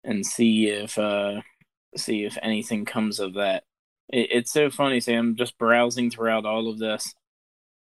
and 0.04 0.24
see 0.24 0.68
if 0.68 0.98
uh, 0.98 1.42
see 1.96 2.24
if 2.24 2.38
anything 2.42 2.84
comes 2.84 3.20
of 3.20 3.34
that. 3.34 3.64
It, 4.08 4.28
it's 4.30 4.52
so 4.52 4.70
funny, 4.70 5.00
Sam. 5.00 5.36
Just 5.36 5.58
browsing 5.58 6.10
throughout 6.10 6.46
all 6.46 6.68
of 6.68 6.78
this, 6.78 7.14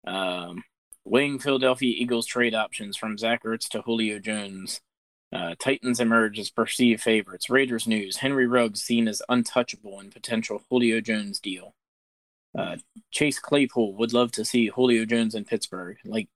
um, 0.07 0.62
weighing 1.10 1.39
Philadelphia 1.39 1.94
Eagles 1.97 2.26
trade 2.26 2.55
options 2.55 2.97
from 2.97 3.18
Zach 3.18 3.44
Ertz 3.44 3.68
to 3.70 3.82
Julio 3.82 4.18
Jones. 4.18 4.80
Uh, 5.32 5.55
Titans 5.59 6.01
emerge 6.01 6.39
as 6.39 6.51
perceived 6.51 7.02
favorites. 7.02 7.51
Raiders 7.51 7.86
news: 7.86 8.18
Henry 8.18 8.47
Ruggs 8.47 8.82
seen 8.82 9.09
as 9.09 9.22
untouchable 9.28 10.01
in 10.01 10.10
potential 10.10 10.62
Julio 10.70 11.01
Jones 11.01 11.40
deal. 11.40 11.74
Uh, 12.56 12.76
Chase 13.10 13.39
Claypool 13.39 13.94
would 13.94 14.12
love 14.12 14.32
to 14.32 14.44
see 14.44 14.68
Julio 14.68 15.05
Jones 15.05 15.35
in 15.35 15.44
Pittsburgh. 15.44 15.98
Like 16.05 16.28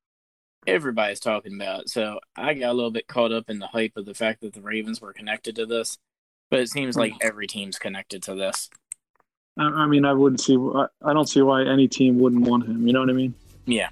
everybody's 0.66 1.20
talking 1.20 1.54
about. 1.54 1.88
So 1.88 2.20
I 2.36 2.54
got 2.54 2.70
a 2.70 2.74
little 2.74 2.90
bit 2.90 3.08
caught 3.08 3.32
up 3.32 3.48
in 3.48 3.58
the 3.58 3.66
hype 3.66 3.96
of 3.96 4.06
the 4.06 4.14
fact 4.14 4.42
that 4.42 4.52
the 4.52 4.60
Ravens 4.60 5.00
were 5.00 5.12
connected 5.12 5.56
to 5.56 5.66
this, 5.66 5.98
but 6.50 6.60
it 6.60 6.68
seems 6.68 6.96
like 6.96 7.14
every 7.20 7.46
team's 7.46 7.78
connected 7.78 8.22
to 8.24 8.34
this. 8.34 8.68
I, 9.58 9.64
I 9.64 9.86
mean, 9.86 10.04
I 10.04 10.12
wouldn't 10.12 10.40
see. 10.40 10.56
I, 10.56 10.86
I 11.02 11.12
don't 11.12 11.28
see 11.28 11.42
why 11.42 11.64
any 11.64 11.88
team 11.88 12.18
wouldn't 12.18 12.46
want 12.46 12.66
him. 12.66 12.86
You 12.86 12.92
know 12.92 13.00
what 13.00 13.10
I 13.10 13.14
mean? 13.14 13.34
Yeah. 13.64 13.88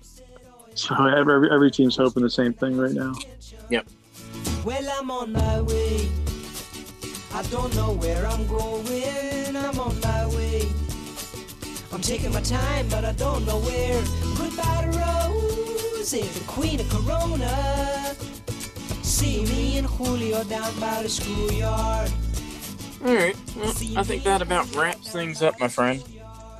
So 0.75 0.95
every 1.07 1.51
every 1.51 1.71
team's 1.71 1.97
hoping 1.97 2.23
the 2.23 2.31
same 2.31 2.53
thing 2.53 2.77
right 2.77 2.93
now. 2.93 3.15
Yep. 3.71 3.87
Well, 4.65 4.89
I'm 4.99 5.11
on 5.11 5.33
my 5.33 5.61
way. 5.63 6.09
I 7.33 7.43
don't 7.45 7.75
know 7.77 7.93
where 7.93 8.27
I'm 8.27 8.47
going. 8.47 9.57
I'm 9.57 9.79
on 9.79 10.01
my 10.01 10.27
way. 10.29 10.69
I'm 11.93 12.01
taking 12.01 12.33
my 12.33 12.41
time, 12.41 12.89
but 12.89 13.05
I 13.05 13.13
don't 13.13 13.45
know 13.47 13.59
where. 13.61 14.03
Goodbye 14.37 14.91
to 14.91 14.99
Rose, 14.99 16.11
the 16.11 16.45
queen 16.47 16.81
of 16.81 16.89
Corona. 16.89 18.15
See 19.03 19.45
me 19.45 19.79
and 19.79 19.87
Julio 19.87 20.45
down 20.45 20.79
by 20.79 21.03
the 21.03 21.09
schoolyard. 21.09 22.11
All 23.05 23.15
right. 23.15 23.37
Well, 23.57 23.73
I 23.97 24.03
think 24.03 24.25
that 24.25 24.43
about 24.43 24.75
wraps 24.75 25.11
things 25.11 25.43
up, 25.43 25.59
my 25.59 25.69
friend. 25.69 26.03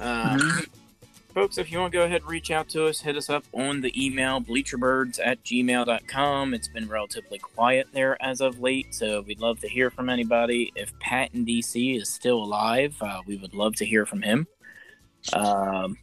Uh, 0.01 0.39
Folks, 1.35 1.59
if 1.59 1.71
you 1.71 1.79
want 1.79 1.93
to 1.93 1.99
go 1.99 2.05
ahead 2.05 2.23
and 2.23 2.31
reach 2.31 2.51
out 2.51 2.69
to 2.71 2.87
us, 2.87 3.01
hit 3.01 3.17
us 3.17 3.31
up 3.31 3.45
on 3.53 3.83
the 3.83 4.05
email 4.05 4.41
bleacherbirds 4.41 5.21
at 5.25 5.43
gmail.com. 5.45 6.55
It's 6.55 6.67
been 6.67 6.89
relatively 6.89 7.39
quiet 7.39 7.87
there 7.93 8.21
as 8.21 8.41
of 8.41 8.59
late, 8.59 8.93
so 8.93 9.21
we'd 9.21 9.39
love 9.39 9.61
to 9.61 9.69
hear 9.69 9.91
from 9.91 10.09
anybody. 10.09 10.73
If 10.75 10.93
Pat 10.99 11.31
in 11.33 11.47
DC 11.47 12.01
is 12.01 12.09
still 12.09 12.43
alive, 12.43 12.97
uh, 13.01 13.21
we 13.27 13.37
would 13.37 13.55
love 13.55 13.77
to 13.77 13.87
hear 13.87 14.05
from 14.07 14.23
him. 14.23 14.49
Um, 15.33 15.99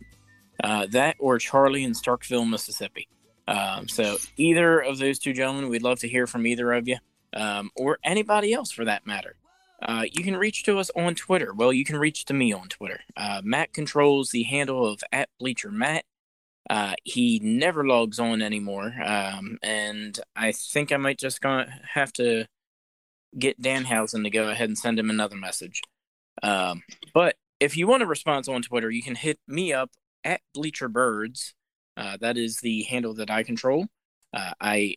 uh, 0.63 0.87
that 0.91 1.17
or 1.19 1.39
Charlie 1.39 1.83
in 1.83 1.91
Starkville, 1.91 2.49
Mississippi. 2.49 3.09
Um, 3.49 3.89
so 3.89 4.17
either 4.37 4.79
of 4.79 4.97
those 4.97 5.19
two 5.19 5.33
gentlemen, 5.33 5.67
we'd 5.67 5.83
love 5.83 5.99
to 5.99 6.07
hear 6.07 6.25
from 6.25 6.47
either 6.47 6.71
of 6.71 6.87
you, 6.87 6.97
um, 7.33 7.69
or 7.75 7.99
anybody 8.01 8.53
else 8.53 8.71
for 8.71 8.85
that 8.85 9.05
matter. 9.05 9.35
Uh, 9.81 10.05
you 10.11 10.23
can 10.23 10.35
reach 10.35 10.63
to 10.63 10.79
us 10.79 10.89
on 10.95 11.15
Twitter. 11.15 11.53
Well, 11.53 11.71
you 11.71 11.85
can 11.85 11.97
reach 11.97 12.25
to 12.25 12.33
me 12.33 12.51
on 12.51 12.67
Twitter. 12.67 13.01
Uh, 13.15 13.41
Matt 13.43 13.73
controls 13.73 14.31
the 14.31 14.43
handle 14.43 14.85
of 14.85 15.03
at 15.11 15.29
Bleacher 15.39 15.71
Matt. 15.71 16.05
Uh, 16.69 16.93
he 17.03 17.39
never 17.41 17.85
logs 17.85 18.19
on 18.19 18.41
anymore, 18.41 18.93
um, 19.05 19.57
and 19.63 20.19
I 20.35 20.51
think 20.51 20.91
I 20.91 20.97
might 20.97 21.17
just 21.17 21.39
gonna 21.39 21.69
have 21.93 22.11
to 22.13 22.45
get 23.37 23.61
Danhausen 23.61 24.23
to 24.23 24.29
go 24.29 24.49
ahead 24.49 24.67
and 24.67 24.77
send 24.77 24.99
him 24.99 25.09
another 25.09 25.37
message. 25.37 25.81
Um, 26.43 26.83
but 27.13 27.35
if 27.59 27.77
you 27.77 27.87
want 27.87 28.03
a 28.03 28.07
response 28.07 28.47
on 28.47 28.61
Twitter, 28.61 28.89
you 28.89 29.01
can 29.01 29.15
hit 29.15 29.39
me 29.47 29.71
up 29.71 29.91
at 30.23 30.41
Bleacher 30.53 30.89
Birds. 30.89 31.53
Uh, 31.95 32.17
that 32.19 32.37
is 32.37 32.57
the 32.57 32.83
handle 32.83 33.13
that 33.15 33.31
I 33.31 33.43
control. 33.43 33.87
Uh, 34.33 34.51
I 34.59 34.95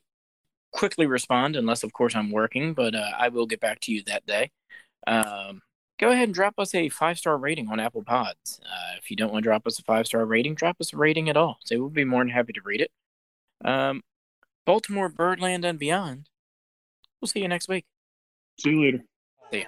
quickly 0.73 1.07
respond, 1.07 1.57
unless, 1.57 1.83
of 1.83 1.93
course, 1.93 2.15
I'm 2.15 2.31
working, 2.31 2.75
but 2.75 2.95
uh, 2.95 3.11
I 3.19 3.29
will 3.29 3.47
get 3.47 3.61
back 3.61 3.81
to 3.81 3.93
you 3.93 4.03
that 4.05 4.27
day. 4.27 4.51
Um, 5.07 5.63
go 5.99 6.11
ahead 6.11 6.29
and 6.29 6.35
drop 6.35 6.55
us 6.59 6.75
a 6.75 6.89
five 6.89 7.19
star 7.19 7.37
rating 7.37 7.69
on 7.69 7.81
Apple 7.81 8.03
Pods. 8.03 8.61
Uh, 8.65 8.97
if 8.99 9.11
you 9.11 9.17
don't 9.17 9.33
want 9.33 9.43
to 9.45 9.49
drop 9.49 9.67
us 9.67 9.79
a 9.79 9.83
five 9.83 10.07
star 10.07 10.25
rating, 10.25 10.55
drop 10.55 10.77
us 10.81 10.93
a 10.93 10.97
rating 10.97 11.29
at 11.29 11.37
all. 11.37 11.59
So 11.65 11.79
we'll 11.79 11.89
be 11.89 12.05
more 12.05 12.23
than 12.23 12.31
happy 12.31 12.53
to 12.53 12.61
read 12.65 12.81
it. 12.81 12.91
Um, 13.65 14.03
Baltimore, 14.67 15.09
Birdland, 15.09 15.65
and 15.65 15.79
beyond. 15.79 16.29
We'll 17.21 17.29
see 17.29 17.41
you 17.41 17.49
next 17.49 17.69
week. 17.69 17.85
See 18.59 18.71
you 18.71 18.83
later. 18.83 19.05
See 19.51 19.61
ya. 19.61 19.67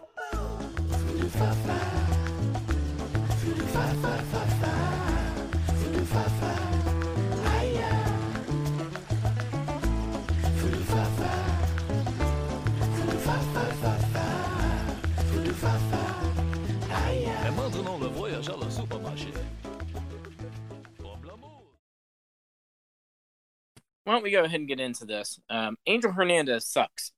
Why 24.04 24.14
don't 24.14 24.22
we 24.22 24.30
go 24.30 24.42
ahead 24.42 24.58
and 24.58 24.68
get 24.68 24.80
into 24.80 25.04
this? 25.04 25.38
Um, 25.48 25.76
Angel 25.86 26.10
Hernandez 26.12 26.66
sucks. 26.66 27.12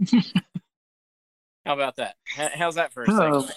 How 1.66 1.74
about 1.74 1.96
that? 1.96 2.14
How's 2.54 2.76
that 2.76 2.92
for 2.92 3.02
a 3.02 3.06
Oh. 3.10 3.48